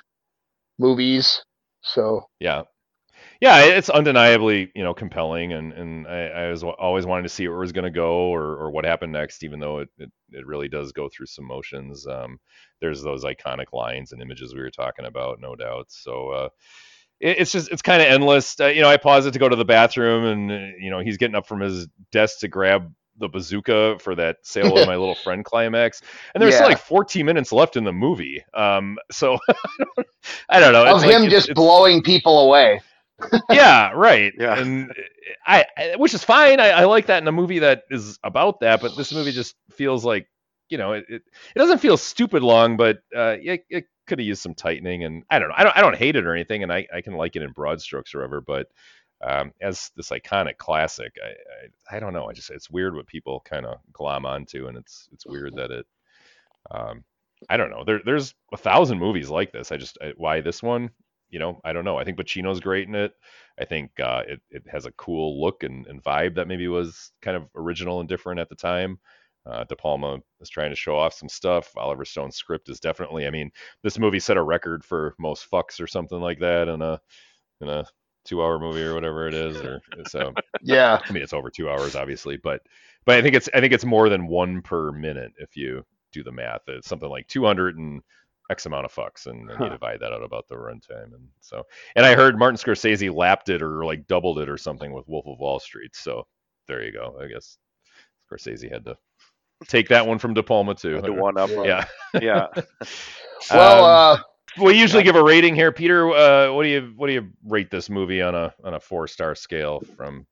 [0.78, 1.44] movies.
[1.82, 2.64] So Yeah.
[3.42, 7.48] Yeah, it's undeniably, you know, compelling and, and I, I was always wanted to see
[7.48, 10.12] where it was going to go or, or what happened next, even though it, it,
[10.32, 12.08] it really does go through some motions.
[12.08, 12.40] Um,
[12.82, 15.88] there's those iconic lines and images we were talking about, no doubt.
[15.90, 16.50] So, uh,
[17.22, 18.60] it's just it's kind of endless.
[18.60, 21.00] Uh, you know, I pause it to go to the bathroom, and uh, you know
[21.00, 24.96] he's getting up from his desk to grab the bazooka for that sail of my
[24.96, 26.02] little friend climax,
[26.34, 26.58] and there's yeah.
[26.58, 28.44] still like 14 minutes left in the movie.
[28.54, 29.38] Um, so
[30.50, 30.86] I don't know.
[30.86, 32.82] Of him like, just it's, blowing people away.
[33.52, 34.34] Yeah, right.
[34.40, 34.94] Yeah, and
[35.46, 36.60] I, I which is fine.
[36.60, 39.56] I, I, like that in a movie that is about that, but this movie just
[39.72, 40.28] feels like
[40.70, 41.06] you know it.
[41.10, 41.22] It,
[41.56, 45.04] it doesn't feel stupid long, but uh, it, it could have used some tightening.
[45.04, 45.56] And I don't know.
[45.58, 47.52] I don't I don't hate it or anything, and I I can like it in
[47.52, 48.68] broad strokes or whatever, but
[49.22, 51.30] um, as this iconic classic, I,
[51.94, 52.30] I, I don't know.
[52.30, 55.72] I just it's weird what people kind of glom onto, and it's it's weird that
[55.72, 55.86] it.
[56.72, 57.04] Um,
[57.50, 57.84] I don't know.
[57.86, 59.72] There there's a thousand movies like this.
[59.72, 60.90] I just I, why this one?
[61.30, 61.98] You know, I don't know.
[61.98, 63.14] I think Pacino's great in it.
[63.60, 67.12] I think uh, it it has a cool look and, and vibe that maybe was
[67.22, 69.00] kind of original and different at the time.
[69.46, 71.72] Uh, De Palma is trying to show off some stuff.
[71.78, 73.28] Oliver Stone's script is definitely.
[73.28, 73.52] I mean,
[73.84, 77.00] this movie set a record for most fucks or something like that in a
[77.62, 77.86] in a
[78.26, 81.70] two hour movie or whatever it is or so yeah i mean it's over two
[81.70, 82.62] hours obviously but
[83.06, 86.24] but i think it's i think it's more than one per minute if you do
[86.24, 88.02] the math it's something like 200 and
[88.50, 89.64] x amount of fucks and, and huh.
[89.66, 91.64] you divide that out about the runtime and so
[91.96, 95.26] and i heard martin scorsese lapped it or like doubled it or something with wolf
[95.28, 96.26] of wall street so
[96.68, 97.58] there you go i guess
[98.32, 98.96] scorsese had to
[99.68, 101.86] take that one from de palma too the one up yeah
[102.22, 102.48] yeah
[103.52, 104.24] well um, uh
[104.58, 106.10] we usually give a rating here, Peter.
[106.10, 109.08] Uh, what do you what do you rate this movie on a on a four
[109.08, 110.26] star scale from?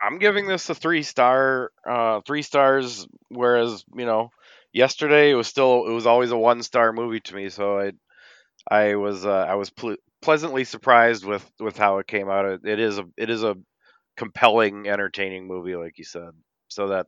[0.00, 3.06] I'm giving this a three star, uh, three stars.
[3.28, 4.30] Whereas you know,
[4.76, 7.48] yesterday it was still it was always a one star movie to me.
[7.48, 7.92] So I
[8.70, 12.44] I was uh, I was ple- pleasantly surprised with with how it came out.
[12.44, 13.56] It, it is a it is a
[14.16, 16.30] compelling, entertaining movie, like you said.
[16.68, 17.06] So that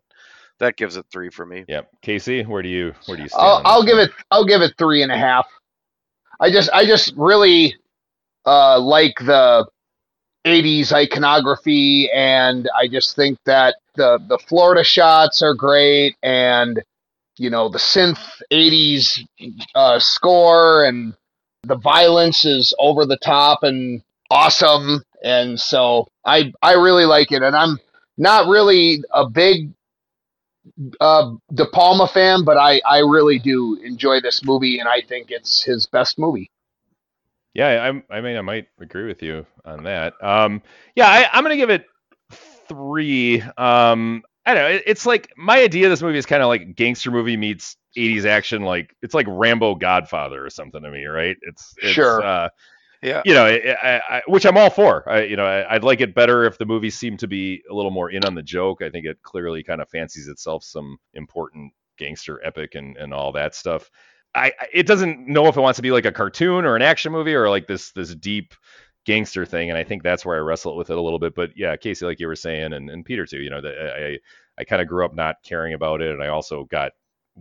[0.58, 1.64] that gives it three for me.
[1.68, 1.88] Yep.
[2.02, 3.44] Casey, where do you where do you stand?
[3.44, 5.46] I'll, I'll give it I'll give it three and a half.
[6.40, 7.76] I just I just really
[8.46, 9.68] uh, like the
[10.46, 16.82] 80s iconography and I just think that the the Florida shots are great and
[17.39, 18.19] you know the synth
[18.51, 19.20] 80s
[19.74, 21.15] uh, score and
[21.65, 27.43] the violence is over the top and awesome and so I I really like it
[27.43, 27.78] and I'm
[28.16, 29.70] not really a big
[31.01, 35.31] uh, De Palma fan, but I, I really do enjoy this movie, and I think
[35.31, 36.51] it's his best movie.
[37.55, 40.15] Yeah, I, I mean, I might agree with you on that.
[40.23, 40.62] Um,
[40.94, 41.86] yeah, I, am gonna give it
[42.69, 43.43] three.
[43.56, 44.80] Um, I don't know.
[44.86, 48.24] It's like my idea of this movie is kind of like gangster movie meets 80s
[48.24, 48.62] action.
[48.62, 51.36] Like it's like Rambo Godfather or something to me, right?
[51.42, 52.24] It's, it's sure.
[52.24, 52.48] Uh,
[53.02, 53.20] yeah.
[53.26, 55.06] You know, I, I, which I'm all for.
[55.06, 57.74] I, you know, I, would like it better if the movie seemed to be a
[57.74, 58.80] little more in on the joke.
[58.80, 63.32] I think it clearly kind of fancies itself some important gangster epic and, and all
[63.32, 63.90] that stuff.
[64.34, 67.12] I, it doesn't know if it wants to be like a cartoon or an action
[67.12, 68.54] movie or like this this deep
[69.09, 71.35] gangster thing, and I think that's where I wrestle with it a little bit.
[71.35, 74.18] But yeah, Casey, like you were saying, and, and Peter too, you know, that I
[74.60, 76.93] I kind of grew up not caring about it, and I also got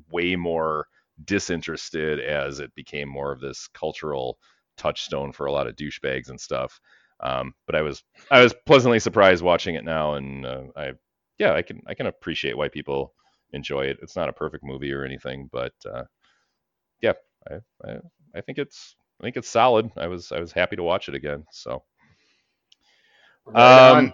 [0.10, 0.88] way more
[1.26, 4.38] disinterested as it became more of this cultural
[4.78, 6.80] touchstone for a lot of douchebags and stuff.
[7.20, 10.92] Um, but I was I was pleasantly surprised watching it now, and uh, I
[11.38, 13.14] yeah I can I can appreciate why people
[13.52, 13.98] enjoy it.
[14.02, 16.04] It's not a perfect movie or anything, but uh,
[17.02, 17.14] yeah,
[17.52, 17.98] I, I
[18.36, 19.92] I think it's I think it's solid.
[19.98, 21.46] I was I was happy to watch it again.
[21.52, 21.84] So.
[23.46, 24.14] Right um,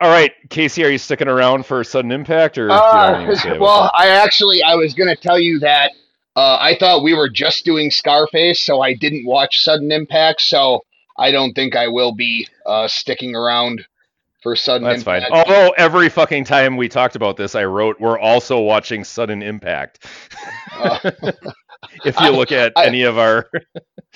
[0.00, 2.70] all right, Casey, are you sticking around for sudden impact or?
[2.70, 5.90] Uh, well, I actually I was going to tell you that
[6.36, 10.84] uh, I thought we were just doing Scarface, so I didn't watch Sudden Impact, so
[11.18, 13.84] I don't think I will be uh, sticking around
[14.40, 15.30] for Sudden That's Impact.
[15.30, 15.32] fine.
[15.32, 20.06] Although every fucking time we talked about this, I wrote, we're also watching Sudden Impact.
[20.72, 21.10] Uh,
[22.04, 23.48] if you look at I, any of our.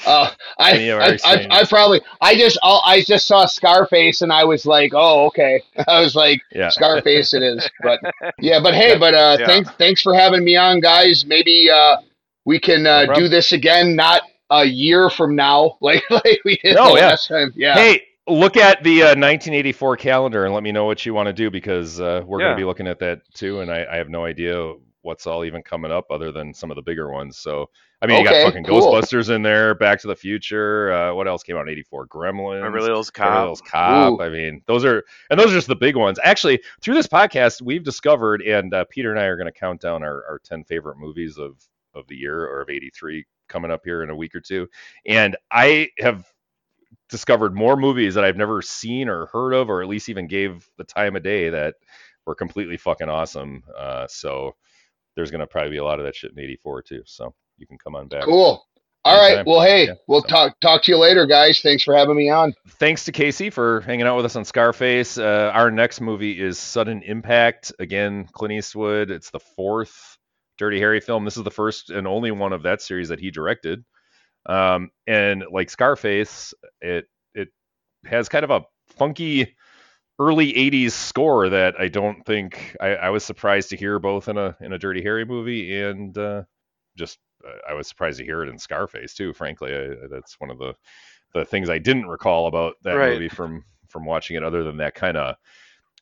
[0.06, 4.64] Uh, I, I, I, I, probably I just I just saw Scarface and I was
[4.64, 6.70] like oh okay I was like yeah.
[6.70, 8.01] Scarface it is but
[8.40, 9.47] yeah but hey but uh yeah.
[9.47, 11.98] thanks thanks for having me on guys maybe uh
[12.44, 16.59] we can uh, no do this again, not a year from now, like like we
[16.62, 17.09] did oh, yeah.
[17.09, 17.52] last time.
[17.56, 17.74] Yeah.
[17.74, 21.32] Hey, look at the uh, 1984 calendar and let me know what you want to
[21.32, 22.47] do because uh, we're yeah.
[22.47, 25.44] going to be looking at that too, and I, I, have no idea what's all
[25.44, 27.36] even coming up other than some of the bigger ones.
[27.36, 27.68] So
[28.00, 28.80] I mean, okay, you got fucking cool.
[28.80, 30.92] Ghostbusters in there, Back to the Future.
[30.92, 32.08] Uh, what else came out in '84?
[32.08, 32.62] Gremlins.
[32.62, 33.28] Beverly Hills Cop.
[33.28, 34.12] Beverly Hills Cop.
[34.12, 34.22] Ooh.
[34.22, 36.18] I mean, those are and those are just the big ones.
[36.22, 39.80] Actually, through this podcast, we've discovered, and uh, Peter and I are going to count
[39.80, 41.56] down our, our 10 favorite movies of
[41.94, 44.66] of the year or of 83 coming up here in a week or two.
[45.06, 46.26] And I have
[47.08, 50.68] discovered more movies that I've never seen or heard of, or at least even gave
[50.78, 51.74] the time of day that
[52.26, 53.62] were completely fucking awesome.
[53.76, 54.54] Uh, so
[55.16, 57.02] there's going to probably be a lot of that shit in 84 too.
[57.05, 58.24] So you can come on back.
[58.24, 58.64] Cool.
[59.05, 59.44] All right.
[59.44, 60.28] Well, hey, yeah, we'll so.
[60.28, 61.60] talk talk to you later, guys.
[61.60, 62.55] Thanks for having me on.
[62.68, 65.18] Thanks to Casey for hanging out with us on Scarface.
[65.18, 67.72] Uh, our next movie is Sudden Impact.
[67.80, 69.10] Again, Clint Eastwood.
[69.10, 70.18] It's the fourth
[70.56, 71.24] Dirty Harry film.
[71.24, 73.84] This is the first and only one of that series that he directed.
[74.47, 77.48] Um, and like Scarface, it it
[78.05, 78.62] has kind of a
[78.97, 79.56] funky
[80.18, 84.36] early 80s score that I don't think I, I was surprised to hear both in
[84.39, 86.43] a in a Dirty Harry movie and uh,
[86.97, 89.32] just uh, I was surprised to hear it in Scarface too.
[89.32, 90.74] Frankly, I, that's one of the
[91.34, 93.12] the things I didn't recall about that right.
[93.14, 94.44] movie from from watching it.
[94.44, 95.36] Other than that, kind of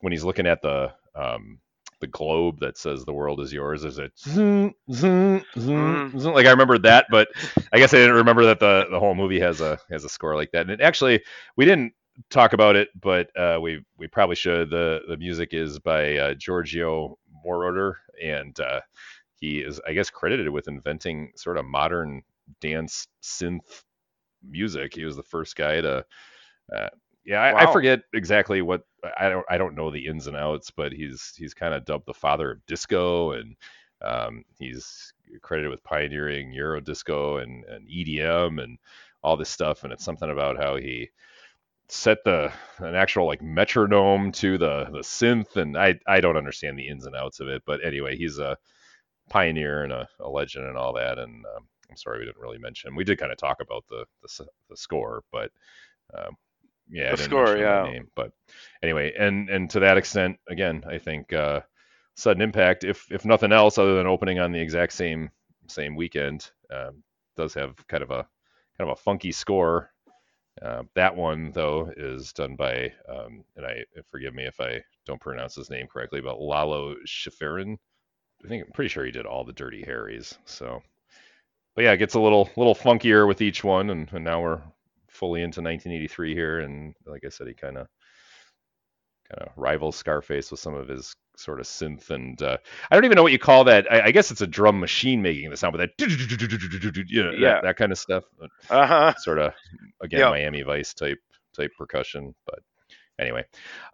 [0.01, 1.61] when he's looking at the um,
[2.01, 6.35] the globe that says the world is yours is it zoom, zoom, zoom, zoom.
[6.35, 7.29] like i remember that but
[7.73, 10.35] i guess i didn't remember that the the whole movie has a has a score
[10.35, 11.23] like that and it actually
[11.57, 11.93] we didn't
[12.29, 16.35] talk about it but uh, we we probably should the the music is by uh,
[16.35, 17.17] giorgio
[17.47, 18.81] moroder and uh,
[19.37, 22.23] he is i guess credited with inventing sort of modern
[22.61, 23.83] dance synth
[24.49, 26.05] music he was the first guy to
[26.75, 26.89] uh,
[27.25, 27.61] yeah, I, wow.
[27.61, 28.83] I, forget exactly what
[29.19, 32.07] I don't I don't know the ins and outs, but he's he's kind of dubbed
[32.07, 33.57] the father of disco, and
[34.03, 38.79] um, he's credited with pioneering Euro disco and, and EDM and
[39.23, 39.85] all this stuff.
[39.85, 41.11] And it's something about how he
[41.91, 46.79] set the an actual like metronome to the the synth, and I I don't understand
[46.79, 48.57] the ins and outs of it, but anyway, he's a
[49.29, 51.19] pioneer and a, a legend and all that.
[51.19, 52.95] And um, I'm sorry we didn't really mention.
[52.95, 55.51] We did kind of talk about the the, the score, but
[56.15, 56.37] um,
[56.89, 57.85] yeah, the score, yeah.
[57.85, 58.33] Name, but
[58.83, 61.61] anyway, and and to that extent, again, I think uh,
[62.17, 65.31] sudden impact, if if nothing else, other than opening on the exact same
[65.69, 67.03] same weekend, um,
[67.37, 68.27] does have kind of a
[68.79, 69.91] kind of a funky score.
[70.63, 75.21] Uh, that one though is done by, um, and I forgive me if I don't
[75.21, 77.77] pronounce his name correctly, but Lalo Schifrin.
[78.45, 80.39] I think I'm pretty sure he did all the Dirty Harrys.
[80.45, 80.83] So,
[81.75, 84.61] but yeah, it gets a little little funkier with each one, and, and now we're
[85.09, 87.87] fully into 1983 here, and like I said, he kind of
[89.31, 92.57] kind of rivals Scarface with some of his sort of synth and uh,
[92.91, 93.91] I don't even know what you call that.
[93.91, 97.55] I, I, guess it's a drum machine making the sound, but that you know yeah.
[97.55, 98.25] that, that kind of stuff.
[98.69, 99.15] Uh-huh.
[99.19, 99.53] Sort of
[100.01, 100.31] again yep.
[100.31, 101.19] Miami Vice type
[101.57, 102.61] type percussion, but
[103.19, 103.45] anyway.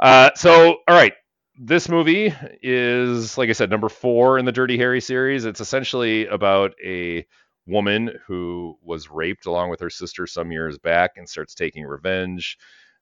[0.01, 1.15] Uh, so all right,
[1.59, 5.45] this movie is like I said, number four in the Dirty Harry series.
[5.45, 7.27] It's essentially about a
[7.67, 12.59] woman who was raped along with her sister some years back and starts taking revenge.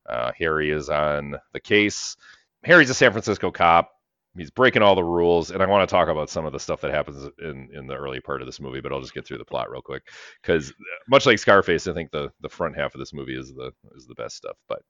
[0.08, 2.16] Uh, Harry is on the case.
[2.64, 3.90] Harry's a San Francisco cop.
[4.36, 6.80] He's breaking all the rules, and I want to talk about some of the stuff
[6.80, 9.38] that happens in, in the early part of this movie, but I'll just get through
[9.38, 10.08] the plot real quick
[10.42, 10.72] because
[11.08, 14.06] much like Scarface, I think the, the front half of this movie is the is
[14.06, 14.56] the best stuff.
[14.68, 14.82] But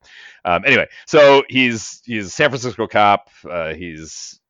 [0.44, 3.28] um, anyway, so he's he's a San Francisco cop.
[3.48, 4.40] Uh, he's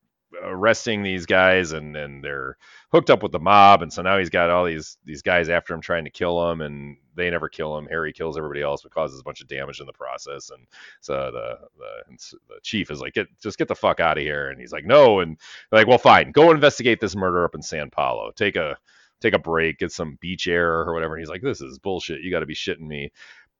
[0.43, 2.57] arresting these guys and and they're
[2.91, 3.81] hooked up with the mob.
[3.81, 6.61] And so now he's got all these these guys after him trying to kill him
[6.61, 7.87] and they never kill him.
[7.87, 10.49] Harry kills everybody else but causes a bunch of damage in the process.
[10.49, 10.65] And
[11.01, 14.49] so the the, the chief is like get just get the fuck out of here.
[14.49, 15.19] And he's like no.
[15.19, 15.37] And
[15.71, 16.31] like well fine.
[16.31, 18.31] Go investigate this murder up in san paulo.
[18.35, 18.77] Take a
[19.21, 21.15] take a break get some beach air or whatever.
[21.15, 22.21] And he's like this is bullshit.
[22.21, 23.11] You got to be shitting me.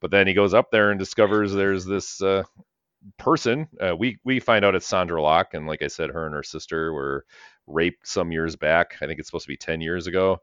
[0.02, 2.44] But then he goes up there and discovers there's this uh,
[3.18, 3.68] person.
[3.80, 6.44] Uh, we we find out it's Sondra Locke, and like I said, her and her
[6.44, 7.26] sister were
[7.68, 8.95] raped some years back.
[9.02, 10.40] I think it's supposed to be ten years ago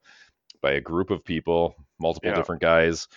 [0.60, 2.36] by a group of people, multiple yeah.
[2.36, 3.09] different guys,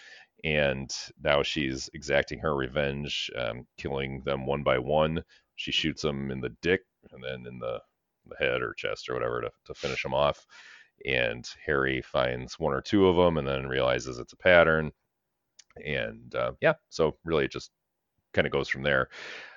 [0.44, 0.94] and
[1.24, 5.24] now she's exacting her revenge, um, killing them one by one.
[5.56, 6.82] She shoots them in the dick
[7.12, 7.80] and then in the,
[8.28, 10.46] the head or chest or whatever to, to finish them off.
[11.06, 14.92] And Harry finds one or two of them and then realizes it's a pattern.
[15.84, 17.72] And uh, yeah, so really it just
[18.36, 19.10] kind of goes from there.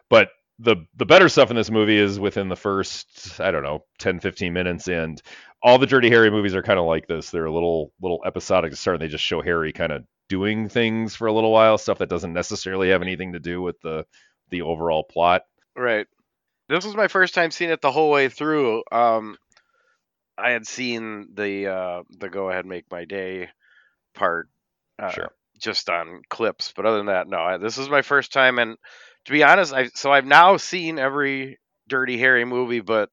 [0.08, 3.84] But the the better stuff in this movie is within the first I don't know
[3.98, 5.20] 10 15 minutes and
[5.62, 7.30] all the Dirty Harry movies are kind of like this.
[7.30, 10.68] They're a little little episodic to start and they just show Harry kind of doing
[10.68, 14.04] things for a little while, stuff that doesn't necessarily have anything to do with the
[14.50, 15.42] the overall plot.
[15.76, 16.06] Right.
[16.68, 18.82] This was my first time seeing it the whole way through.
[18.90, 19.36] Um
[20.36, 23.48] I had seen the uh the go ahead make my day
[24.14, 24.48] part
[24.98, 26.72] uh, sure just on clips.
[26.74, 27.38] But other than that, no.
[27.38, 28.76] I, this is my first time, and
[29.26, 31.58] to be honest, I so I've now seen every
[31.88, 33.10] Dirty Harry movie, but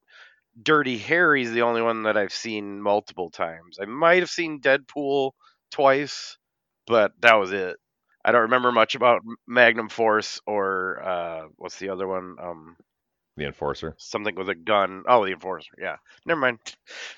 [0.62, 3.78] Dirty Harry's the only one that I've seen multiple times.
[3.82, 5.36] I might have seen Dead Pool
[5.72, 6.38] twice,
[6.88, 7.78] but that was it.
[8.24, 12.38] I don't remember much about Magnum Force or uh, what's the other one?
[12.42, 12.76] Um,
[13.38, 13.94] the Enforcer.
[13.98, 15.04] Something with a gun.
[15.08, 15.74] Oh, the Enforcer.
[15.78, 15.98] Yeah.
[16.26, 16.60] Never mind.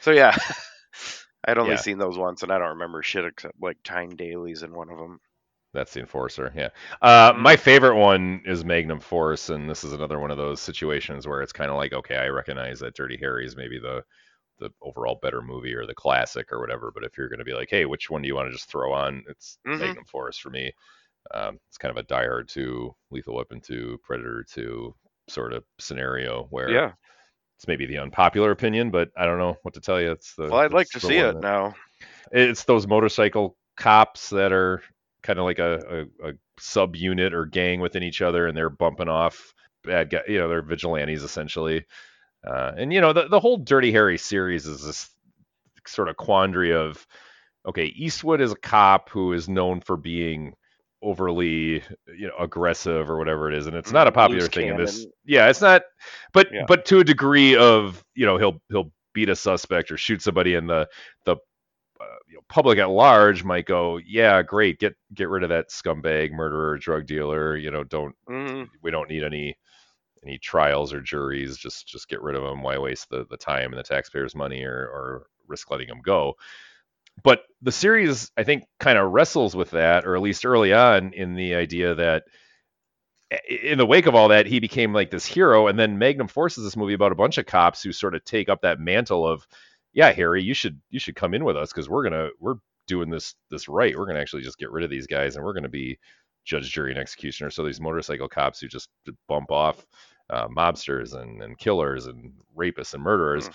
[0.01, 0.35] So yeah.
[1.45, 1.77] I'd only yeah.
[1.77, 4.97] seen those once, and I don't remember shit except like Tyne Daly's in one of
[4.97, 5.19] them.
[5.73, 6.51] That's the enforcer.
[6.55, 6.69] Yeah.
[7.01, 7.41] Uh, mm-hmm.
[7.41, 11.41] my favorite one is Magnum Force, and this is another one of those situations where
[11.41, 14.03] it's kind of like, okay, I recognize that Dirty Harry is maybe the
[14.59, 16.91] the overall better movie or the classic or whatever.
[16.91, 18.69] But if you're going to be like, hey, which one do you want to just
[18.69, 19.23] throw on?
[19.29, 19.79] It's mm-hmm.
[19.79, 20.71] Magnum Force for me.
[21.31, 24.95] Um, it's kind of a Die Hard 2, Lethal Weapon 2, Predator 2
[25.29, 26.91] sort of scenario where yeah.
[27.57, 30.11] It's maybe the unpopular opinion, but I don't know what to tell you.
[30.11, 31.73] It's the well, I'd like to see it that, now.
[32.31, 34.83] It's those motorcycle cops that are
[35.23, 38.69] kind of like a, a, a sub unit or gang within each other, and they're
[38.69, 40.25] bumping off bad guys.
[40.27, 41.85] You know, they're vigilantes essentially.
[42.45, 45.09] Uh, and you know, the the whole Dirty Harry series is this
[45.87, 47.07] sort of quandary of
[47.65, 50.53] okay, Eastwood is a cop who is known for being
[51.01, 54.15] overly you know aggressive or whatever it is and it's not a mm-hmm.
[54.15, 55.83] popular thing in this yeah it's not
[56.33, 56.63] but yeah.
[56.67, 60.55] but to a degree of you know he'll he'll beat a suspect or shoot somebody
[60.55, 60.87] and the
[61.25, 61.35] the
[61.99, 65.69] uh, you know, public at large might go yeah great get get rid of that
[65.69, 68.67] scumbag murderer drug dealer you know don't mm.
[68.81, 69.55] we don't need any
[70.23, 73.71] any trials or juries just just get rid of them why waste the the time
[73.71, 76.35] and the taxpayers money or or risk letting them go
[77.23, 81.13] but the series i think kind of wrestles with that or at least early on
[81.13, 82.23] in the idea that
[83.49, 86.63] in the wake of all that he became like this hero and then magnum forces
[86.63, 89.45] this movie about a bunch of cops who sort of take up that mantle of
[89.93, 92.55] yeah harry you should you should come in with us because we're gonna we're
[92.87, 93.95] doing this this right.
[93.95, 95.99] We're gonna actually just get rid of these guys and we're gonna be
[96.45, 97.51] judge jury and executioner.
[97.51, 98.89] So these motorcycle cops who just
[99.27, 99.85] bump off
[100.29, 103.49] uh, mobsters and, and killers and rapists and murderers.
[103.49, 103.53] Mm.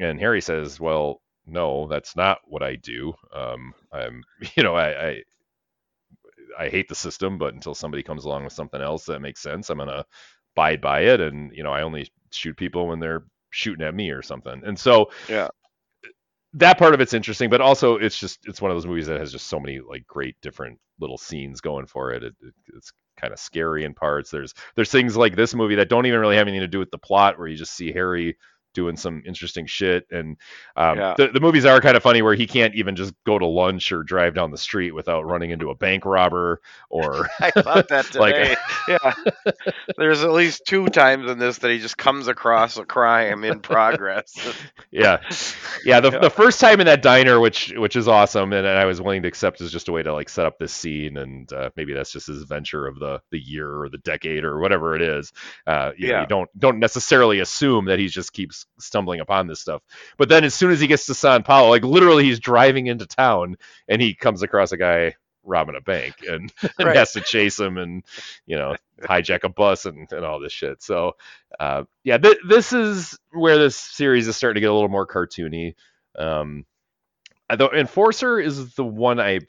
[0.00, 3.14] and harry says well no, that's not what I do.
[3.34, 4.22] Um, I'm,
[4.56, 5.22] you know, I, I,
[6.58, 9.70] I hate the system, but until somebody comes along with something else that makes sense,
[9.70, 10.04] I'm gonna
[10.56, 11.20] abide by it.
[11.20, 14.62] And you know, I only shoot people when they're shooting at me or something.
[14.64, 15.48] And so, yeah,
[16.54, 19.20] that part of it's interesting, but also it's just it's one of those movies that
[19.20, 22.22] has just so many like great different little scenes going for it.
[22.22, 24.30] it, it it's kind of scary in parts.
[24.30, 26.90] There's there's things like this movie that don't even really have anything to do with
[26.90, 28.36] the plot, where you just see Harry
[28.76, 30.06] doing some interesting shit.
[30.10, 30.36] And
[30.76, 31.14] um, yeah.
[31.16, 33.90] the, the movies are kind of funny where he can't even just go to lunch
[33.90, 37.26] or drive down the street without running into a bank robber or.
[37.40, 38.18] I thought that today.
[38.18, 38.58] like,
[38.88, 39.14] yeah.
[39.96, 43.60] There's at least two times in this that he just comes across a crime in
[43.60, 44.34] progress.
[44.90, 45.20] yeah.
[45.82, 46.00] Yeah.
[46.00, 46.18] The, yeah.
[46.18, 49.22] the first time in that diner, which which is awesome, and, and I was willing
[49.22, 51.94] to accept as just a way to like set up this scene, and uh, maybe
[51.94, 55.32] that's just his venture of the the year or the decade or whatever it is.
[55.66, 56.16] Uh, you yeah.
[56.16, 59.82] Know, you don't don't necessarily assume that he just keeps stumbling upon this stuff.
[60.18, 63.06] But then as soon as he gets to San Paulo, like literally he's driving into
[63.06, 63.56] town
[63.88, 65.14] and he comes across a guy
[65.44, 66.96] robbing a bank and, and right.
[66.96, 68.02] has to chase him and
[68.46, 70.82] you know hijack a bus and, and all this shit.
[70.82, 71.12] So
[71.58, 75.06] uh, yeah, th- this is where this series is starting to get a little more
[75.06, 75.74] cartoony.
[76.18, 76.66] Um,
[77.48, 79.40] the Enforcer is the one I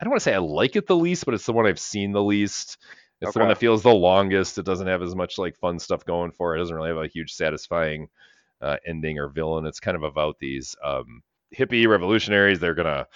[0.00, 1.78] I don't want to say I like it the least, but it's the one I've
[1.78, 2.78] seen the least.
[3.20, 3.32] It's okay.
[3.32, 4.58] the one that feels the longest.
[4.58, 6.58] It doesn't have as much like fun stuff going for it.
[6.58, 8.08] It doesn't really have a huge satisfying
[8.60, 9.66] uh, ending or villain.
[9.66, 11.22] It's kind of about these um,
[11.56, 12.60] hippie revolutionaries.
[12.60, 13.06] They're gonna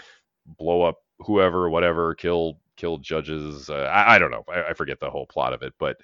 [0.47, 3.69] blow up whoever, whatever, kill kill judges.
[3.69, 4.44] Uh, I, I, don't know.
[4.48, 5.97] I, I, forget the whole plot of it, but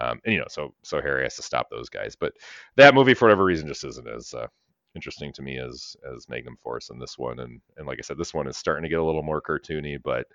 [0.00, 2.16] um, and you know, so so Harry has to stop those guys.
[2.16, 2.34] But
[2.76, 4.46] that movie, for whatever reason, just isn't as uh,
[4.94, 7.40] interesting to me as as Magnum Force and this one.
[7.40, 10.00] And and like I said, this one is starting to get a little more cartoony,
[10.02, 10.26] but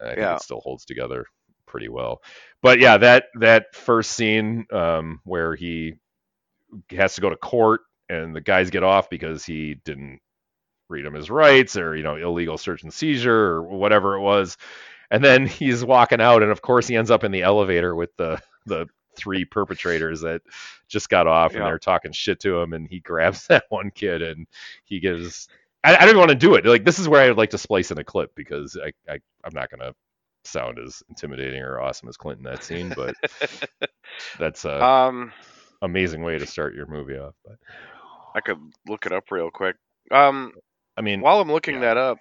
[0.00, 0.36] I think yeah.
[0.36, 1.26] it still holds together
[1.66, 2.22] pretty well.
[2.62, 5.94] But yeah, that that first scene um, where he
[6.90, 10.20] has to go to court and the guys get off because he didn't
[10.88, 14.56] read him his rights or you know illegal search and seizure or whatever it was
[15.10, 18.14] and then he's walking out and of course he ends up in the elevator with
[18.16, 18.86] the the
[19.16, 20.40] three perpetrators that
[20.88, 21.58] just got off yeah.
[21.58, 24.46] and they're talking shit to him and he grabs that one kid and
[24.84, 25.48] he gives
[25.82, 27.58] I, I don't want to do it like this is where I would like to
[27.58, 29.94] splice in a clip because I, I I'm not gonna
[30.44, 33.14] sound as intimidating or awesome as clinton that scene but
[34.38, 35.32] that's uh um
[35.82, 37.56] amazing way to start your movie off but
[38.34, 39.76] I could look it up real quick.
[40.10, 40.52] Um,
[40.96, 41.80] I mean, while I'm looking yeah.
[41.80, 42.18] that up,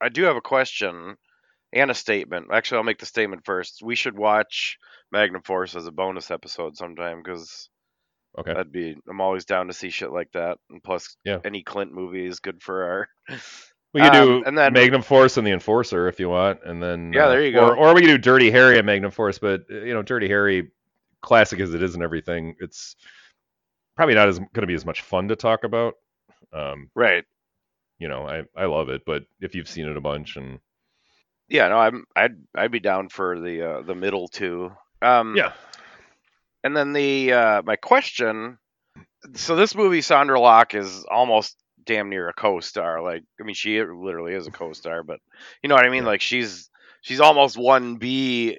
[0.00, 1.16] I do have a question
[1.72, 2.48] and a statement.
[2.52, 3.80] Actually, I'll make the statement first.
[3.82, 4.78] We should watch
[5.12, 7.68] Magnum Force as a bonus episode sometime because
[8.38, 8.96] okay, that'd be.
[9.08, 10.58] I'm always down to see shit like that.
[10.70, 11.38] And plus, yeah.
[11.44, 13.38] any Clint movie is good for our.
[13.92, 16.82] We could um, do and then, Magnum Force and the Enforcer if you want, and
[16.82, 17.68] then yeah, uh, there you go.
[17.68, 20.70] Or, or we could do Dirty Harry and Magnum Force, but you know, Dirty Harry,
[21.22, 22.96] classic as it is and everything, it's
[23.96, 25.94] probably not as going to be as much fun to talk about.
[26.52, 27.24] Um, right.
[27.98, 30.58] You know, I I love it, but if you've seen it a bunch and
[31.48, 34.72] yeah, no, I'm I'd I'd be down for the uh, the middle two.
[35.02, 35.52] Um, yeah.
[36.62, 38.58] And then the uh, my question.
[39.34, 43.02] So this movie, Sondra Locke is almost damn near a co-star.
[43.02, 45.20] Like, I mean, she literally is a co-star, but
[45.62, 46.04] you know what I mean.
[46.04, 46.70] Like, she's
[47.02, 48.58] she's almost one B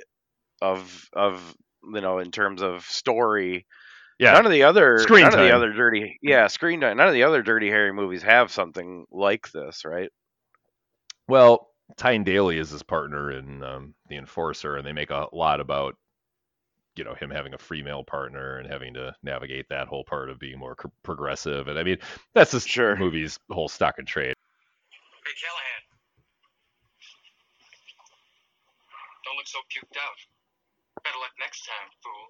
[0.62, 3.66] of of you know in terms of story
[4.22, 4.34] yeah.
[4.34, 5.40] None of the other screen none time.
[5.42, 6.98] of the other dirty yeah screen time.
[6.98, 10.12] None of the other Dirty Harry movies have something like this, right?
[11.28, 15.60] Well, Tyne Daly is his partner in um, The Enforcer, and they make a lot
[15.60, 15.96] about
[16.96, 20.30] you know him having a free male partner and having to navigate that whole part
[20.30, 21.68] of being more progressive.
[21.68, 21.98] And I mean,
[22.36, 22.96] that's the sure.
[22.98, 24.36] movie's whole stock and trade.
[25.26, 25.82] Hey Callahan,
[29.26, 30.41] don't look so puked out.
[31.12, 32.28] Better luck next time, fool.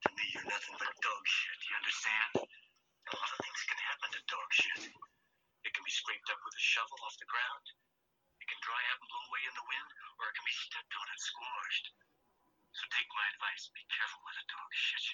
[0.00, 1.60] to me, you're nothing but dog shit.
[1.68, 2.48] You understand?
[2.48, 4.88] A lot of things can happen to dog shit.
[4.88, 7.68] It can be scraped up with a shovel off the ground.
[8.40, 10.96] It can dry out and blow away in the wind, or it can be stepped
[10.96, 11.92] on and squashed.
[12.72, 13.68] So take my advice.
[13.76, 15.04] Be careful where the dog shit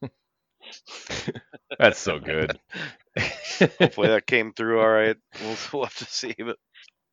[0.00, 0.16] you.
[1.78, 2.58] That's so good.
[3.78, 5.16] Hopefully that came through all right.
[5.40, 6.56] We'll, we'll have to see, but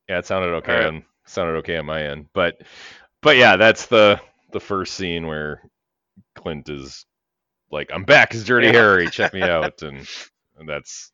[0.09, 0.85] yeah, it sounded okay right.
[0.85, 2.27] on sounded okay on my end.
[2.33, 2.61] But
[3.21, 4.19] but yeah, that's the
[4.51, 5.61] the first scene where
[6.35, 7.05] Clint is
[7.71, 8.73] like, "I'm back as Dirty yeah.
[8.73, 9.09] Harry.
[9.09, 10.07] Check me out," and,
[10.57, 11.11] and that's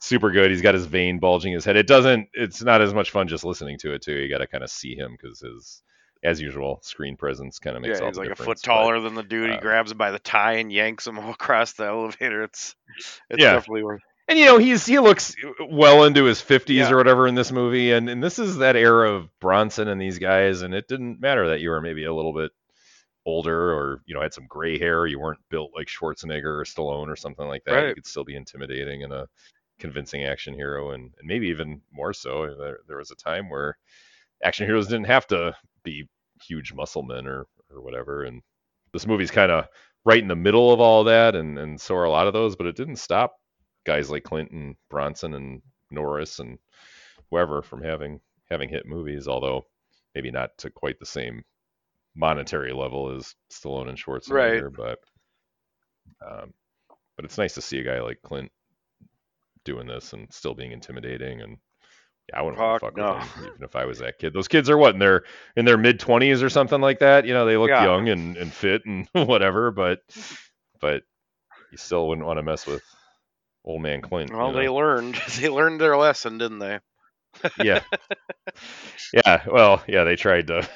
[0.00, 0.50] super good.
[0.50, 1.76] He's got his vein bulging his head.
[1.76, 2.28] It doesn't.
[2.32, 4.14] It's not as much fun just listening to it too.
[4.14, 5.82] You got to kind of see him because his
[6.22, 8.16] as usual, screen presence kind of makes all the difference.
[8.16, 9.50] yeah, all he's like a foot taller but, than the dude.
[9.50, 12.42] Uh, he grabs him by the tie and yanks him across the elevator.
[12.42, 12.74] It's
[13.30, 13.52] it's yeah.
[13.52, 14.02] definitely worth.
[14.28, 15.34] And you know he's he looks
[15.68, 16.90] well into his 50s yeah.
[16.90, 20.18] or whatever in this movie, and and this is that era of Bronson and these
[20.18, 22.52] guys, and it didn't matter that you were maybe a little bit
[23.26, 27.08] older or you know had some gray hair, you weren't built like Schwarzenegger or Stallone
[27.08, 27.72] or something like that.
[27.72, 27.88] Right.
[27.88, 29.28] You could still be intimidating and a
[29.78, 32.54] convincing action hero, and, and maybe even more so.
[32.54, 33.78] There, there was a time where
[34.44, 36.08] action heroes didn't have to be
[36.42, 38.24] huge muscle men or or whatever.
[38.24, 38.42] And
[38.92, 39.66] this movie's kind of
[40.04, 42.56] right in the middle of all that, and and so are a lot of those.
[42.56, 43.36] But it didn't stop
[43.84, 46.58] guys like Clinton, Bronson, and Norris and
[47.30, 48.20] whoever from having
[48.50, 49.28] having hit movies.
[49.28, 49.66] Although
[50.14, 51.42] maybe not to quite the same
[52.16, 54.76] monetary level as Stallone and Schwarzenegger, right.
[54.76, 54.98] but
[56.26, 56.52] um,
[57.16, 58.50] but it's nice to see a guy like Clint
[59.64, 61.58] doing this and still being intimidating and
[62.32, 63.14] I wouldn't fuck, fuck no.
[63.14, 64.32] with them even if I was that kid.
[64.32, 65.24] Those kids are what in their
[65.56, 67.26] in their mid twenties or something like that.
[67.26, 67.84] You know, they look yeah.
[67.84, 70.00] young and, and fit and whatever, but
[70.80, 71.02] but
[71.70, 72.82] you still wouldn't want to mess with
[73.64, 74.32] old man Clint.
[74.32, 74.58] Well, you know?
[74.58, 76.78] they learned they learned their lesson, didn't they?
[77.62, 77.82] yeah,
[79.12, 79.42] yeah.
[79.46, 80.68] Well, yeah, they tried to.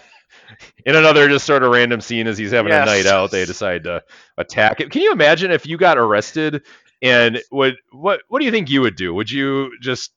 [0.85, 2.87] In another just sort of random scene as he's having yes.
[2.87, 4.03] a night out, they decide to
[4.37, 4.91] attack him.
[4.91, 6.63] Can you imagine if you got arrested
[7.03, 9.15] and would what what do you think you would do?
[9.15, 10.13] Would you just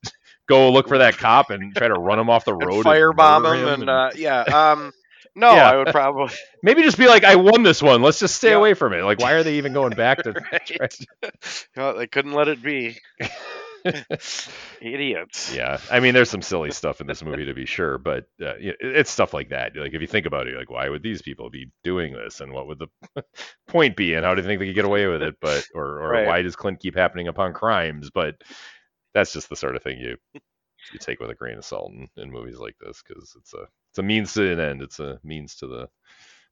[0.48, 3.54] go look for that cop and try to run him off the road, and firebomb
[3.54, 3.90] him, him, and, and...
[3.90, 4.40] Uh, yeah.
[4.42, 4.92] Um,
[5.34, 5.70] no, yeah.
[5.70, 8.02] I would probably maybe just be like, I won this one.
[8.02, 8.56] Let's just stay yeah.
[8.56, 9.02] away from it.
[9.02, 10.34] Like, why are they even going back to?
[11.76, 12.98] well, they couldn't let it be.
[14.80, 15.54] Idiots.
[15.54, 18.54] Yeah, I mean, there's some silly stuff in this movie to be sure, but uh,
[18.58, 19.76] it's stuff like that.
[19.76, 22.52] Like, if you think about it, like, why would these people be doing this, and
[22.52, 23.22] what would the
[23.68, 25.36] point be, and how do you think they could get away with it?
[25.40, 26.26] But or or right.
[26.26, 28.10] why does Clint keep happening upon crimes?
[28.12, 28.34] But
[29.14, 30.16] that's just the sort of thing you
[30.92, 33.66] you take with a grain of salt in, in movies like this because it's a
[33.90, 34.82] it's a means to an end.
[34.82, 35.88] It's a means to the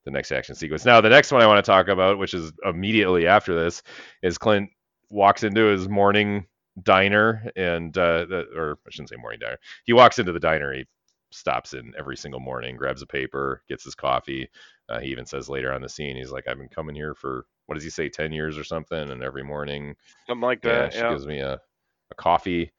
[0.05, 0.85] the next action sequence.
[0.85, 3.83] Now, the next one I want to talk about, which is immediately after this,
[4.23, 4.71] is Clint
[5.11, 6.47] walks into his morning
[6.83, 9.59] diner and uh, the, or I shouldn't say morning diner.
[9.85, 10.73] He walks into the diner.
[10.73, 10.87] He
[11.33, 14.49] stops in every single morning, grabs a paper, gets his coffee.
[14.89, 17.45] Uh, he even says later on the scene, he's like, "I've been coming here for
[17.67, 19.97] what does he say, ten years or something?" And every morning,
[20.29, 20.95] something like that.
[20.95, 21.61] Yeah, she gives me a
[22.11, 22.73] a coffee.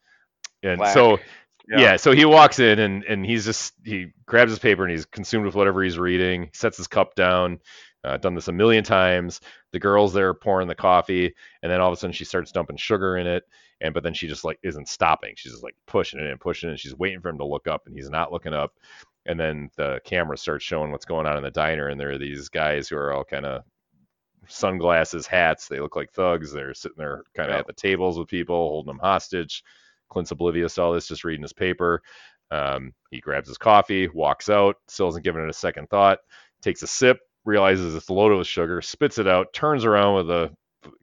[0.63, 0.93] And Black.
[0.93, 1.17] so
[1.67, 1.79] yeah.
[1.79, 1.95] yeah.
[1.97, 5.45] so he walks in and and he's just he grabs his paper and he's consumed
[5.45, 6.43] with whatever he's reading.
[6.43, 7.59] He sets his cup down.
[8.03, 9.41] Uh, done this a million times.
[9.73, 12.77] The girl's there pouring the coffee, and then all of a sudden she starts dumping
[12.77, 13.43] sugar in it.
[13.81, 15.33] And but then she just like isn't stopping.
[15.35, 16.73] She's just like pushing it and pushing it.
[16.73, 18.73] And she's waiting for him to look up, and he's not looking up.
[19.25, 22.17] And then the camera starts showing what's going on in the diner, and there are
[22.17, 23.63] these guys who are all kind of
[24.47, 25.67] sunglasses, hats.
[25.67, 26.51] They look like thugs.
[26.51, 27.59] They're sitting there kind of yeah.
[27.59, 29.63] at the tables with people, holding them hostage.
[30.09, 32.01] Clint's oblivious to all this, just reading his paper.
[32.49, 36.19] Um, he grabs his coffee, walks out, still hasn't given it a second thought,
[36.61, 40.55] takes a sip, realizes it's loaded with sugar, spits it out, turns around with a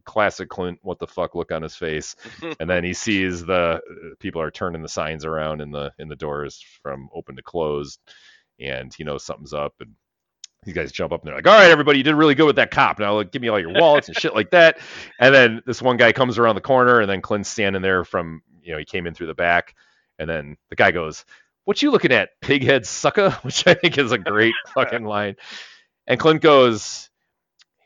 [0.05, 2.17] classic Clint what the fuck look on his face,
[2.61, 3.81] and then he sees the
[4.21, 8.01] people are turning the signs around in the in the doors from open to closed,
[8.61, 9.93] and he knows something's up and
[10.65, 12.57] these guys jump up and they're like, "All right, everybody, you did really good with
[12.57, 12.99] that cop.
[12.99, 14.79] Now like, give me all your wallets and shit like that."
[15.19, 18.43] And then this one guy comes around the corner, and then Clint's standing there from
[18.63, 19.75] you know he came in through the back,
[20.19, 21.25] and then the guy goes,
[21.65, 25.37] "What you looking at, pighead sucker?" Which I think is a great fucking line.
[26.07, 27.11] And Clint goes,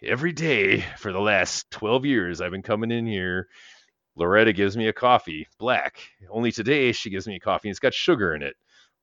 [0.03, 3.49] "Every day for the last twelve years, I've been coming in here."
[4.19, 6.01] Loretta gives me a coffee, black.
[6.29, 8.57] Only today she gives me a coffee and it's got sugar in it.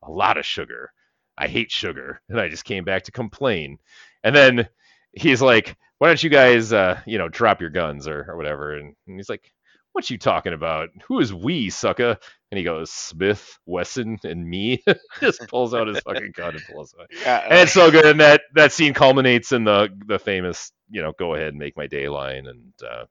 [0.03, 0.91] A lot of sugar.
[1.37, 2.21] I hate sugar.
[2.29, 3.77] And I just came back to complain.
[4.23, 4.67] And then
[5.13, 8.75] he's like, why don't you guys, uh, you know, drop your guns or, or whatever?
[8.75, 9.51] And, and he's like,
[9.95, 10.89] what are you talking about?
[11.07, 12.17] Who is we, sucker?
[12.51, 14.83] And he goes, Smith, Wesson, and me.
[15.21, 17.05] just pulls out his fucking gun and pulls away.
[17.21, 17.45] Yeah.
[17.49, 18.05] And it's so good.
[18.05, 21.77] And that, that scene culminates in the the famous, you know, go ahead and make
[21.77, 22.45] my day line.
[22.47, 23.05] And uh,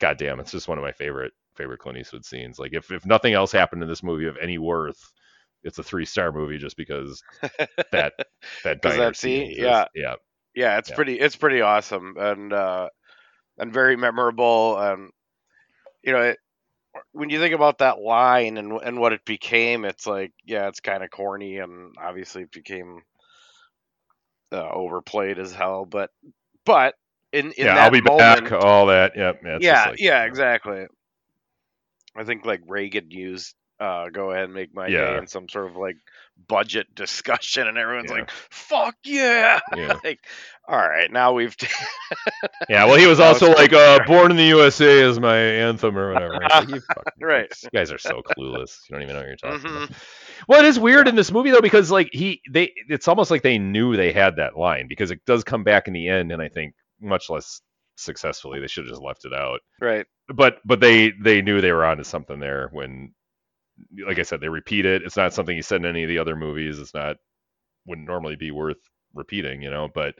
[0.00, 2.58] goddamn, it's just one of my favorite favorite Clint Eastwood scenes.
[2.58, 5.12] Like if if nothing else happened in this movie of any worth,
[5.64, 7.22] it's a three star movie just because
[7.92, 8.14] that
[8.64, 10.14] that diner that scene, yeah, yeah,
[10.54, 10.78] yeah.
[10.78, 10.96] It's yeah.
[10.96, 12.88] pretty it's pretty awesome and uh,
[13.58, 14.78] and very memorable.
[14.78, 15.10] And
[16.02, 16.38] you know, it,
[17.12, 20.80] when you think about that line and and what it became, it's like yeah, it's
[20.80, 23.02] kind of corny and obviously it became
[24.52, 25.84] uh, overplayed as hell.
[25.84, 26.10] But
[26.64, 26.94] but
[27.32, 28.52] in, in yeah, I'll be moment, back.
[28.52, 30.86] All that, yep, yeah, yeah, like, yeah, exactly.
[32.14, 35.12] I think like Reagan used uh, go ahead and make my yeah.
[35.12, 35.96] day in some sort of like
[36.48, 38.18] budget discussion, and everyone's yeah.
[38.18, 39.98] like, "Fuck yeah!" yeah.
[40.04, 40.20] like,
[40.68, 41.56] all right, now we've.
[42.68, 45.98] yeah, well, he was also was like, uh, "Born in the USA" is my anthem
[45.98, 46.38] or whatever.
[46.40, 46.82] Like,
[47.20, 48.78] right, you guys are so clueless.
[48.88, 49.84] You don't even know what you're talking mm-hmm.
[49.84, 49.96] about.
[50.46, 53.42] Well, it is weird in this movie though because like he they it's almost like
[53.42, 56.40] they knew they had that line because it does come back in the end, and
[56.40, 57.60] I think much less
[57.96, 58.60] successfully.
[58.60, 59.58] They should have just left it out.
[59.80, 60.06] Right.
[60.28, 63.12] But but they they knew they were onto something there when
[64.06, 65.02] like I said, they repeat it.
[65.02, 66.78] It's not something he said in any of the other movies.
[66.78, 67.16] It's not
[67.86, 68.78] wouldn't normally be worth
[69.14, 69.88] repeating, you know.
[69.92, 70.14] But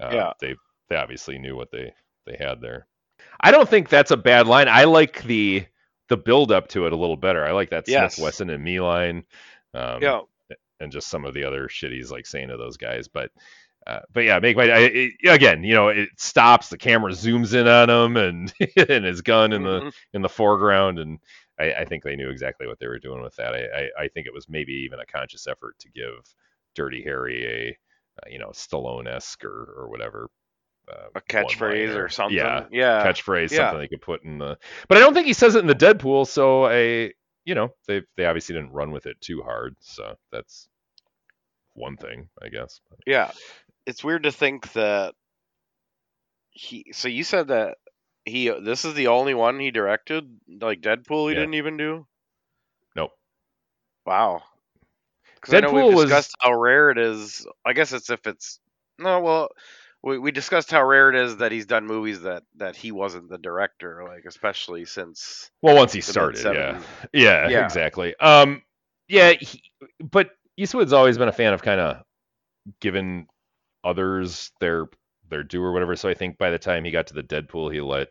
[0.00, 0.54] uh, yeah, they
[0.88, 1.92] they obviously knew what they
[2.26, 2.86] they had there.
[3.40, 4.68] I don't think that's a bad line.
[4.68, 5.64] I like the
[6.08, 7.44] the build up to it a little better.
[7.44, 8.16] I like that yes.
[8.16, 9.24] Smith Wesson and me line.
[9.74, 10.20] Um, yeah.
[10.80, 13.30] And just some of the other shit he's like saying to those guys, but
[13.88, 15.64] uh, but yeah, make my it, again.
[15.64, 16.68] You know, it stops.
[16.68, 18.52] The camera zooms in on him and
[18.88, 19.88] and his gun in the mm-hmm.
[20.12, 21.18] in the foreground, and
[21.58, 23.54] I, I, think they knew exactly what they were doing with that.
[23.54, 26.34] I, I, I think it was maybe even a conscious effort to give
[26.74, 27.78] Dirty Harry a,
[28.20, 30.30] uh, you know, Stallone esque or, or whatever.
[30.90, 32.36] Uh, a catchphrase or something.
[32.36, 33.04] Yeah, yeah.
[33.04, 33.58] Catchphrase, yeah.
[33.58, 34.56] something they could put in the.
[34.88, 37.12] But I don't think he says it in the Dead Pool, so I,
[37.44, 40.68] you know, they they obviously didn't run with it too hard, so that's
[41.74, 42.80] one thing, I guess.
[43.06, 43.32] Yeah,
[43.84, 45.14] it's weird to think that
[46.50, 46.86] he.
[46.92, 47.76] So you said that
[48.28, 50.38] he this is the only one he directed?
[50.48, 51.40] Like Dead Pool he yeah.
[51.40, 52.06] didn't even do?
[52.94, 53.12] Nope.
[54.06, 54.42] Wow.
[55.34, 56.50] Because i know we've discussed was...
[56.50, 57.46] how rare it is.
[57.64, 58.60] I guess it's if it's
[58.98, 59.48] no well
[60.02, 63.28] we, we discussed how rare it is that he's done movies that that he wasn't
[63.28, 66.80] the director like especially since well once he started yeah.
[67.12, 67.48] yeah.
[67.48, 67.64] yeah.
[67.64, 68.14] exactly.
[68.16, 68.62] Um
[69.08, 69.62] yeah he,
[69.98, 72.02] but eastwood's always been a fan of kind of
[72.80, 73.26] giving
[73.84, 74.86] others their
[75.30, 77.48] their due or whatever so i think by the time he got to the Dead
[77.48, 78.08] Pool he let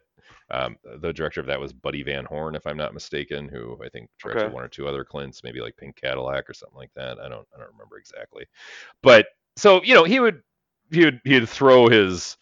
[0.50, 3.90] um, the director of that was Buddy Van Horn, if I'm not mistaken, who I
[3.90, 4.54] think directed okay.
[4.54, 7.20] one or two other Clints, maybe like Pink Cadillac or something like that.
[7.20, 8.46] I don't I don't remember exactly,
[9.02, 10.42] but so you know he would
[10.92, 12.38] he would he'd throw his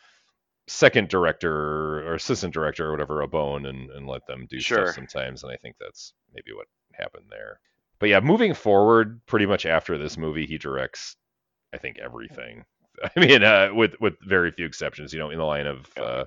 [0.67, 4.87] second director or assistant director or whatever a bone and, and let them do sure.
[4.87, 7.59] stuff sometimes, and I think that's maybe what happened there.
[7.99, 11.15] But yeah, moving forward, pretty much after this movie, he directs
[11.75, 12.65] I think everything.
[13.15, 15.13] I mean, uh, with with very few exceptions.
[15.13, 16.25] You know, in the line of uh,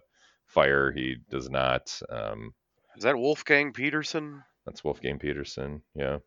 [0.48, 0.92] fire.
[0.92, 2.00] He does not.
[2.10, 2.54] Um,
[2.96, 4.42] Is that Wolfgang Petersen?
[4.66, 5.82] That's Wolfgang Petersen.
[5.94, 6.18] Yeah.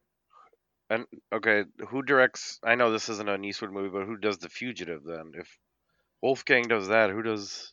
[0.90, 2.60] And okay, who directs?
[2.64, 5.32] I know this isn't an Eastwood movie, but who does The Fugitive then?
[5.36, 5.58] If
[6.22, 7.72] Wolfgang does that, who does?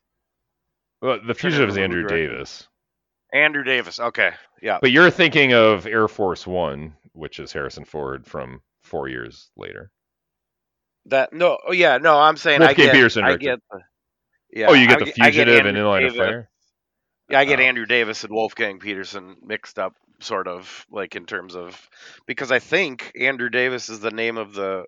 [1.02, 2.68] Well, The Fugitive is Andrew Davis.
[3.32, 3.98] Andrew Davis.
[3.98, 4.32] Okay.
[4.62, 4.78] Yeah.
[4.80, 9.90] But you're thinking of Air Force One, which is Harrison Ford from four years later.
[11.06, 13.24] That no, oh yeah, no, I'm saying Wolfgang I get, Petersen.
[13.24, 13.80] I get the,
[14.50, 14.66] yeah.
[14.68, 16.48] Oh, you get I, the fugitive and in Inline of Fire.
[17.28, 17.62] Yeah, I get oh.
[17.62, 21.88] Andrew Davis and Wolfgang Petersen mixed up, sort of like in terms of
[22.26, 24.84] because I think Andrew Davis is the name of the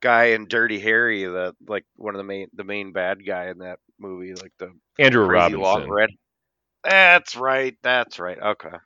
[0.00, 3.58] guy in Dirty Harry, that like one of the main the main bad guy in
[3.58, 5.90] that movie, like the Andrew Robinson.
[5.90, 6.10] Red.
[6.84, 7.76] That's right.
[7.82, 8.38] That's right.
[8.38, 8.76] Okay.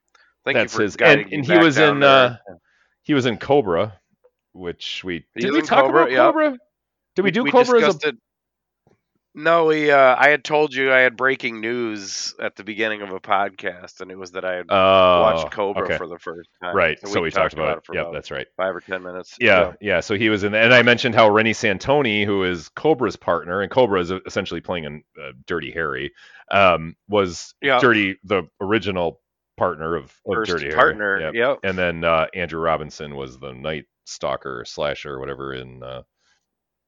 [0.44, 0.96] Thank that's his.
[0.96, 2.36] And, and he was in uh,
[3.02, 3.98] he was in Cobra,
[4.52, 6.04] which we did we talk Cobra?
[6.04, 6.58] about Cobra?
[7.14, 8.16] Did we do we Cobra as a, it.
[9.34, 9.90] No, we.
[9.90, 14.02] Uh, I had told you I had breaking news at the beginning of a podcast,
[14.02, 15.96] and it was that I had uh, watched Cobra okay.
[15.96, 16.76] for the first time.
[16.76, 16.98] Right.
[17.00, 17.94] So, so we, we, talked, about, about it.
[17.94, 18.46] Yeah, that's right.
[18.58, 19.36] Five or ten minutes.
[19.40, 19.76] Yeah, so.
[19.80, 20.00] yeah.
[20.00, 23.70] So he was in, and I mentioned how Reni Santoni, who is Cobra's partner, and
[23.70, 26.12] Cobra is essentially playing in uh, Dirty Harry,
[26.50, 27.78] um, was yeah.
[27.80, 29.22] Dirty, the original
[29.56, 31.38] partner of, of Dirty partner, Harry.
[31.38, 31.60] Yep.
[31.62, 36.02] And then uh, Andrew Robinson was the Night Stalker slasher, whatever in uh,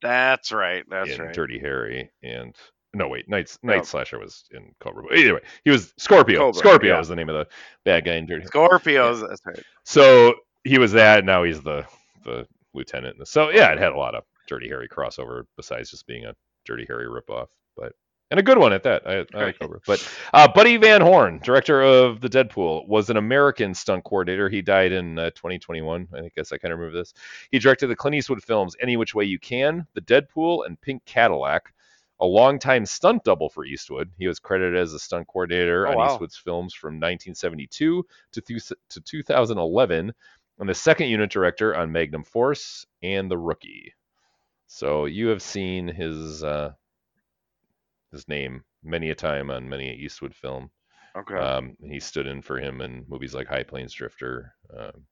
[0.02, 0.84] that's right.
[0.88, 1.32] That's right.
[1.32, 2.54] Dirty Harry, and
[2.94, 5.04] no wait, Night Night Slasher was in Cobra.
[5.12, 6.38] Anyway, he was Scorpio.
[6.38, 7.00] Cobra, Scorpio yeah.
[7.00, 7.46] is the name of the
[7.84, 8.46] bad guy in Dirty.
[8.46, 9.26] Scorpios.
[9.26, 9.62] That's right.
[9.84, 10.34] So
[10.64, 11.18] he was that.
[11.18, 11.86] and Now he's the
[12.24, 13.26] the lieutenant.
[13.28, 16.34] So yeah, it had a lot of Dirty Harry crossover besides just being a
[16.64, 17.92] Dirty Harry ripoff, but
[18.35, 19.06] and a good one at that.
[19.06, 19.78] I, I like Cobra.
[19.86, 24.48] But uh, Buddy Van Horn, director of the Dead Pool, was an American stunt coordinator.
[24.48, 26.09] He died in uh, 2021.
[26.12, 27.15] I guess I kind of remember this.
[27.52, 30.81] He directed the Clint Eastwood films Any Which Way You Can, The Dead Pool, and
[30.81, 31.73] Pink Cadillac.
[32.19, 34.11] A longtime stunt double for Eastwood.
[34.19, 36.12] He was credited as a stunt coordinator Oh, on wow.
[36.12, 40.12] Eastwood's films from 1972 to, th- to 2011,
[40.59, 43.94] and the second unit director on Magnum Force and The Rookie.
[44.66, 46.73] So you have seen his uh,
[48.14, 50.70] his name many a time on many a Eastwood film.
[51.16, 51.36] Okay.
[51.36, 54.54] Um, he stood in for him in movies like High Plains Drifter.
[54.76, 55.04] Um,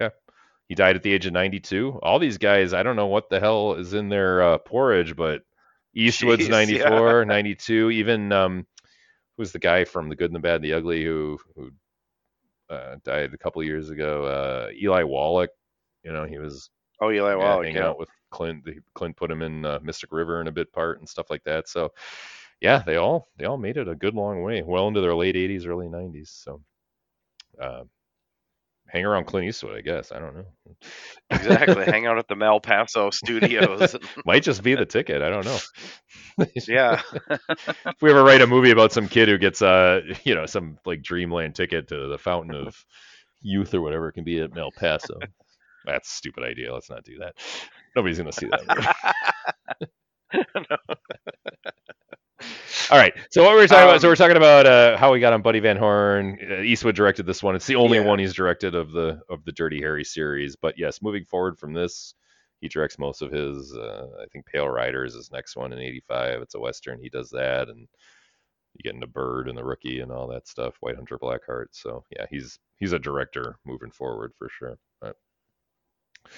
[0.00, 0.10] yeah,
[0.68, 1.98] he died at the age of 92.
[2.02, 5.42] All these guys, I don't know what the hell is in their uh, porridge, but
[5.94, 7.90] Eastwood's Jeez, 94, 92.
[7.90, 8.66] Even um,
[9.38, 11.70] who's the guy from The Good and the Bad and the Ugly who who
[12.68, 14.24] uh, died a couple years ago?
[14.24, 15.50] Uh, Eli Wallach.
[16.02, 16.68] You know, he was
[17.00, 17.64] oh, Eli yeah, Wallach.
[17.64, 17.88] hanging Yeah.
[17.88, 18.64] out with Clint.
[18.64, 21.44] the- Clint put him in uh, Mystic River in a bit part and stuff like
[21.44, 21.68] that.
[21.68, 21.92] So,
[22.60, 25.36] yeah, they all they all made it a good long way, well into their late
[25.36, 26.42] 80s, early 90s.
[26.42, 26.62] So,
[27.60, 27.84] uh,
[28.88, 30.12] hang around Clint Eastwood, I guess.
[30.12, 30.46] I don't know.
[31.30, 31.84] Exactly.
[31.86, 33.96] Hang out at the Malpaso studios.
[34.24, 35.22] Might just be the ticket.
[35.22, 35.58] I don't know.
[36.68, 37.02] yeah.
[37.86, 40.78] if we ever write a movie about some kid who gets uh you know some
[40.86, 42.84] like dreamland ticket to the fountain of
[43.42, 45.18] youth or whatever it can be at El Paso.
[45.84, 46.72] That's a stupid idea.
[46.72, 47.34] Let's not do that.
[47.96, 48.96] Nobody's gonna see that.
[52.90, 53.14] All right.
[53.30, 54.00] So what we were talking about?
[54.00, 56.38] So Um, we're talking about uh, how we got on Buddy Van Horn.
[56.50, 57.56] Uh, Eastwood directed this one.
[57.56, 58.04] It's the only Yeah.
[58.04, 60.56] one he's directed of the of the Dirty Harry series.
[60.56, 62.14] But yes, moving forward from this,
[62.60, 63.74] he directs most of his.
[63.74, 66.42] Uh, I think Pale Rider is his next one in '85.
[66.42, 67.00] It's a western.
[67.00, 67.80] He does that, and
[68.74, 70.76] you get into Bird and the Rookie and all that stuff.
[70.80, 71.66] White Hunter Blackheart.
[71.72, 74.78] So yeah, he's he's a director moving forward for sure.
[75.00, 75.16] But,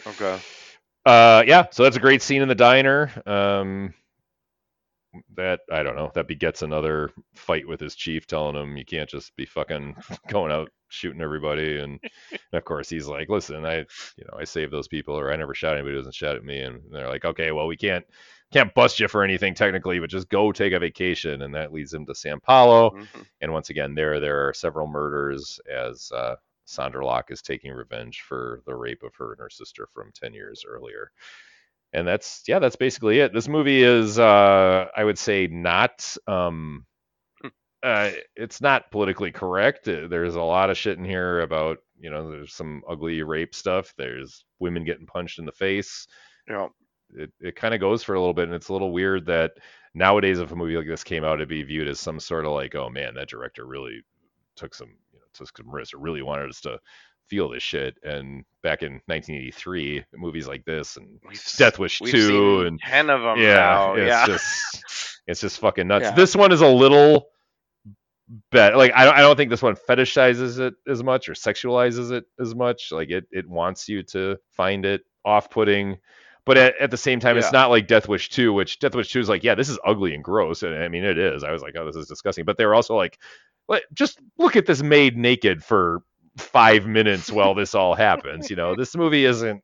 [0.07, 0.39] Okay.
[1.05, 3.11] uh, yeah, so that's a great scene in the diner.
[3.27, 3.93] Um,
[5.37, 6.11] that I don't know.
[6.15, 9.97] That begets another fight with his chief, telling him you can't just be fucking
[10.29, 11.79] going out shooting everybody.
[11.79, 11.99] And,
[12.31, 15.37] and of course, he's like, "Listen, I, you know, I saved those people, or I
[15.37, 18.05] never shot anybody who doesn't shot at me." And they're like, "Okay, well, we can't
[18.53, 21.93] can't bust you for anything technically, but just go take a vacation." And that leads
[21.95, 22.91] him to San Paulo.
[22.91, 23.27] Mhm.
[23.41, 26.37] And once again, there there are several murders as uh,
[26.67, 30.35] Sondra Locke is taking revenge for the rape of her and her sister from ten
[30.35, 31.11] years earlier.
[31.93, 33.33] And that's yeah, that's basically it.
[33.33, 36.85] This movie is uh, I would say not um,
[37.83, 39.89] uh, it's not politically correct.
[39.89, 43.55] Uh, There's a lot of shit in here about you know there's some ugly rape
[43.55, 43.95] stuff.
[43.97, 46.07] There's women getting punched in the face
[46.49, 46.69] Yeah.
[47.11, 49.53] it, it kind of goes for a little bit and it's a little weird that
[49.95, 52.53] nowadays if a movie like this came out it'd be viewed as some sort of
[52.53, 54.03] like oh man that director really
[54.57, 56.79] took some you know took some risks or really wanted us to
[57.29, 62.13] feel this shit and back in 1983 movies like this and We've death wish We've
[62.13, 63.95] 2 seen and ten of them yeah now.
[63.95, 64.27] it's yeah.
[64.27, 66.15] just it's just fucking nuts Yeah.
[66.15, 67.29] this one is a little
[68.51, 72.13] bet like I don't, I don't think this one fetishizes it as much or sexualizes
[72.13, 75.99] it as much like it it wants you to find it off-putting
[76.45, 79.13] but at, at the same time it's not like death wish 2 which death wish
[79.13, 81.51] 2 is like yeah this is ugly and gross and i mean it is i
[81.51, 83.19] was like oh this is disgusting but they were also like
[83.95, 86.03] just look at this maid naked for
[86.39, 89.63] five minutes while this all happens you know this movie isn't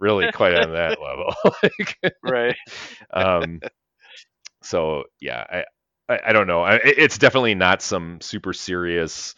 [0.00, 2.56] really quite on that level like, right.
[3.12, 3.60] um
[4.62, 5.64] so yeah i
[6.14, 9.34] i, I don't know I, it's definitely not some super serious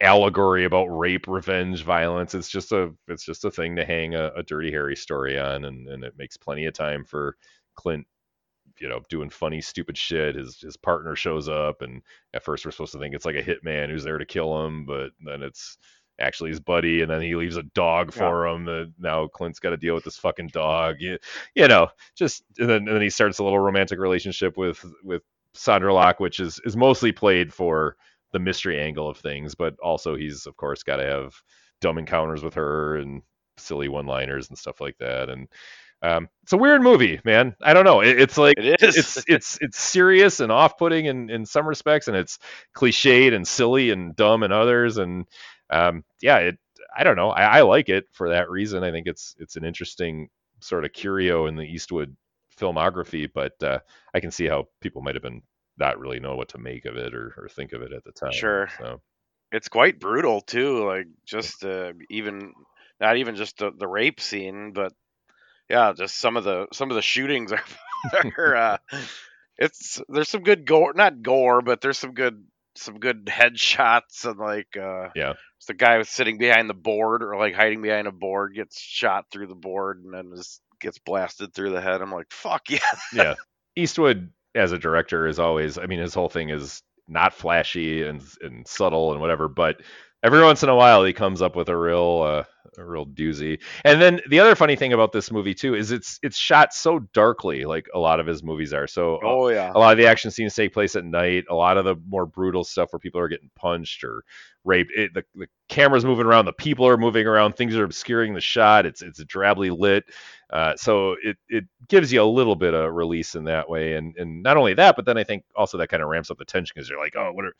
[0.00, 4.30] allegory about rape revenge violence it's just a it's just a thing to hang a,
[4.36, 7.36] a dirty harry story on and, and it makes plenty of time for
[7.76, 8.06] clint
[8.80, 12.02] you know doing funny stupid shit his his partner shows up and
[12.34, 14.84] at first we're supposed to think it's like a hitman who's there to kill him
[14.84, 15.78] but then it's
[16.20, 19.70] actually his buddy and then he leaves a dog for him that now clint's got
[19.70, 21.18] to deal with this fucking dog you,
[21.54, 25.22] you know just and then, and then he starts a little romantic relationship with with
[25.56, 27.96] sondra locke which is is mostly played for
[28.32, 31.34] the mystery angle of things but also he's of course got to have
[31.80, 33.22] dumb encounters with her and
[33.56, 35.48] silly one liners and stuff like that and
[36.04, 38.96] um, it's a weird movie man i don't know it, it's like It is.
[38.96, 42.38] it's it's it's serious and off-putting in in some respects and it's
[42.76, 45.26] cliched and silly and dumb in others and
[45.70, 46.58] um yeah it
[46.96, 49.64] i don't know I, I like it for that reason i think it's it's an
[49.64, 50.28] interesting
[50.60, 52.14] sort of curio in the eastwood
[52.58, 53.78] filmography but uh
[54.12, 55.42] i can see how people might have been
[55.78, 58.12] not really know what to make of it or, or think of it at the
[58.12, 58.68] time Sure.
[58.78, 59.00] so
[59.52, 60.84] it's quite brutal too.
[60.84, 62.52] Like just uh, even
[63.00, 64.92] not even just the, the rape scene, but
[65.68, 67.64] yeah, just some of the some of the shootings are,
[68.38, 68.78] are uh,
[69.58, 72.44] it's there's some good gore, not gore, but there's some good
[72.76, 75.34] some good headshots and like uh yeah
[75.66, 79.26] the guy was sitting behind the board or like hiding behind a board gets shot
[79.30, 82.02] through the board and then just gets blasted through the head.
[82.02, 82.78] I'm like, fuck yeah.
[83.12, 83.34] yeah.
[83.76, 88.22] Eastwood as a director is always I mean his whole thing is not flashy and
[88.40, 89.80] and subtle and whatever, but
[90.24, 92.44] every once in a while he comes up with a real uh,
[92.78, 93.60] a real doozy.
[93.84, 97.00] And then the other funny thing about this movie too is it's it's shot so
[97.12, 98.86] darkly, like a lot of his movies are.
[98.86, 101.44] So oh yeah, a lot of the action scenes take place at night.
[101.50, 104.24] A lot of the more brutal stuff where people are getting punched or
[104.64, 104.92] raped.
[104.96, 108.40] It, the, the camera's moving around, the people are moving around, things are obscuring the
[108.40, 108.86] shot.
[108.86, 110.04] It's it's drably lit,
[110.50, 113.94] uh, so it it gives you a little bit of release in that way.
[113.94, 116.38] And and not only that, but then I think also that kind of ramps up
[116.38, 117.54] the tension because you're like, oh, what are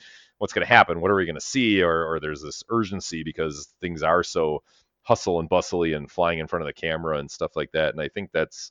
[0.45, 1.01] what's going to happen?
[1.01, 1.83] What are we going to see?
[1.83, 4.63] Or or there's this urgency because things are so
[5.01, 7.95] hustle and bustly and flying in front of the camera and stuff like that.
[7.95, 8.71] And I think that's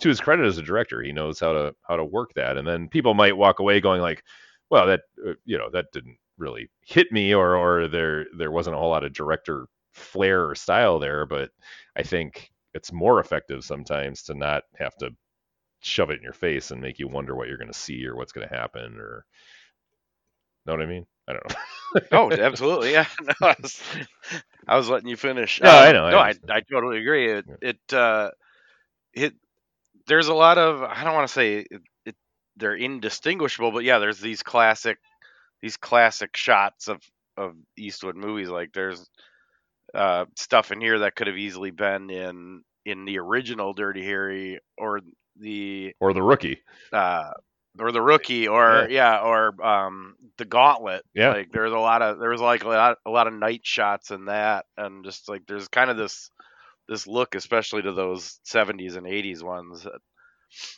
[0.00, 2.56] to his credit as a director, he knows how to how to work that.
[2.56, 4.24] And then people might walk away going like,
[4.68, 8.74] well, that uh, you know that didn't really hit me or or there there wasn't
[8.74, 11.50] a whole lot of director flair or style there but
[11.96, 15.10] i think it's more effective sometimes to not have to
[15.80, 18.16] shove it in your face and make you wonder what you're going to see or
[18.16, 19.24] what's going to happen or
[20.66, 23.82] know what i mean i don't know oh absolutely yeah no, I, was,
[24.68, 27.32] I was letting you finish no um, i know no I, I, I, totally agree
[27.32, 27.70] it yeah.
[27.70, 28.30] it uh
[29.14, 29.34] it
[30.06, 32.16] there's a lot of i don't want to say it, it,
[32.56, 34.98] they're indistinguishable but yeah there's these classic
[35.62, 37.00] these classic shots of
[37.36, 38.48] of Eastwood movies.
[38.48, 39.08] Like there's
[39.94, 44.60] uh, stuff in here that could have easily been in in the original Dirty Harry
[44.78, 45.00] or
[45.38, 46.60] the or the Rookie.
[46.92, 47.30] Uh,
[47.78, 51.02] or the rookie, or yeah, yeah or um, the Gauntlet.
[51.14, 53.62] Yeah, like there's a lot of there was like a lot, a lot of night
[53.64, 56.30] shots in that, and just like there's kind of this
[56.88, 59.82] this look, especially to those 70s and 80s ones.
[59.82, 60.00] That,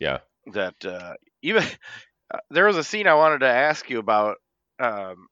[0.01, 0.19] yeah,
[0.53, 1.62] that uh, even
[2.35, 4.37] uh, there was a scene I wanted to ask you about
[4.81, 5.29] um,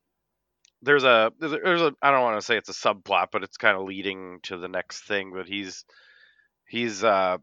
[0.82, 3.76] there's a there's a I don't want to say it's a subplot, but it's kind
[3.76, 5.32] of leading to the next thing.
[5.34, 5.84] But he's
[6.68, 7.38] he's uh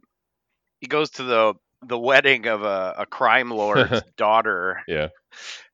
[0.80, 1.54] he goes to the
[1.88, 4.82] the wedding of a, a crime lord's daughter.
[4.88, 5.10] Yeah.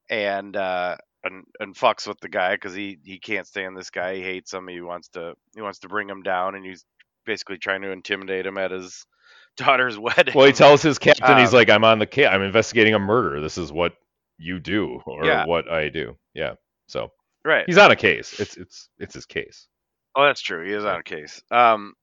[0.10, 4.16] And uh and, and fucks with the guy because he he can't stand this guy.
[4.16, 4.68] He hates him.
[4.68, 6.86] He wants to he wants to bring him down, and he's
[7.26, 9.06] basically trying to intimidate him at his
[9.58, 10.34] daughter's wedding.
[10.36, 12.28] Well, he tells his captain, um, he's like, "I'm on the case.
[12.30, 13.42] I'm investigating a murder.
[13.42, 13.94] This is what
[14.38, 15.46] you do or yeah.
[15.46, 16.16] what I do.
[16.34, 16.54] Yeah.
[16.88, 17.12] So
[17.44, 18.40] right, he's on a case.
[18.40, 19.68] It's it's it's his case.
[20.16, 20.66] Oh, that's true.
[20.66, 21.42] He is on a case.
[21.52, 21.94] Um,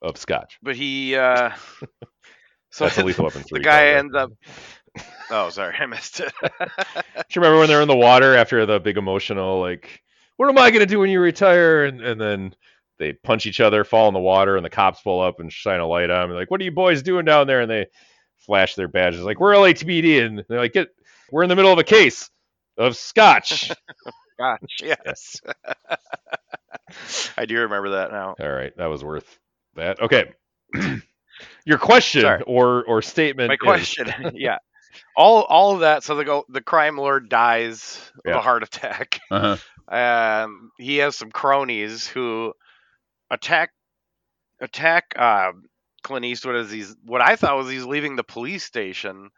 [0.00, 0.58] of scotch.
[0.62, 1.14] But he.
[1.14, 1.50] Uh,
[2.72, 3.44] so that's a lethal weapon.
[3.50, 4.32] The guy ends up.
[5.30, 6.30] Oh, sorry, I missed it.
[6.42, 10.02] do you remember when they're in the water after the big emotional like,
[10.36, 12.54] "What am I gonna do when you retire?" and and then
[12.98, 15.80] they punch each other, fall in the water, and the cops pull up and shine
[15.80, 16.36] a light on them.
[16.36, 17.62] Like, what are you boys doing down there?
[17.62, 17.86] And they
[18.36, 20.88] flash their badges, like, we're LAPD, and they're like, get
[21.30, 22.28] we're in the middle of a case
[22.76, 23.72] of scotch.
[24.34, 25.40] scotch, yes.
[27.36, 28.34] I do remember that now.
[28.38, 29.38] All right, that was worth
[29.76, 30.00] that.
[30.00, 30.32] Okay.
[31.64, 32.42] Your question Sorry.
[32.46, 33.48] or or statement.
[33.48, 34.32] My question, is...
[34.34, 34.58] yeah.
[35.16, 36.04] All all of that.
[36.04, 38.32] So the go the crime lord dies yeah.
[38.32, 39.20] of a heart attack.
[39.30, 39.56] Uh-huh.
[39.88, 42.52] Um, he has some cronies who
[43.30, 43.70] attack
[44.60, 45.52] attack uh,
[46.02, 49.30] Clint Eastwood as he's what I thought was he's leaving the police station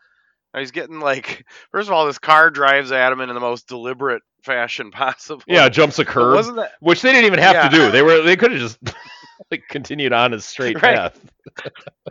[0.56, 4.22] He's getting like, first of all, this car drives at him in the most deliberate
[4.42, 5.42] fashion possible.
[5.46, 7.68] Yeah, jumps a curb, wasn't that, which they didn't even have yeah.
[7.68, 7.90] to do.
[7.90, 8.78] They were they could have just
[9.50, 10.96] like continued on his straight right.
[10.96, 11.20] path.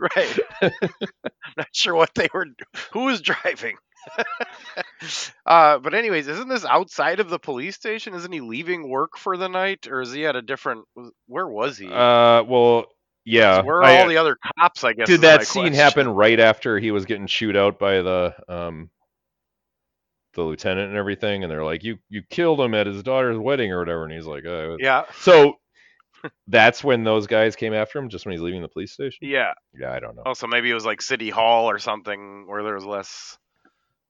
[0.00, 0.38] right.
[1.56, 2.46] Not sure what they were.
[2.92, 3.76] Who was driving?
[5.46, 8.14] uh, but anyways, isn't this outside of the police station?
[8.14, 10.84] Isn't he leaving work for the night, or is he at a different?
[11.26, 11.86] Where was he?
[11.86, 12.84] Uh, well,
[13.24, 13.62] yeah.
[13.62, 14.84] Where are I, all the other cops?
[14.84, 15.06] I guess.
[15.06, 15.74] Did that scene question.
[15.74, 18.90] happen right after he was getting chewed out by the um
[20.34, 21.42] the lieutenant and everything?
[21.42, 24.26] And they're like, "You you killed him at his daughter's wedding or whatever," and he's
[24.26, 25.58] like, uh, "Yeah." So
[26.48, 29.28] that's when those guys came after him, just when he's leaving the police station.
[29.28, 29.52] Yeah.
[29.78, 30.22] Yeah, I don't know.
[30.24, 33.38] Also, maybe it was like City Hall or something where there was less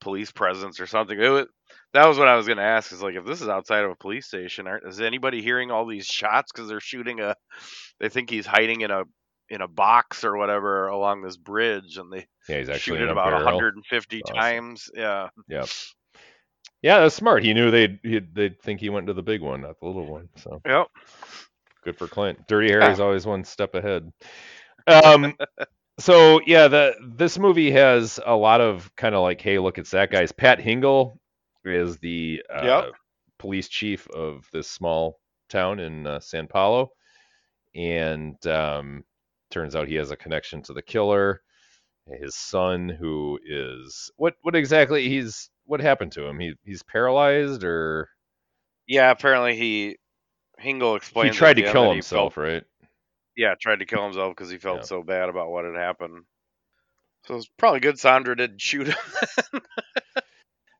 [0.00, 1.18] police presence or something.
[1.18, 1.46] It was,
[1.94, 2.92] that was what I was going to ask.
[2.92, 6.06] Is like if this is outside of a police station, is anybody hearing all these
[6.06, 7.34] shots because they're shooting a?
[8.00, 9.04] They think he's hiding in a
[9.48, 13.10] in a box or whatever along this bridge, and they yeah, he's actually shoot it
[13.10, 14.36] about 150 awesome.
[14.36, 14.90] times.
[14.94, 15.28] Yeah.
[15.48, 15.64] Yeah.
[16.82, 17.42] Yeah, that's smart.
[17.44, 20.06] He knew they'd he'd, they'd think he went to the big one, not the little
[20.06, 20.28] one.
[20.36, 20.60] So.
[20.66, 20.88] Yep.
[21.84, 22.46] Good for Clint.
[22.48, 23.04] Dirty Harry's yeah.
[23.04, 24.12] always one step ahead.
[24.86, 25.36] Um.
[25.98, 29.92] so yeah, the this movie has a lot of kind of like, hey, look, it's
[29.92, 31.18] that guy's Pat Hingle
[31.64, 32.92] is the uh, yep.
[33.38, 36.90] police chief of this small town in uh, San Paulo,
[37.74, 39.04] and um,
[39.50, 41.42] turns out he has a connection to the killer.
[42.20, 46.38] his son who is what what exactly he's what happened to him?
[46.38, 48.08] He he's paralyzed or
[48.86, 49.96] Yeah, apparently he
[50.60, 51.32] Hingle explained.
[51.32, 52.64] he tried to kill himself, felt- right?
[53.36, 54.84] yeah, tried to kill himself because he felt Yeah.
[54.86, 56.24] so bad about what had happened.
[57.26, 58.96] So it's probably good Sondra didn't shoot him.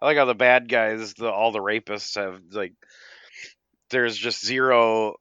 [0.04, 2.74] I like how the bad guys, the all the rapists have like
[3.90, 5.14] there's just zero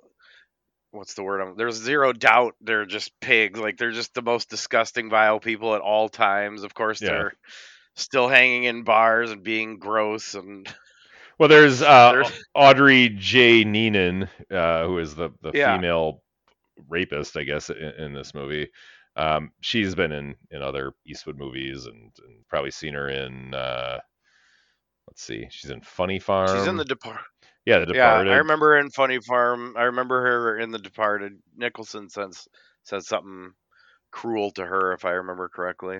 [0.91, 4.49] what's the word I'm, there's zero doubt they're just pigs like they're just the most
[4.49, 7.09] disgusting vile people at all times of course Yeah.
[7.09, 7.33] they're
[7.95, 10.67] still hanging in bars and being gross and
[11.39, 13.63] Well, there's uh, There's- Audrie J.
[13.65, 15.75] Neenan, uh, who is the the Yeah.
[15.75, 16.21] female
[16.89, 18.69] rapist, I guess, in, in this movie.
[19.15, 23.53] Um, she's been in in other Eastwood movies and, and probably seen her in.
[23.53, 23.99] Uh,
[25.07, 26.57] let's see, she's in Funny Farm.
[26.57, 27.21] she's in the depart
[27.65, 28.29] yeah, the Departed.
[28.29, 32.47] yeah i remember in funny farm i remember her in the departed nicholson says
[32.83, 33.51] said something
[34.11, 35.99] cruel to her if i remember correctly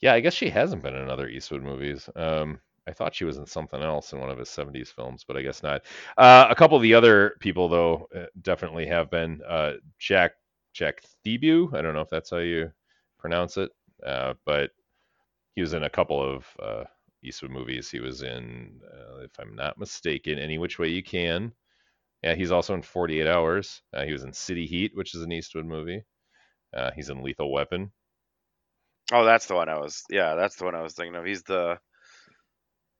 [0.00, 2.08] Yeah, I guess she hasn't been in other Eastwood movies.
[2.16, 5.36] Um, I thought she was in something else in one of his 70s films, but
[5.36, 5.82] I guess not.
[6.18, 9.40] Uh, a couple of the other people, though, uh, definitely have been.
[9.48, 10.32] Uh, Jack
[10.74, 11.70] Jack Thibeau.
[11.72, 12.70] I don't know if that's how you
[13.18, 13.70] pronounce it,
[14.04, 14.70] uh, but
[15.54, 16.84] he was in a couple of uh,
[17.24, 17.90] Eastwood movies.
[17.90, 21.52] He was in, uh, if I'm not mistaken, Any Which Way You Can.
[22.22, 23.82] Yeah, he's also in 48 Hours.
[23.92, 26.04] Uh, he was in City Heat, which is an Eastwood movie.
[26.74, 27.92] Uh, he's in Lethal Weapon.
[29.12, 30.02] Oh, that's the one I was.
[30.10, 31.24] Yeah, that's the one I was thinking of.
[31.24, 31.78] He's the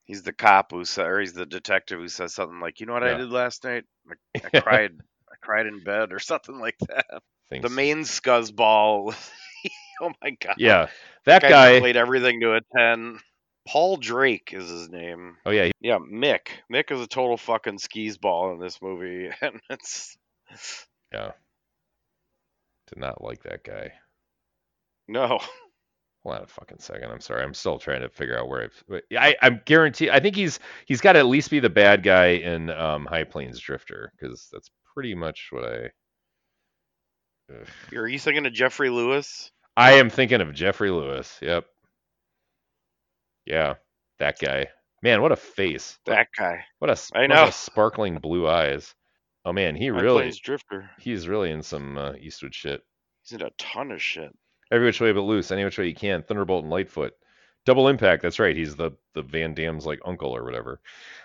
[0.04, 2.92] he's the cop who said, or he's the detective who says something like, "You know
[2.94, 3.04] what Yeah.
[3.04, 3.84] I did last night?
[4.10, 4.14] I,
[4.46, 4.92] I cried.
[5.30, 7.22] I cried in bed, or something like that."
[7.60, 9.14] The main scuzzball.
[10.02, 10.56] oh my god.
[10.56, 10.88] Yeah,
[11.24, 11.78] that Guy guy.
[11.78, 13.18] played everything to a ten.
[13.66, 15.36] Paul Drake is his name.
[15.46, 16.48] Oh yeah, Yeah, Mick.
[16.72, 20.16] Mick is a total fucking skis ball in this movie, and it's
[21.12, 21.32] yeah.
[22.88, 23.92] Did not like that guy.
[25.08, 25.40] no.
[26.22, 27.10] Hold on a fucking second.
[27.10, 27.42] I'm sorry.
[27.42, 29.02] I'm still trying to figure out where I've.
[29.18, 30.10] I I'm guarantee.
[30.10, 33.24] I think he's he's got to at least be the bad guy in um, High
[33.24, 35.90] Plains Drifter because that's pretty much what I.
[37.52, 37.68] Ugh.
[37.94, 39.50] Are you thinking of Geoffrey Lewis?
[39.76, 41.38] I am thinking of Geoffrey Lewis.
[41.42, 41.66] Yep.
[43.46, 43.74] Yeah,
[44.18, 44.68] that guy.
[45.02, 45.98] Man, what a face.
[46.06, 46.64] That guy.
[46.78, 47.44] What a I know.
[47.44, 48.94] a sparkling blue eyes.
[49.44, 50.90] Oh man, he High really Plains Drifter.
[50.98, 52.82] he's really in some uh, Eastwood shit.
[53.22, 54.30] He's in a ton of shit.
[54.72, 56.22] Every which way but loose, any which way you can.
[56.22, 57.12] Thunderbolt and Lightfoot.
[57.66, 58.22] Double impact.
[58.22, 58.56] That's right.
[58.56, 60.80] He's the the Van Damme's like uncle or whatever.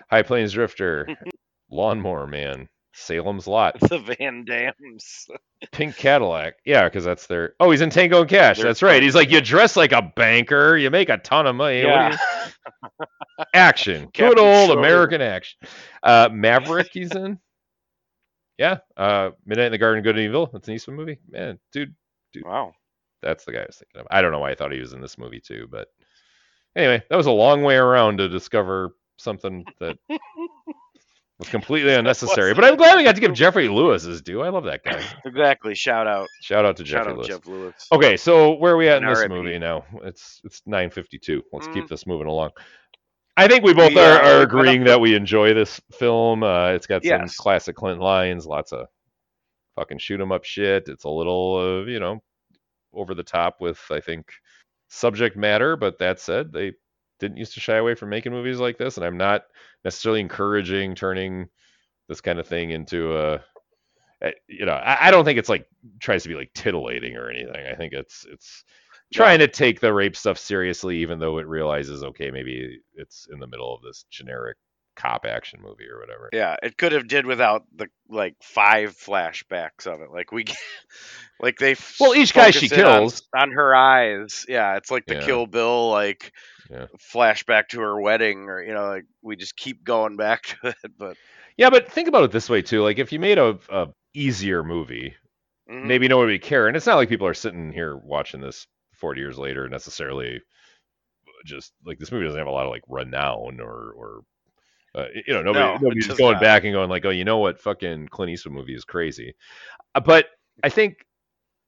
[0.10, 1.08] High Plains Drifter.
[1.72, 2.68] Lawnmower Man.
[3.00, 3.80] Salem's Lot.
[3.90, 5.28] The Van Dammes.
[5.72, 6.56] Pink Cadillac.
[6.66, 7.54] Yeah, because that's their.
[7.60, 8.60] Oh, he's in Tango and Cash.
[8.62, 9.02] That's right.
[9.02, 10.78] He's like, you dress like a banker.
[10.78, 11.82] You make a ton of money.
[11.82, 12.18] Yeah.
[12.84, 12.90] you-
[13.54, 14.02] Action.
[14.06, 14.80] Good Captain old Schroeder.
[14.80, 15.60] American action.
[16.04, 16.90] Uh, Maverick.
[16.92, 17.40] He's in.
[18.58, 18.80] Yeah.
[18.98, 20.50] Uh, Midnight in the Garden, of Good and Evil.
[20.52, 21.20] That's an Eastwood movie.
[21.30, 21.96] Man, dude,
[22.44, 22.74] Wow.
[23.22, 24.08] that's the guy I was thinking of.
[24.12, 25.88] I don't know why I thought he was in this movie too, but
[26.76, 29.98] anyway, that was a long way around to discover something that
[31.40, 32.54] was completely unnecessary.
[32.54, 34.42] But I'm glad we got to give Geoffrey Lewis his due.
[34.42, 35.04] I love that guy.
[35.26, 35.74] Exactly.
[35.74, 36.28] Shout out.
[36.42, 37.28] Shout out to Shout Geoffrey out Lewis.
[37.28, 37.88] Jeff Lewis.
[37.92, 39.86] Okay, so where are we at in And this movie now?
[40.04, 41.42] It's it's 9:52.
[41.52, 41.90] Let's keep Mm.
[41.90, 42.52] this moving along.
[43.38, 46.44] I think we both We, are, are agreeing that we enjoy this film.
[46.44, 47.38] Uh, it's got some Yes.
[47.38, 48.88] classic Clint lines, lots of
[49.76, 50.90] fucking shoot 'em up shit.
[50.90, 52.22] It's a little, uh, you know,
[52.94, 54.30] over the top with I think
[54.90, 56.74] subject matter, but that said, they
[57.20, 59.46] didn't used to shy away from making movies like this, and I'm not
[59.84, 61.50] necessarily encouraging turning
[62.08, 63.42] this kind of thing into a
[64.48, 65.68] you know I, I don't think it's like
[66.00, 67.68] tries to be like titillating or anything.
[67.68, 68.64] I think it's it's
[69.14, 73.40] trying to take the rape stuff seriously even though it realizes okay maybe it's in
[73.40, 74.58] the middle of this generic
[75.00, 79.88] cop action movie or whatever Yeah, it could have did without the like five flashbacks
[79.88, 80.12] of it.
[80.12, 80.46] Like we,
[81.40, 81.76] like they.
[82.00, 84.46] Well, each guy she focus in on- kills- on, her eyes.
[84.48, 85.26] Yeah, it's like the Yeah.
[85.26, 86.34] Kill Bill like
[86.70, 86.88] Yeah.
[87.14, 90.92] flashback to her wedding, or you know, like we just keep going back to it.
[90.98, 91.18] But
[91.58, 94.64] yeah but think about it this way too like if you made a, a easier
[94.64, 95.14] movie
[95.70, 95.86] mhm.
[95.86, 99.20] maybe nobody would care and it's not like people are sitting here watching this 40
[99.20, 100.40] years later necessarily
[101.46, 104.22] just like this movie doesn't have a lot of like renown or or
[104.96, 106.40] uh, you know nobody No, nobody's going not.
[106.40, 109.36] back and going like oh you know what fucking Clint Eastwood movie is crazy
[109.96, 110.28] Uh, but
[110.64, 111.06] I think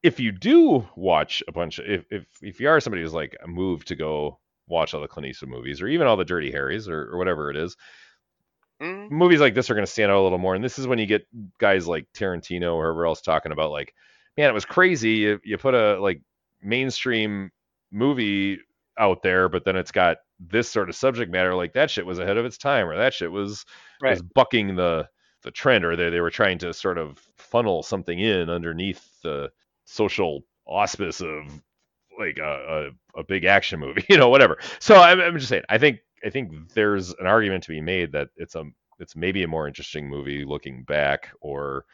[0.02, 3.36] if you do watch a bunch of if if, if you are somebody who's like
[3.46, 6.88] moved to go watch all the Clint Eastwood movies or even all the Dirty Harrys
[6.88, 7.76] or, or whatever it is
[8.80, 9.10] Mhm.
[9.10, 10.54] movies like this are going to stand out a little more.
[10.54, 11.26] And this is when you get
[11.58, 13.94] guys like Tarantino or whoever else talking about like,
[14.36, 15.10] man, it was crazy.
[15.10, 16.22] You, you put a like
[16.62, 17.50] mainstream
[17.90, 18.58] movie
[18.98, 20.18] out there, but then it's got
[20.50, 21.54] this sort of subject matter.
[21.54, 23.64] Like that shit was ahead of its time, or that shit was
[24.00, 24.10] Right.
[24.10, 25.08] was bucking the
[25.42, 29.50] the trend, or they they were trying to sort of funnel something in underneath the
[29.84, 31.44] social auspice of
[32.18, 34.58] like a, a, a big action movie, you know, whatever.
[34.80, 38.12] So I'm, I'm just saying, I think I think there's an argument to be made
[38.12, 38.64] that it's a
[38.98, 41.84] it's maybe a more interesting movie looking back, or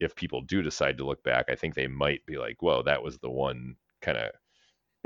[0.00, 3.02] if people do decide to look back, I think they might be like, "Whoa, that
[3.02, 4.30] was the one kind of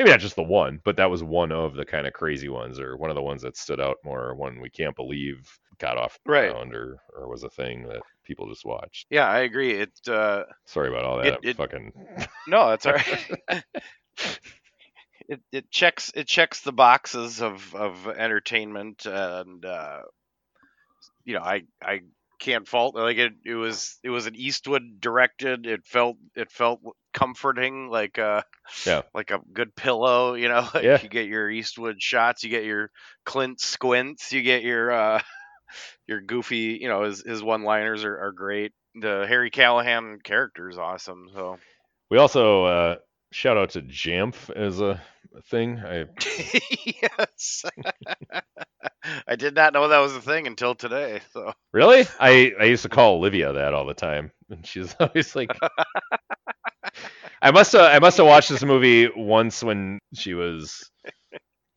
[0.00, 2.80] maybe not just the one, but that was one of the kind of crazy ones,
[2.80, 5.48] or one of the ones that stood out more, one we can't believe
[5.78, 6.50] got off the Right.
[6.52, 9.72] ground, or or was a thing that people just watched." Yeah, I agree.
[9.74, 11.44] It uh, Sorry about all that.
[11.44, 11.92] It- it- fucking
[12.48, 13.30] no, that's all right.
[15.28, 20.02] it it checks it checks the boxes of of entertainment and uh,
[21.24, 22.00] you know I I
[22.40, 25.66] can't fault like it it was it was an Eastwood directed.
[25.66, 26.80] It felt it felt
[27.14, 28.42] comforting like uh
[28.86, 29.02] Yeah.
[29.14, 30.34] like a good pillow.
[30.34, 31.00] You know, like Yeah.
[31.02, 32.90] you get your Eastwood shots, you get your
[33.24, 35.22] Clint squints, you get your uh
[36.08, 36.78] your goofy.
[36.80, 38.72] You know, his his one liners are, are great.
[38.94, 41.28] The Harry Callahan character is awesome.
[41.32, 41.58] So.
[42.10, 42.96] We also uh,
[43.30, 45.00] shout out to Jamf as a
[45.50, 45.78] thing.
[45.78, 46.06] I
[47.02, 47.64] yes.
[49.26, 51.20] I did not know that was a thing until today.
[51.32, 55.34] So really, I I used to call Olivia that all the time, and she's always
[55.34, 55.50] like,
[57.42, 60.90] I must have I must have watched this movie once when she was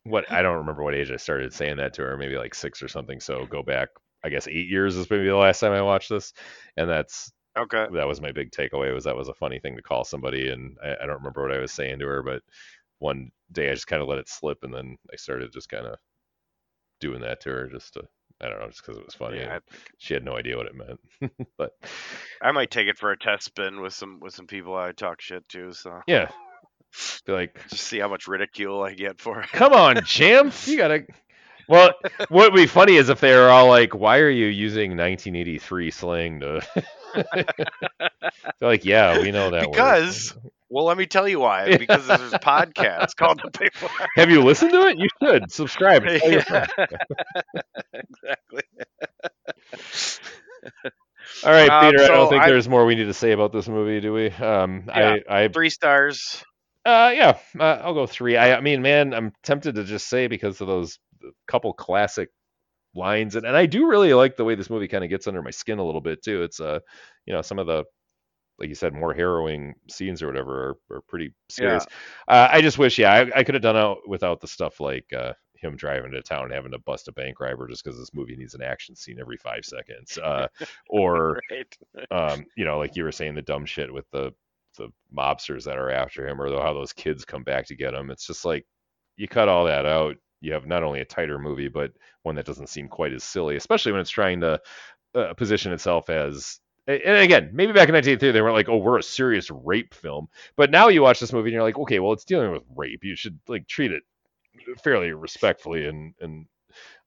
[0.04, 2.82] what I don't remember what age I started saying that to her, maybe like six
[2.82, 3.20] or something.
[3.20, 3.88] So go back,
[4.24, 6.32] I guess eight years is maybe the last time I watched this,
[6.76, 7.86] and that's okay.
[7.94, 10.76] that was my big takeaway was that was a funny thing to call somebody and
[10.84, 12.42] I, I don't remember what I was saying to her, but
[13.04, 15.86] one day I just kind of let it slip and then I started just kind
[15.86, 15.98] of
[17.00, 18.02] doing that to her just to
[18.40, 19.38] I don't know just because it was funny.
[19.38, 19.62] Yeah, and
[19.98, 21.00] she had no idea what it meant,
[21.58, 21.70] but
[22.42, 25.20] I, might take it for a test spin with some with some people I talk
[25.20, 25.72] shit to.
[25.72, 26.30] So yeah,
[27.26, 29.50] be like, just see how much ridicule I get for it.
[29.50, 31.04] come on, Jamf, you gotta.
[31.66, 31.94] Well,
[32.28, 35.90] what would be funny is if they were all like, "Why are you using 1983
[35.92, 36.60] slang to?"
[37.14, 37.46] They're
[38.60, 40.36] like, "Yeah, we know that." Because
[40.70, 41.76] well, let me tell you why.
[41.76, 43.88] Because there's a podcast called The Paper.
[44.16, 44.98] have you listened to it?
[44.98, 46.04] You should subscribe.
[46.04, 46.72] and tell your friends.
[47.92, 48.62] exactly.
[51.44, 52.04] All right, Um, Peter.
[52.04, 54.30] I don't think I- there's more we need to say about this movie, do we?
[54.30, 55.16] Um, Yeah.
[55.28, 56.42] I, I, Three stars.
[56.84, 58.36] uh, yeah, uh, I'll go three.
[58.36, 60.98] I, I mean, man, I'm tempted to just say because of those
[61.48, 62.28] couple classic
[62.94, 65.42] lines, and, and I do really like the way this movie kind of gets under
[65.42, 66.42] my skin a little bit too.
[66.42, 66.80] It's uh,
[67.26, 67.84] you know, some of the
[68.58, 71.84] like you said, more harrowing scenes or whatever are, are pretty serious.
[72.28, 75.12] Uh, I just wish, yeah, I, I could have done out without the stuff like
[75.12, 75.32] uh,
[75.64, 78.36] him driving to town, and having to bust a bank robber just because this movie
[78.36, 80.46] needs an action scene every five seconds, uh,
[80.88, 81.40] or
[82.10, 84.32] um, you know, like you were saying, the dumb shit with the
[84.76, 88.10] the mobsters that are after him, or how those kids come back to get him.
[88.10, 88.66] It's just like
[89.16, 90.16] you cut all that out.
[90.40, 93.56] You have not only a tighter movie, but one that doesn't seem quite as silly,
[93.56, 94.60] especially when it's trying to
[95.14, 96.60] uh, position itself as.
[96.86, 100.28] And again, maybe back in 1983 they weren't like, "Oh, we're a serious rape film,"
[100.56, 103.04] but now you watch this movie and you're like, "Okay, well, it's dealing with rape.
[103.04, 104.02] You should like treat it
[104.82, 106.46] fairly respectfully." And and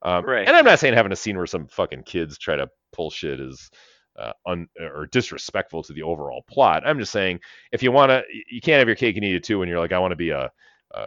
[0.02, 0.48] um, Right.
[0.48, 3.40] and I'm not saying having a scene where some fucking kids try to pull shit
[3.40, 3.70] is
[4.18, 6.84] uh, un, or disrespectful to the overall plot.
[6.86, 7.40] I'm just saying
[7.72, 9.60] if you want to, you can't have your cake and eat it too.
[9.60, 10.52] When you're like, I want to be a,
[10.92, 11.00] a,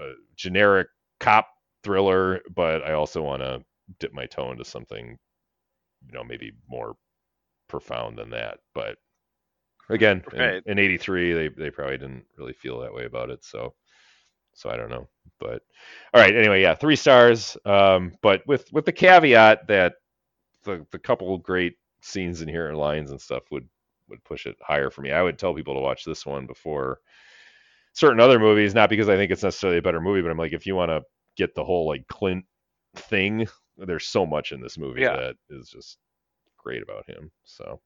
[0.00, 0.88] a generic
[1.20, 1.48] cop
[1.84, 3.64] thriller, but I also want to
[4.00, 5.18] dip my toe into something,
[6.06, 6.96] you know, maybe more
[7.70, 8.58] profound than that.
[8.74, 8.98] But
[9.88, 13.44] again, in- in, '83, they they probably didn't really feel that way about it.
[13.44, 13.74] So.
[14.52, 15.62] So I don't know, but
[16.12, 16.34] all right.
[16.34, 17.56] Anyway, yeah, three stars.
[17.64, 19.94] Um, but with with the caveat that
[20.64, 23.68] the the couple great scenes in here and lines and stuff would
[24.08, 25.12] would push it higher for me.
[25.12, 26.98] I would tell people to watch this one before
[27.92, 30.52] certain other movies, not because I think it's necessarily a better movie, but I'm like,
[30.52, 31.02] if you want to
[31.36, 32.44] get the whole like Clint
[32.96, 33.46] thing,
[33.78, 35.16] there's so much in this movie Yeah.
[35.16, 35.98] that is just
[36.62, 37.30] great about him.
[37.44, 37.80] So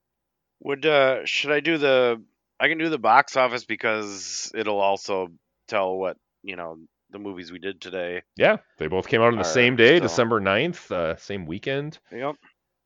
[0.60, 2.22] Would uh should I do the
[2.60, 5.28] I can do the box office because it'll also
[5.68, 6.78] tell what, you know,
[7.10, 8.22] the movies we did today.
[8.36, 11.98] yeah, they both came out on the same day, so- December 9th, uh, same weekend.
[12.12, 12.36] Yep.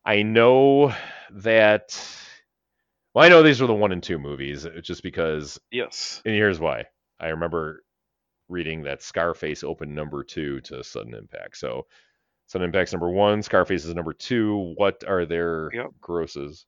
[0.04, 0.94] I know
[1.32, 1.98] that.
[3.14, 6.22] Well, I know these were the one and two movies, uh, just because Yes.
[6.24, 6.84] And here's why.
[7.20, 7.84] I remember
[8.48, 11.56] reading that Scarface opened number two to Sudden Impact.
[11.56, 11.86] So
[12.48, 14.74] Sudden Impact's number one, Scarface is number two.
[14.76, 15.90] What are their Yep.
[16.00, 16.66] grosses?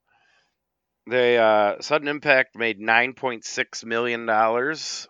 [1.09, 5.09] They uh Sudden Impact made nine point six million dollars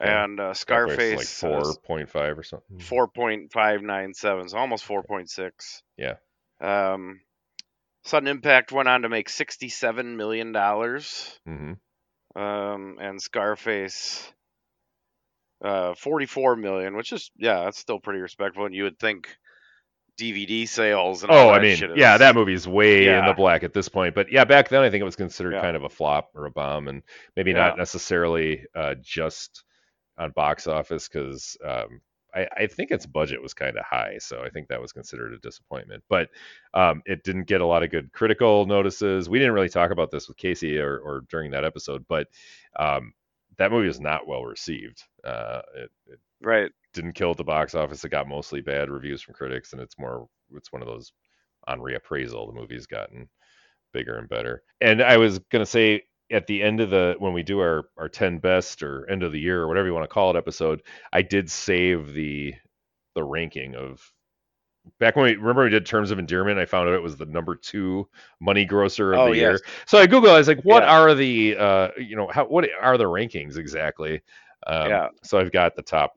[0.00, 2.78] and uh, Scarface Scarface like four point five or something.
[2.78, 5.82] four point five nine seven, so almost four point six.
[5.98, 6.14] Yeah.
[6.60, 7.20] Um
[8.04, 11.38] Sudden Impact went on to make sixty seven million dollars.
[11.48, 12.40] mm-hmm.
[12.40, 14.32] Um and Scarface
[15.64, 19.36] uh 44 million, which is yeah, that's still pretty respectable and you would think
[20.18, 23.62] DVD sales and all Oh, I mean, shit yeah, that movie's way in the black
[23.64, 24.14] at this point.
[24.14, 25.60] But yeah, back then I think it was considered Yeah.
[25.60, 27.02] kind of a flop or a bomb, and
[27.36, 27.58] maybe Yeah.
[27.58, 29.64] not necessarily uh, just
[30.16, 32.00] on box office because um,
[32.34, 35.32] I, I, think its budget was kind of high, so I think that was considered
[35.32, 36.04] a disappointment.
[36.08, 36.30] But
[36.72, 39.28] um, it didn't get a lot of good critical notices.
[39.28, 42.28] We didn't really talk about this with Casey or, or during that episode, but
[42.78, 43.12] um,
[43.58, 45.02] that movie was not well received.
[45.24, 48.04] Uh, it, it, right didn't kill at the box office.
[48.04, 51.12] It got mostly bad reviews from critics, and it's more it's one of those
[51.66, 52.46] on reappraisal.
[52.46, 53.28] The movie's gotten
[53.92, 54.62] bigger and better.
[54.80, 58.08] And I was gonna say at the end of the when we do our our
[58.08, 60.82] 10 best or end of the year or whatever you want to call it episode,
[61.12, 62.54] I did save the
[63.14, 64.00] the ranking of
[64.98, 67.24] back when we remember we did terms of endearment i found out it was the
[67.26, 68.06] number two
[68.40, 69.40] money grosser of oh, the yes.
[69.40, 70.90] year so i googled i was like what yeah.
[70.90, 74.20] are the uh you know how what are the rankings exactly
[74.66, 76.14] um, yeah so i've got the top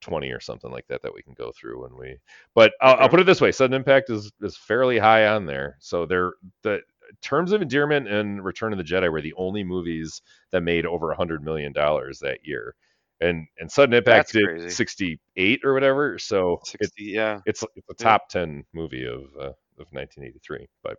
[0.00, 2.16] 20 or something like that that we can go through when we
[2.54, 5.76] but I'll, I'll, put it this way sudden impact is is fairly high on there.
[5.80, 6.32] So they're
[6.62, 6.80] the
[7.22, 10.22] terms of endearment and return of the jedi were the only movies
[10.52, 12.74] that made over a hundred million dollars that year.
[13.20, 14.70] And and sudden impact That's did crazy.
[14.70, 17.40] 68 or whatever so 60, it, yeah.
[17.44, 18.40] it's, it's a top yeah.
[18.40, 20.96] 10 movie of uh, of 1983 but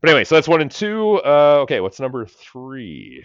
[0.00, 3.22] but anyway so that's one and two uh okay what's number three?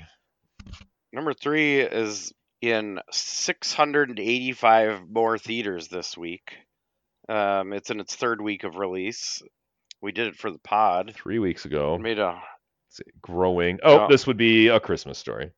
[1.14, 6.58] Number three is in 685 more theaters this week.
[7.30, 9.42] Um, it's in its third week of release.
[10.02, 11.98] We did it for the pod three weeks ago.
[11.98, 12.42] Made a
[13.22, 13.80] growing.
[13.84, 15.52] Oh, uh, this would be a Christmas story.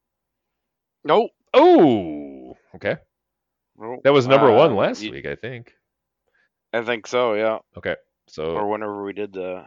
[1.03, 1.31] Nope.
[1.53, 2.97] Oh, okay.
[3.77, 4.01] Nope.
[4.03, 5.73] That was number uh, one last you, week, I think.
[6.73, 7.34] I think so.
[7.34, 7.59] Yeah.
[7.77, 7.95] Okay.
[8.27, 9.63] So or whenever we did the.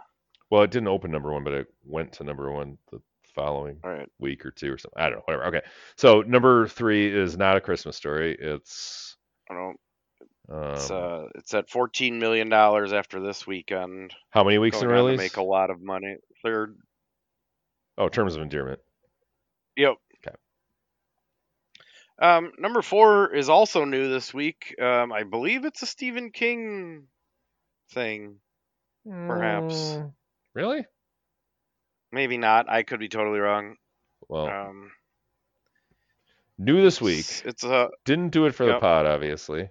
[0.50, 3.00] Well, it didn't open number one, but it went to number one the
[3.34, 4.08] following right.
[4.18, 5.00] week or two or something.
[5.02, 5.46] I don't know, whatever.
[5.46, 5.66] Okay.
[5.96, 8.36] So number three is not a Christmas story.
[8.38, 9.16] It's
[9.50, 9.76] I don't
[10.50, 14.12] um, it's uh it's at fourteen million dollars after this weekend.
[14.30, 15.18] How many weeks in release?
[15.18, 16.16] make a lot of money.
[16.42, 16.76] Third.
[17.96, 18.80] Oh, terms of endearment.
[19.76, 19.94] Yep.
[20.26, 20.36] Okay.
[22.20, 24.74] Um, number four is also new this week.
[24.80, 27.04] Um, I believe it's a Stephen King
[27.92, 28.36] thing,
[29.04, 29.74] perhaps.
[29.74, 30.12] Mm,
[30.54, 30.84] really?
[32.12, 32.68] Maybe not.
[32.68, 33.76] I could be totally wrong.
[34.28, 34.92] Well, um,
[36.58, 37.20] new this week.
[37.20, 38.76] It's, it's a didn't do it for yep.
[38.76, 39.68] the pod, obviously.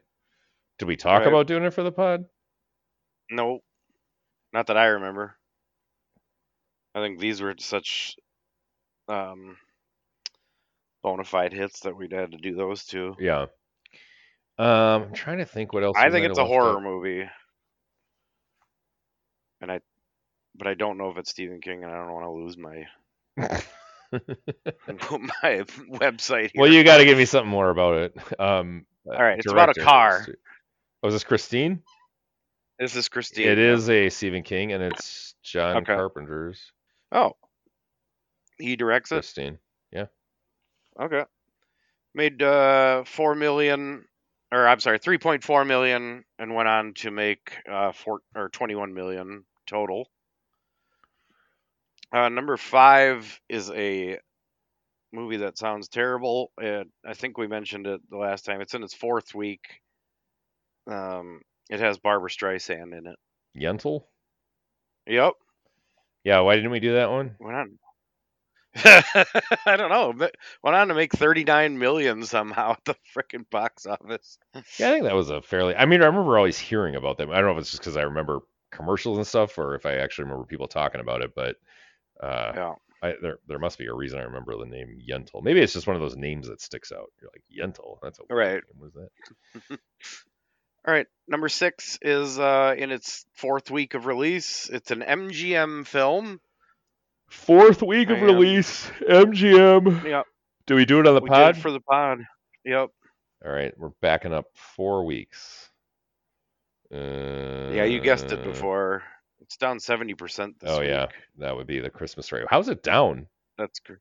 [0.79, 1.27] Did we talk right.
[1.27, 2.25] about doing it for the pod?
[3.29, 3.59] No,
[4.51, 5.37] not that I remember.
[6.95, 8.15] I think these were such
[9.07, 9.57] um,
[11.03, 13.15] bona fide hits that we'd had to do those two.
[13.19, 13.45] Yeah.
[14.57, 14.67] Um,
[15.03, 15.95] I'm trying to think what else.
[15.97, 16.83] I think it's a horror up.
[16.83, 17.23] movie,
[19.61, 19.79] and I
[20.61, 22.85] but I don't know if it's Stephen King, and I don't want to lose my
[24.11, 26.51] my website.
[26.51, 26.61] Here.
[26.61, 28.39] Well, you got to give me something more about it.
[28.39, 30.27] Um, All right, it's about a car.
[31.01, 31.81] Oh, is this Christine?
[32.77, 33.47] This is Christine.
[33.47, 35.95] It is a Stephen King, and it's John okay.
[35.95, 36.61] Carpenter's.
[37.11, 37.31] Oh,
[38.59, 39.15] he directs it.
[39.15, 39.57] Christine,
[39.91, 40.05] yeah.
[41.01, 41.23] Okay.
[42.13, 44.05] Made uh, four million,
[44.51, 48.49] or I'm sorry, three point four million, and went on to make uh, four or
[48.49, 50.07] twenty one million total.
[52.13, 54.19] Uh, number five is a
[55.13, 56.51] movie that sounds terrible.
[56.57, 58.61] It, I think we mentioned it the last time.
[58.61, 59.61] It's in its fourth week.
[60.89, 63.17] Um, it has Barbra Streisand in it.
[63.57, 64.03] Yentl.
[65.07, 65.33] Yep.
[66.23, 66.39] Yeah.
[66.41, 67.35] Why didn't we do that one?
[67.39, 67.79] Went on.
[69.65, 70.13] I don't know.
[70.63, 74.37] Went on to make 39 million somehow at the freaking box office.
[74.77, 75.75] yeah, I think that was a fairly.
[75.75, 77.31] I mean, I remember always hearing about them.
[77.31, 78.39] I don't know if it's just because I remember
[78.71, 81.35] commercials and stuff, or if I actually remember people talking about it.
[81.35, 81.57] But
[82.21, 82.73] uh, yeah.
[83.03, 85.41] I, there, there must be a reason I remember the name Yentl.
[85.41, 87.11] Maybe it's just one of those names that sticks out.
[87.19, 87.97] You're like Yentl.
[88.01, 88.53] That's a right.
[88.53, 88.61] Name.
[88.79, 89.79] Was that?
[90.87, 94.67] All right, number six is uh, in its fourth week of release.
[94.67, 96.39] It's an MGM film.
[97.29, 100.03] Fourth week of release, MGM.
[100.03, 100.25] Yep.
[100.65, 101.57] Do we do it on the we pod?
[101.57, 102.25] for the pod.
[102.65, 102.89] Yep.
[103.45, 105.69] All right, we're backing up four weeks.
[106.93, 109.03] Uh, yeah, you guessed it uh, before.
[109.41, 110.89] It's down seventy percent this Oh week.
[110.89, 111.07] yeah,
[111.39, 112.45] that would be the Christmas rate.
[112.49, 113.27] How's it down?
[113.57, 113.97] That's good.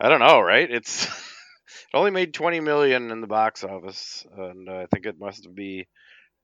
[0.00, 0.70] I don't know, right?
[0.70, 5.18] It's it only made twenty million in the box office, and uh, I think it
[5.18, 5.86] must be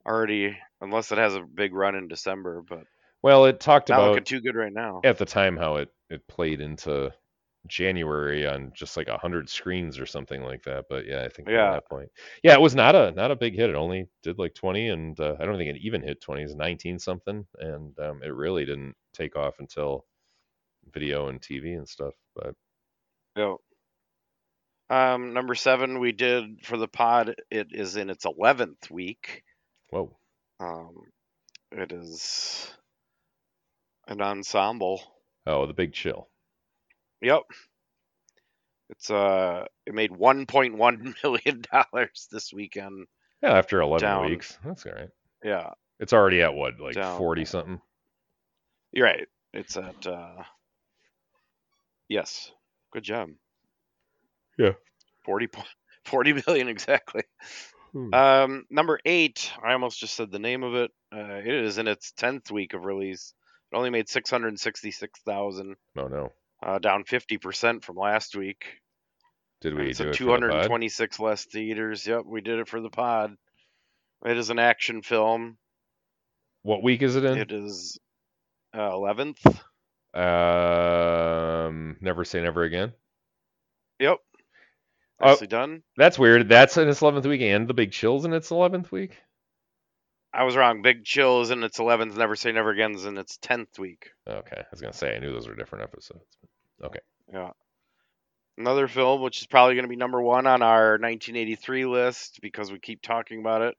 [0.05, 2.61] already, unless it has a big run in December.
[2.67, 2.83] But
[3.21, 5.01] well, it talked about looking too good right now.
[5.03, 7.13] At the time, how it it played into
[7.67, 10.85] January on just like a hundred screens or something like that.
[10.89, 11.67] But yeah, I think yeah.
[11.67, 12.09] at that point,
[12.43, 13.69] yeah, it was not a not a big hit.
[13.69, 16.43] It only did like twenty, and uh, I don't think it even hit twenty.
[16.43, 20.05] It's nineteen something, and um, it really didn't take off until
[20.93, 22.13] video and TV and stuff.
[22.35, 22.55] But
[23.35, 23.55] yeah.
[24.91, 27.35] Um, number seven, we did for the pod.
[27.51, 29.43] It is in its eleventh week.
[29.91, 30.17] Whoa.
[30.59, 30.95] Um,
[31.71, 32.71] it is
[34.07, 35.01] an ensemble.
[35.45, 36.27] Oh, the Big Chill.
[37.21, 37.41] Yep.
[38.89, 43.07] It's uh, it made 1.1 million dollars this weekend.
[43.43, 44.29] Yeah, after 11 Down.
[44.29, 44.57] weeks.
[44.65, 45.09] That's all right.
[45.43, 45.69] Yeah,
[45.99, 47.17] It's already at what, like Down.
[47.17, 47.81] 40 something?
[48.91, 49.27] you're right.
[49.53, 50.43] It's at uh,
[52.07, 52.51] yes,
[52.91, 53.29] good job.
[54.57, 54.73] Yeah.
[55.25, 55.47] 40
[56.05, 57.23] 40 million exactly.
[57.93, 58.13] Hmm.
[58.13, 59.51] Um, number eight.
[59.63, 60.91] I almost just said the name of it.
[61.15, 63.33] Uh, it is in its tenth week of release.
[63.71, 66.31] It only made 666,000, No, no.
[66.63, 68.65] Uh, down 50% from last week.
[69.61, 72.07] Did we it's do in it for the 226 less theaters.
[72.07, 73.35] Yep, we did it for the pod.
[74.25, 75.57] It is an action film.
[76.63, 77.37] What week is it in?
[77.37, 77.97] It is
[78.73, 79.45] uh, 11th.
[80.13, 82.93] Um, Never Say Never Again.
[83.99, 84.17] Yep.
[85.21, 85.27] Oh.
[85.27, 85.83] Nicely done.
[85.97, 86.47] That's weird.
[86.47, 89.17] That's in its 11th week and The Big Chill's in its 11th week?
[90.33, 90.81] I was wrong.
[90.81, 92.15] Big Chill is in its 11th.
[92.15, 94.11] Never Say Never Again is in its 10th week.
[94.27, 94.57] Okay.
[94.57, 96.23] I was going to say, I knew those were different episodes.
[96.83, 96.99] Okay.
[97.33, 97.51] Yeah.
[98.57, 102.71] Another film, which is probably going to be number one on our 1983 list because
[102.71, 103.75] we keep talking about it.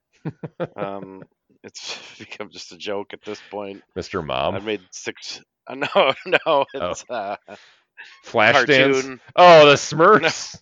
[0.77, 1.23] um,
[1.63, 3.83] it's become just a joke at this point.
[3.97, 4.25] Mr.
[4.25, 4.55] Mom.
[4.55, 5.41] I've made six.
[5.67, 6.15] Uh, no,
[6.47, 7.37] no, it's uh,
[8.27, 9.21] Flashdance.
[9.37, 10.61] Oh, the Smurfs.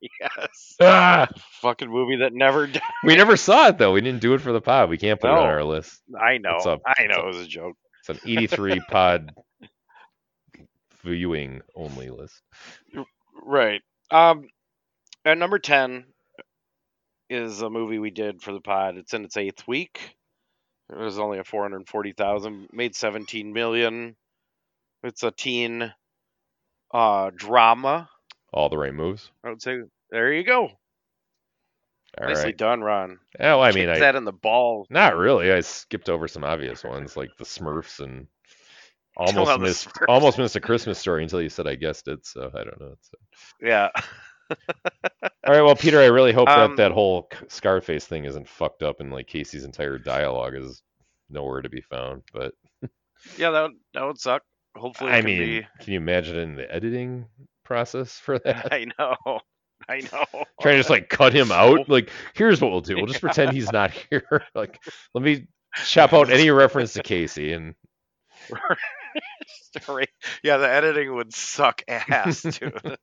[0.00, 1.28] Yes, ah!
[1.60, 2.66] fucking movie that never.
[2.68, 2.82] Died.
[3.04, 3.92] We never saw it, though.
[3.92, 4.88] We didn't do it for the pod.
[4.90, 6.00] We can't put it on our list.
[6.18, 6.56] I know.
[6.56, 7.76] Up- I know it was a joke.
[8.00, 9.30] It's an 83 pod
[11.02, 12.40] viewing only list.
[13.42, 13.82] Right.
[14.10, 14.48] Um,
[15.24, 16.04] at number ten
[17.28, 18.96] is a movie we did for the pod.
[18.96, 20.16] It's in its eighth week.
[20.90, 24.16] It was only a four hundred forty thousand, made seventeen million.
[25.02, 25.92] It's a teen
[26.92, 28.08] uh drama.
[28.52, 29.30] All the right moves.
[29.44, 29.78] I would say.
[30.10, 30.62] There you go.
[32.18, 32.34] All right.
[32.34, 33.18] Nicely done, Ron.
[33.38, 34.86] Oh, I mean, Kicked I that in the ball.
[34.90, 35.52] not really.
[35.52, 38.26] I skipped over some obvious ones like the Smurfs and
[39.16, 40.04] almost missed Smurfs.
[40.08, 42.26] almost missed a Christmas story until you said I guessed it.
[42.26, 42.92] So I don't know.
[42.94, 43.10] It's,
[43.62, 43.88] Yeah.
[44.50, 44.56] all
[45.54, 45.62] right.
[45.62, 49.12] Well, Peter, I really hope Um, that that whole Scarface thing isn't fucked up and
[49.12, 50.82] like Casey's entire dialogue is
[51.28, 52.22] nowhere to be found.
[52.32, 52.54] But
[53.38, 54.42] Yeah, that would, that would suck.
[54.76, 57.26] Hopefully, I mean, can you imagine in the editing
[57.70, 58.72] process for that?
[58.72, 59.16] I know.
[59.88, 60.24] I know.
[60.60, 61.88] Trying to just like cut him out.
[61.88, 62.96] Like, here's what we'll do.
[62.96, 64.44] We'll just pretend he's not here.
[64.54, 64.78] like,
[65.14, 65.46] let me
[65.86, 67.74] chop out any reference to Casey and
[69.76, 70.06] Story.
[70.42, 72.96] Yeah, the editing would suck ass, dude.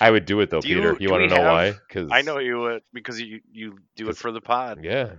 [0.00, 0.92] I would do it though, Do Peter.
[0.98, 1.72] You, do want to know have- why?
[1.88, 4.80] Because I know you would because you you do it for the pod.
[4.84, 5.10] Yeah,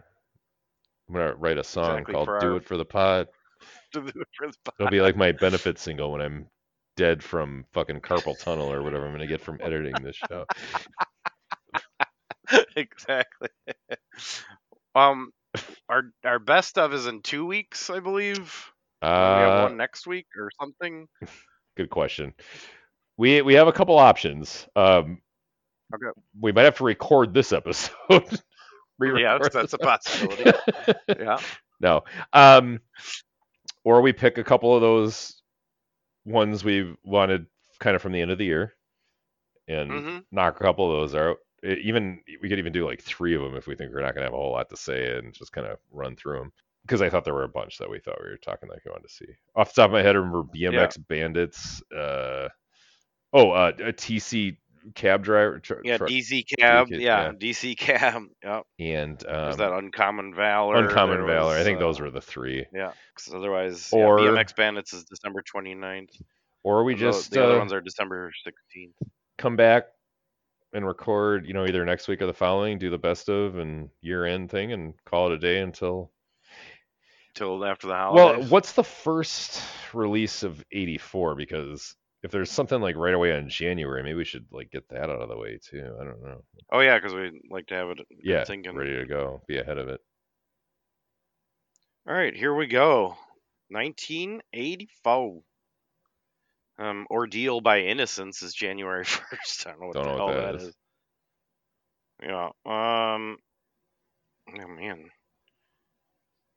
[1.07, 3.27] I'm gonna write a song Exactly, called for "Do our- It for the Pod."
[3.93, 4.73] Do it for the pod.
[4.79, 6.47] It'll be like my benefit single when I'm
[6.95, 10.45] dead from fucking carpal tunnel or whatever I'm gonna get from editing this show.
[12.75, 13.49] exactly.
[14.93, 15.31] Um,
[15.89, 18.71] our our best of is in two weeks, I believe.
[19.01, 21.07] we have Uh, one next week or something.
[21.77, 22.33] good question.
[23.17, 24.67] We we have a couple options.
[24.75, 25.21] Um,
[25.93, 26.19] Okay.
[26.41, 27.93] we might have to record this episode.
[29.01, 30.51] Yeah, that's a possibility.
[31.19, 31.37] yeah.
[31.81, 32.05] No.
[32.31, 32.79] Um,
[33.83, 35.34] or we pick a couple of those
[36.25, 37.47] ones we wanted
[37.79, 38.73] kind of from the end of the year
[39.67, 41.37] and hmm knock a couple of those out.
[41.65, 44.13] E- even we could even do like three of them if we think we're not
[44.13, 46.53] going to have a whole lot to say and just kind of run through them.
[46.83, 48.91] Because I thought there were a bunch that we thought we were talking like we
[48.91, 49.25] wanted to see.
[49.55, 51.81] Off the top of my head, I remember BMX Bandits.
[51.91, 52.49] Uh,
[53.33, 54.57] oh, uh, a DC
[54.93, 55.59] cab driver.
[55.59, 56.87] Tr- Yeah, DC cab.
[56.89, 57.31] Yeah, yeah.
[57.31, 58.23] DC cab.
[58.43, 58.63] Yep.
[58.79, 60.75] and There's um, that uncommon valor.
[60.77, 61.55] Uncommon Valor.
[61.55, 62.65] I think those uh, were the three.
[62.73, 62.91] Yeah.
[63.15, 66.21] Because otherwise, Or- yeah, BMX Bandits is December 29th.
[66.63, 68.93] Or we just the other uh, ones are December 16th.
[69.37, 69.85] come back
[70.73, 73.89] and record, you know, either next week or the following, do the best of and
[74.01, 76.11] year end thing and call it a day until
[77.35, 78.39] Till after the holidays.
[78.39, 79.61] Well, what's the first
[79.93, 81.95] release of 84 because
[82.25, 85.21] if there's something like right away on January, maybe we should like get that out
[85.21, 85.95] of the way too.
[86.01, 86.41] I don't know.
[86.71, 87.99] Oh yeah, because we like to have it.
[88.23, 88.75] Yeah, thinking.
[88.75, 90.01] ready to go, be ahead of it.
[92.07, 93.15] All right, here we go.
[93.69, 95.41] 1984.
[96.77, 99.67] Um, Ordeal by Innocence is January 1st.
[99.67, 100.63] I don't know what Don't the know hell what that that is.
[100.63, 100.75] is.
[102.23, 102.45] Yeah.
[102.65, 103.37] Um.
[104.49, 105.05] Oh man.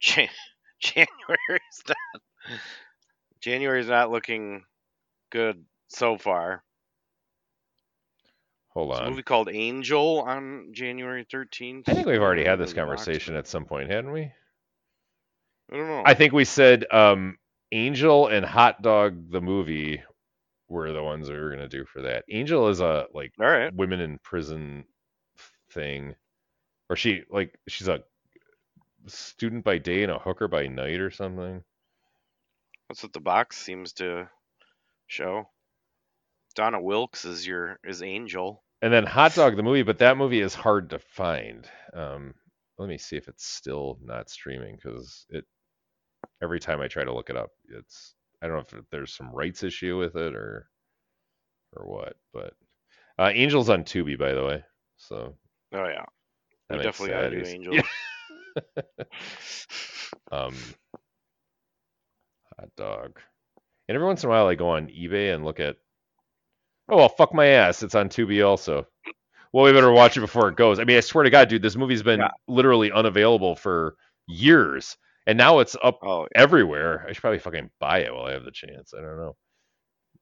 [0.00, 0.28] Jan-
[0.80, 2.20] January's not.
[3.40, 4.64] January's not looking
[5.30, 6.62] good so far.
[8.74, 9.10] Hold There's a on.
[9.10, 11.88] movie called Angel on January 13th.
[11.88, 14.30] I think we've already had this in the box, conversation at some point, hadn't we?
[15.72, 16.02] I don't know.
[16.04, 17.38] I think we said um,
[17.72, 20.02] Angel and Hot Dog the movie
[20.68, 22.24] were the ones we were gonna do for that.
[22.30, 23.74] Angel is a like All right.
[23.74, 24.84] women in prison
[25.72, 26.14] thing,
[26.88, 28.02] or she like she's a
[29.06, 31.62] student by day and a hooker by night or something.
[32.88, 34.28] That's what the box seems to
[35.08, 35.48] show.
[36.54, 38.62] Donna Wilkes is your is Angel.
[38.80, 41.68] And then Hot Dog the movie, but that movie is hard to find.
[41.92, 42.34] Um,
[42.78, 45.44] let me see if it's still not streaming because it
[46.42, 49.32] every time I try to look it up, it's I don't know if there's some
[49.32, 50.68] rights issue with it or
[51.76, 52.54] or what, but
[53.18, 54.64] uh, Angels on Tubi, by the way.
[54.96, 55.34] So
[55.72, 56.04] oh yeah,
[56.70, 57.76] we definitely gotta do Angels.
[57.76, 58.82] Yeah.
[60.32, 60.54] um,
[62.58, 63.20] hot dog.
[63.88, 65.76] And every once in a while, I go on eBay and look at.
[66.90, 67.82] Oh well, fuck my ass!
[67.82, 68.86] It's on Tubi also.
[69.52, 70.78] Well, we better watch it before it goes.
[70.78, 72.30] I mean, I swear to God, dude, this movie's been yeah.
[72.48, 73.96] literally unavailable for
[74.26, 74.96] years,
[75.26, 76.42] and now it's up oh, yeah.
[76.42, 77.06] everywhere.
[77.08, 78.92] I should probably fucking buy it while I have the chance.
[78.96, 79.36] I don't know.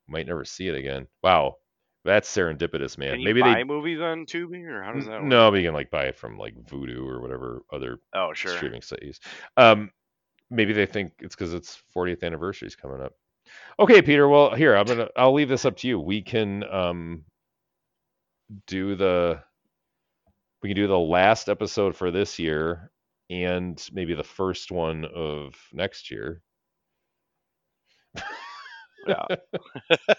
[0.08, 1.08] Might never see it again.
[1.24, 1.56] Wow,
[2.04, 3.12] that's serendipitous, man.
[3.12, 5.22] Can you Maybe buy they movies on Tubi, or how does that?
[5.22, 5.24] Work?
[5.24, 8.56] No, but you can like buy it from like Vudu or whatever other oh sure
[8.56, 9.18] streaming sites.
[9.56, 9.90] Um,
[10.50, 13.12] maybe they think it's because it's 40th anniversary is coming up.
[13.78, 14.28] Okay, Peter.
[14.28, 15.08] Well, here I'm gonna.
[15.16, 16.00] I'll leave this up to you.
[16.00, 17.24] We can um
[18.66, 19.42] do the
[20.62, 22.90] we can do the last episode for this year
[23.30, 26.40] and maybe the first one of next year.
[29.06, 29.26] yeah.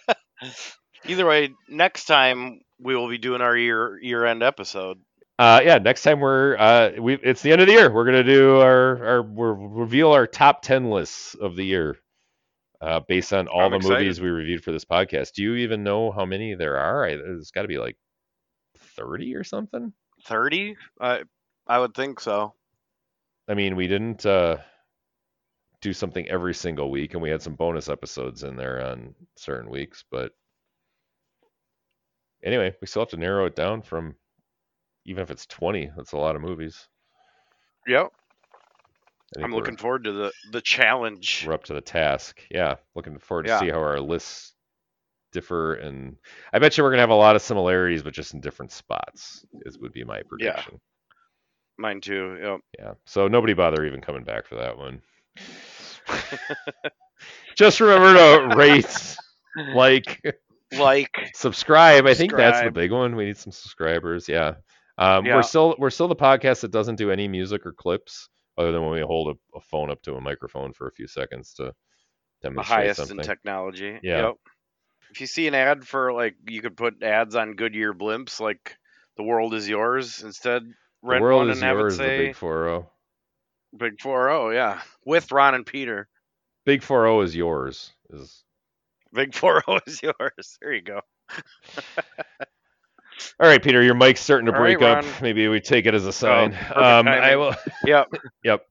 [1.06, 5.00] Either way, next time we will be doing our year year end episode.
[5.40, 7.92] Uh, yeah, next time we're uh, we it's the end of the year.
[7.92, 11.98] We're gonna do our our we'll reveal our top ten lists of the year,
[12.82, 14.00] uh, based on all I'm the excited.
[14.00, 15.34] movies we reviewed for this podcast.
[15.34, 17.06] Do you even know how many there are?
[17.06, 17.98] I, there's got to be like
[18.96, 19.94] thirty or something.
[20.26, 20.76] Thirty?
[21.00, 21.24] I
[21.68, 22.54] I would think so.
[23.48, 24.58] I mean, we didn't uh,
[25.82, 29.70] do something every single week, and we had some bonus episodes in there on certain
[29.70, 30.34] weeks, but
[32.44, 34.16] anyway, we still have to narrow it down from
[35.08, 36.88] even if it's 20, that's a lot of movies.
[37.88, 38.08] Yep.
[39.36, 41.44] I'm looking forward to the the challenge.
[41.46, 42.42] We're up to the task.
[42.50, 43.60] Yeah, looking forward to yeah.
[43.60, 44.54] see how our lists
[45.34, 46.16] differ and
[46.54, 48.72] I bet you we're going to have a lot of similarities but just in different
[48.72, 49.46] spots.
[49.66, 50.74] Is would be my prediction.
[50.74, 50.80] Yeah.
[51.78, 52.38] Mine too.
[52.42, 52.60] Yep.
[52.80, 52.94] Yeah.
[53.06, 55.02] So nobody bother even coming back for that one.
[57.56, 59.16] just remember to rate,
[59.76, 60.24] like,
[60.76, 62.08] like, subscribe.
[62.08, 63.16] I think that's the big one.
[63.16, 64.28] We need some subscribers.
[64.28, 64.56] Yeah.
[64.98, 65.36] Um, yeah.
[65.36, 68.82] We're still we're still the podcast that doesn't do any music or clips other than
[68.82, 71.74] when we hold a, a phone up to a microphone for a few seconds to
[72.42, 73.20] demonstrate the highest something.
[73.20, 74.00] in technology.
[74.02, 74.28] Yeah.
[74.28, 74.36] Yep.
[75.12, 78.78] If you see an ad for like you could put ads on Goodyear blimps like
[79.16, 80.64] the world is yours instead.
[81.02, 81.98] Rent the world is yours.
[81.98, 82.90] Say, the big four zero.
[83.78, 86.08] Big four zero, yeah, with Ron and Peter.
[86.66, 87.94] Big four zero is yours.
[88.10, 88.44] Is
[89.14, 90.58] Big four zero is yours.
[90.62, 91.02] There you go.
[93.40, 95.22] All right, Peter, your mic's starting to All break right, up.
[95.22, 96.58] Maybe we take it as a sign.
[96.76, 97.56] Oh, um, I will.
[97.86, 98.14] Yep.
[98.44, 98.66] yep.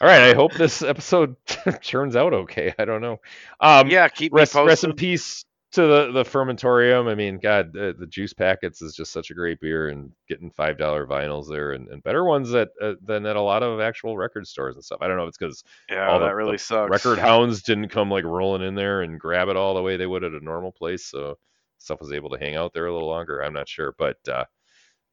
[0.00, 0.22] All right.
[0.22, 1.36] I hope this episode
[1.82, 2.74] turns out okay.
[2.78, 3.20] I don't know.
[3.60, 4.08] Um, yeah.
[4.08, 5.44] Keep rest, rest in peace
[5.74, 7.10] to the the fermentorium.
[7.10, 10.50] I mean, God, the, the, juice packets is just such a great beer, and getting
[10.50, 13.80] five dollar vinyls there, and, and better ones that uh, than at a lot of
[13.80, 14.98] actual record stores and stuff.
[15.00, 16.90] I don't know if it's because yeah, all that the, really sucks.
[16.90, 20.06] Record hounds didn't come like rolling in there and grab it all the way they
[20.06, 21.38] would at a normal place, so
[21.84, 23.42] stuff was able to hang out there a little longer.
[23.42, 24.44] I'm not sure, but uh,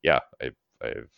[0.04, 1.12] yeah, I've I've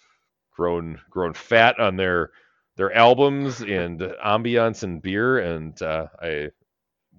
[0.51, 2.31] grown grown fat on their
[2.75, 6.49] their albums and ambiance and beer, and uh, I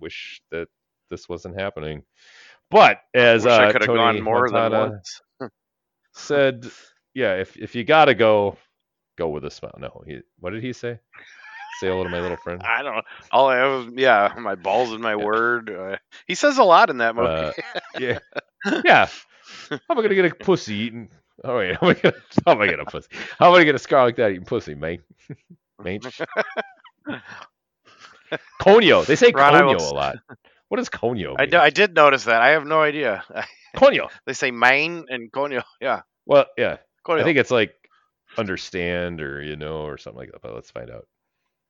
[0.00, 0.68] wish that
[1.10, 2.02] this wasn't happening.
[2.70, 5.00] But as uh, Tony Montana
[6.12, 6.68] said,
[7.14, 8.56] yeah, if if you gotta go,
[9.16, 9.76] go with a smile.
[9.78, 10.98] No, he, what did he say?
[11.80, 12.62] Say hello to my little friend.
[12.62, 13.04] I don't.
[13.32, 15.24] All I have, yeah, my balls in my yeah.
[15.24, 15.70] word.
[15.70, 15.96] Uh,
[16.26, 17.28] he says a lot in that movie.
[17.28, 17.52] Uh,
[17.98, 18.18] yeah,
[18.84, 19.08] yeah.
[19.68, 21.08] How am I gonna get a pussy eating?
[21.42, 22.14] All right, how am I gonna,
[22.46, 23.08] how am I gonna pussy?
[23.38, 25.00] How am I gonna get a scar like that eating pussy, mate?
[25.82, 26.06] mate.
[28.60, 29.04] Conyo.
[29.06, 30.16] They say Ron, conyo a lot.
[30.68, 31.36] What is conyo?
[31.38, 32.40] I, I did notice that.
[32.40, 33.22] I have no idea.
[33.76, 34.10] Conyo.
[34.26, 35.62] they say main and conyo.
[35.80, 36.00] Yeah.
[36.26, 36.78] Well, yeah.
[37.06, 37.20] Conyo.
[37.20, 37.74] I think it's like
[38.36, 40.42] understand or you know or something like that.
[40.42, 41.06] But let's find out.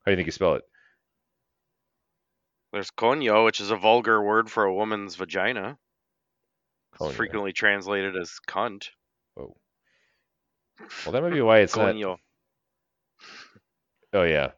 [0.04, 0.62] How do you think you spell it?
[2.72, 5.78] There's conyo, which is a vulgar word for a woman's vagina.
[6.96, 7.08] Conyo.
[7.08, 8.88] It's frequently translated as cunt.
[9.38, 9.56] Oh.
[11.04, 12.00] Well, that might be why it's conyo.
[12.00, 12.20] not.
[14.12, 14.50] Oh yeah.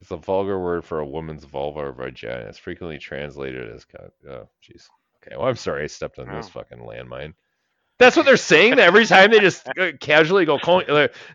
[0.00, 2.46] It's a vulgar word for a woman's vulva or vagina.
[2.48, 4.10] It's frequently translated as cunt.
[4.28, 4.86] Oh, jeez.
[5.22, 5.36] Okay.
[5.36, 6.36] Well, I'm sorry I stepped on oh.
[6.36, 7.34] this fucking landmine.
[7.98, 8.76] That's what they're saying.
[8.76, 10.58] That every time they just uh, casually go,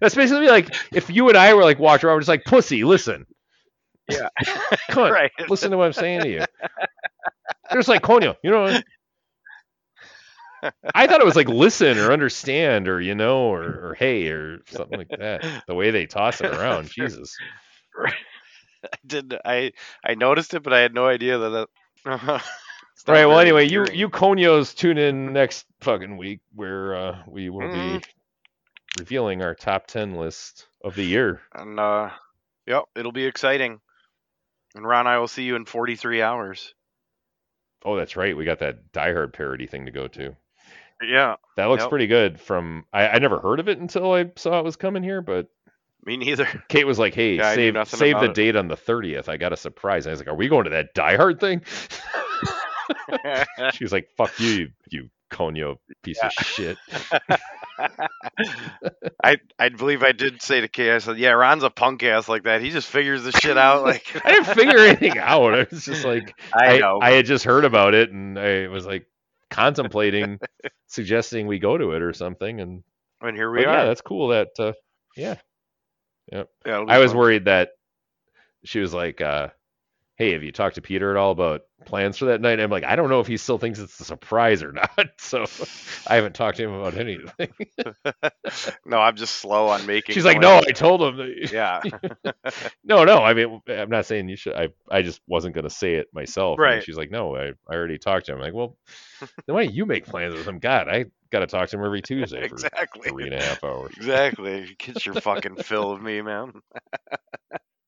[0.02, 3.26] that's basically like if you and I were like watching, we're just like, pussy, listen.
[4.10, 4.30] Yeah.
[4.92, 5.32] Cunt, right.
[5.50, 6.46] Listen to what I'm saying to you.
[7.70, 8.82] They're just like, coño, you know.
[10.94, 14.60] I thought it was like listen or understand or you know or, or hey or
[14.68, 15.44] something like that.
[15.68, 17.36] The way they toss it around, Jesus.
[18.84, 19.36] I did.
[19.46, 19.72] I
[20.06, 21.68] I noticed it, but I had no idea that.
[22.06, 22.44] that
[23.08, 23.26] All right.
[23.26, 27.98] Well, anyway, you you Conios tune in next fucking week where uh, we will mm-hmm.
[27.98, 28.04] be
[29.00, 31.42] revealing our top ten list of the year.
[31.54, 32.10] And uh,
[32.68, 33.80] yep, it'll be exciting.
[34.76, 36.76] And Ron, I will see you in 43 hours.
[37.84, 38.38] Oh, that's right.
[38.38, 40.36] We got that Die Hard parody thing to go to.
[41.02, 41.38] Yeah.
[41.56, 41.90] That looks yep.
[41.90, 42.40] pretty good.
[42.40, 45.48] From I, I never heard of it until I saw it was coming here, but
[46.06, 46.46] me neither.
[46.68, 48.34] Kate was like, "Hey, yeah, save save the it.
[48.34, 49.30] date on the 30th.
[49.30, 51.62] I got a surprise." I was like, "Are we going to that Die Hard thing?"
[53.74, 56.28] she was like, "Fuck you, you, you Conyo piece yeah.
[56.28, 56.78] of shit."
[59.24, 62.28] I I believe I did say to Kay, I said, "Yeah, Ron's a punk ass
[62.28, 62.62] like that.
[62.62, 65.54] He just figures the shit out." Like I didn't figure anything out.
[65.54, 67.00] I was just like, I, I know.
[67.02, 69.06] I had just heard about it, and I was like
[69.50, 70.40] contemplating
[70.88, 72.60] suggesting we go to it or something.
[72.60, 72.84] And
[73.22, 73.74] and here we are.
[73.74, 74.30] Yeah, that's cool.
[74.30, 74.74] That uh,
[75.16, 75.36] yeah,
[76.32, 76.50] yep.
[76.66, 77.72] Yeah, I was worried that
[78.64, 79.50] she was like, uh,
[80.20, 82.70] "Hey, have you talked to Peter at all about plans for that night?" And I'm
[82.70, 85.10] like, I don't know if he still thinks it's a surprise or not.
[85.18, 85.46] So
[86.06, 87.50] I haven't talked to him about anything.
[88.86, 90.14] no, I'm just slow on making.
[90.14, 91.50] She's like, "No, I told him." That...
[91.52, 91.82] Yeah.
[92.84, 93.24] no, no.
[93.24, 94.54] I mean, I'm not saying you should.
[94.54, 96.60] I I just wasn't gonna say it myself.
[96.60, 96.76] Right.
[96.76, 98.78] And she's like, "No, I I already talked to him." I'm like, well,
[99.20, 100.60] then why don't you make plans with him?
[100.60, 103.64] God, I got to talk to him every Tuesday for exactly three and a half
[103.64, 103.94] hours.
[103.98, 104.76] Exactly.
[104.78, 106.54] Get your fucking fill of me, man.